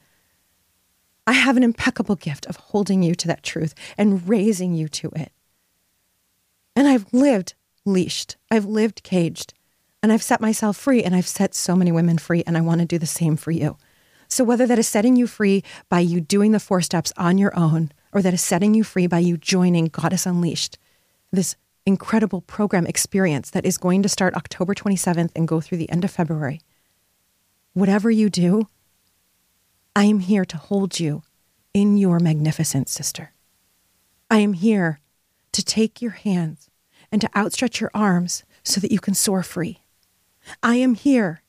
I 1.27 1.33
have 1.33 1.57
an 1.57 1.63
impeccable 1.63 2.17
gift 2.17 2.45
of 2.45 2.57
holding 2.57 3.03
you 3.03 3.15
to 3.15 3.29
that 3.29 3.43
truth 3.43 3.75
and 3.97 4.29
raising 4.29 4.75
you 4.75 4.87
to 4.89 5.11
it. 5.17 5.33
And 6.77 6.87
I've 6.87 7.11
lived 7.15 7.55
leashed, 7.85 8.37
I've 8.51 8.65
lived 8.65 9.03
caged, 9.03 9.55
and 10.03 10.13
I've 10.13 10.23
set 10.23 10.41
myself 10.41 10.77
free, 10.77 11.03
and 11.03 11.15
I've 11.15 11.27
set 11.27 11.55
so 11.55 11.77
many 11.77 11.93
women 11.93 12.19
free, 12.19 12.43
and 12.47 12.57
I 12.57 12.61
want 12.61 12.81
to 12.81 12.87
do 12.87 12.99
the 12.99 13.07
same 13.07 13.37
for 13.37 13.51
you. 13.51 13.77
So, 14.29 14.45
whether 14.45 14.67
that 14.67 14.79
is 14.79 14.89
setting 14.89 15.17
you 15.17 15.27
free 15.27 15.65
by 15.89 16.01
you 16.01 16.21
doing 16.21 16.53
the 16.53 16.61
four 16.61 16.81
steps 16.81 17.13
on 17.17 17.37
your 17.37 17.57
own, 17.59 17.93
or 18.13 18.23
that 18.23 18.35
is 18.35 18.41
setting 18.41 18.75
you 18.75 18.85
free 18.85 19.07
by 19.07 19.19
you 19.19 19.37
joining 19.37 19.87
Goddess 19.87 20.27
Unleashed, 20.27 20.79
this 21.33 21.57
incredible 21.85 22.41
program 22.43 22.87
experience 22.87 23.51
that 23.51 23.67
is 23.67 23.79
going 23.79 24.03
to 24.03 24.09
start 24.09 24.35
October 24.35 24.75
27th 24.75 25.31
and 25.35 25.49
go 25.49 25.61
through 25.61 25.79
the 25.79 25.91
end 25.91 26.05
of 26.05 26.11
February. 26.11 26.61
Whatever 27.73 28.11
you 28.11 28.31
do, 28.31 28.69
I 29.97 30.05
am 30.05 30.21
here 30.21 30.45
to 30.45 30.57
hold 30.57 31.01
you 31.01 31.23
in 31.75 31.97
your 31.97 32.21
magnificence, 32.21 32.93
sister. 32.93 33.33
I 34.31 34.39
am 34.39 34.53
here 34.53 35.01
to 35.53 35.65
take 35.65 36.01
your 36.01 36.13
hands 36.13 36.70
and 37.13 37.21
to 37.21 37.31
outstretch 37.35 37.81
your 37.81 37.91
arms 37.95 38.45
so 38.63 38.81
that 38.81 38.93
you 38.93 39.01
can 39.01 39.15
soar 39.15 39.43
free. 39.43 39.83
I 40.63 40.77
am 40.77 40.95
here 40.95 41.43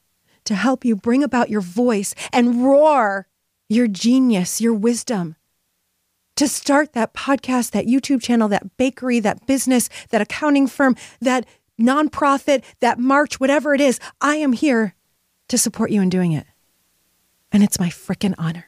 to 0.45 0.55
help 0.55 0.83
you 0.83 0.95
bring 0.95 1.23
about 1.23 1.49
your 1.49 1.61
voice 1.61 2.15
and 2.33 2.63
roar 2.63 3.27
your 3.69 3.87
genius, 3.87 4.59
your 4.59 4.73
wisdom, 4.73 5.35
to 6.35 6.47
start 6.47 6.93
that 6.93 7.13
podcast, 7.13 7.71
that 7.71 7.85
YouTube 7.85 8.21
channel, 8.21 8.47
that 8.47 8.75
bakery, 8.77 9.19
that 9.19 9.45
business, 9.45 9.89
that 10.09 10.21
accounting 10.21 10.67
firm, 10.67 10.95
that 11.19 11.45
nonprofit, 11.79 12.63
that 12.79 12.99
march, 12.99 13.39
whatever 13.39 13.73
it 13.73 13.81
is, 13.81 13.99
I 14.19 14.37
am 14.37 14.53
here 14.53 14.95
to 15.49 15.57
support 15.57 15.91
you 15.91 16.01
in 16.01 16.09
doing 16.09 16.31
it. 16.31 16.47
And 17.51 17.63
it's 17.63 17.79
my 17.79 17.89
freaking 17.89 18.33
honor. 18.37 18.67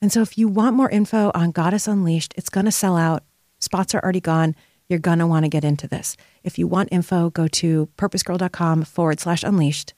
And 0.00 0.12
so 0.12 0.20
if 0.20 0.36
you 0.36 0.48
want 0.48 0.76
more 0.76 0.90
info 0.90 1.30
on 1.34 1.52
Goddess 1.52 1.86
Unleashed, 1.86 2.34
it's 2.36 2.50
going 2.50 2.66
to 2.66 2.72
sell 2.72 2.96
out. 2.96 3.22
Spots 3.60 3.94
are 3.94 4.02
already 4.02 4.20
gone. 4.20 4.56
You're 4.88 4.98
going 4.98 5.18
to 5.18 5.26
want 5.26 5.44
to 5.44 5.48
get 5.48 5.64
into 5.64 5.88
this. 5.88 6.16
If 6.42 6.58
you 6.58 6.66
want 6.66 6.90
info, 6.92 7.30
go 7.30 7.48
to 7.48 7.88
purposegirl.com 7.96 8.84
forward 8.84 9.20
slash 9.20 9.42
unleashed. 9.42 9.94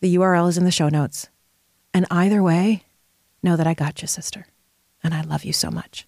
The 0.00 0.14
URL 0.16 0.48
is 0.48 0.58
in 0.58 0.64
the 0.64 0.70
show 0.70 0.88
notes. 0.88 1.28
And 1.94 2.06
either 2.10 2.42
way, 2.42 2.84
know 3.42 3.56
that 3.56 3.66
I 3.66 3.74
got 3.74 4.02
you, 4.02 4.08
sister 4.08 4.46
and 5.06 5.14
I 5.14 5.22
love 5.22 5.44
you 5.44 5.52
so 5.52 5.70
much. 5.70 6.06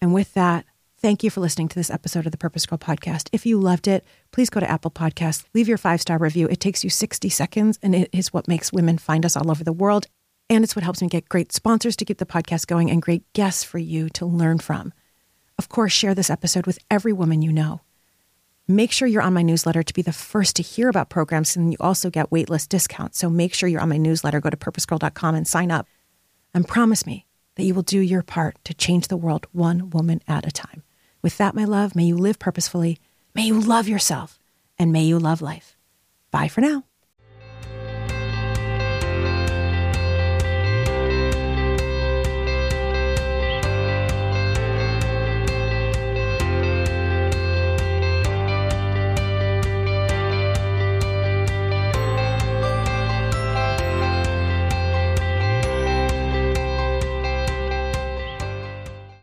And 0.00 0.12
with 0.12 0.34
that, 0.34 0.64
thank 1.00 1.22
you 1.22 1.30
for 1.30 1.40
listening 1.40 1.68
to 1.68 1.76
this 1.76 1.90
episode 1.90 2.26
of 2.26 2.32
the 2.32 2.38
Purpose 2.38 2.66
Girl 2.66 2.76
podcast. 2.76 3.28
If 3.32 3.46
you 3.46 3.58
loved 3.58 3.86
it, 3.86 4.04
please 4.32 4.50
go 4.50 4.58
to 4.60 4.70
Apple 4.70 4.90
Podcasts, 4.90 5.44
leave 5.54 5.68
your 5.68 5.78
five 5.78 6.00
star 6.00 6.18
review. 6.18 6.48
It 6.48 6.60
takes 6.60 6.82
you 6.82 6.90
60 6.90 7.28
seconds, 7.28 7.78
and 7.82 7.94
it 7.94 8.10
is 8.12 8.32
what 8.32 8.48
makes 8.48 8.72
women 8.72 8.98
find 8.98 9.24
us 9.24 9.36
all 9.36 9.50
over 9.50 9.62
the 9.62 9.72
world. 9.72 10.06
And 10.50 10.64
it's 10.64 10.74
what 10.74 10.82
helps 10.82 11.00
me 11.00 11.08
get 11.08 11.28
great 11.28 11.52
sponsors 11.52 11.94
to 11.96 12.04
keep 12.04 12.18
the 12.18 12.26
podcast 12.26 12.66
going 12.66 12.90
and 12.90 13.00
great 13.00 13.30
guests 13.32 13.62
for 13.62 13.78
you 13.78 14.08
to 14.10 14.26
learn 14.26 14.58
from. 14.58 14.92
Of 15.58 15.68
course, 15.68 15.92
share 15.92 16.14
this 16.14 16.30
episode 16.30 16.66
with 16.66 16.78
every 16.90 17.12
woman 17.12 17.42
you 17.42 17.52
know. 17.52 17.80
Make 18.68 18.92
sure 18.92 19.08
you're 19.08 19.22
on 19.22 19.32
my 19.32 19.42
newsletter 19.42 19.82
to 19.82 19.94
be 19.94 20.02
the 20.02 20.12
first 20.12 20.56
to 20.56 20.62
hear 20.62 20.88
about 20.88 21.08
programs, 21.08 21.56
and 21.56 21.72
you 21.72 21.78
also 21.80 22.10
get 22.10 22.30
waitlist 22.30 22.68
discounts. 22.68 23.18
So 23.18 23.30
make 23.30 23.54
sure 23.54 23.68
you're 23.68 23.80
on 23.80 23.88
my 23.88 23.96
newsletter. 23.96 24.40
Go 24.40 24.50
to 24.50 24.56
purposegirl.com 24.56 25.34
and 25.34 25.48
sign 25.48 25.70
up. 25.70 25.86
And 26.54 26.68
promise 26.68 27.06
me 27.06 27.26
that 27.56 27.64
you 27.64 27.74
will 27.74 27.82
do 27.82 27.98
your 27.98 28.22
part 28.22 28.56
to 28.64 28.74
change 28.74 29.08
the 29.08 29.16
world 29.16 29.46
one 29.52 29.90
woman 29.90 30.20
at 30.28 30.46
a 30.46 30.50
time. 30.50 30.82
With 31.22 31.38
that, 31.38 31.54
my 31.54 31.64
love, 31.64 31.96
may 31.96 32.04
you 32.04 32.16
live 32.16 32.38
purposefully, 32.38 32.98
may 33.34 33.42
you 33.46 33.58
love 33.58 33.88
yourself, 33.88 34.38
and 34.78 34.92
may 34.92 35.02
you 35.02 35.18
love 35.18 35.42
life. 35.42 35.76
Bye 36.30 36.48
for 36.48 36.60
now. 36.60 36.87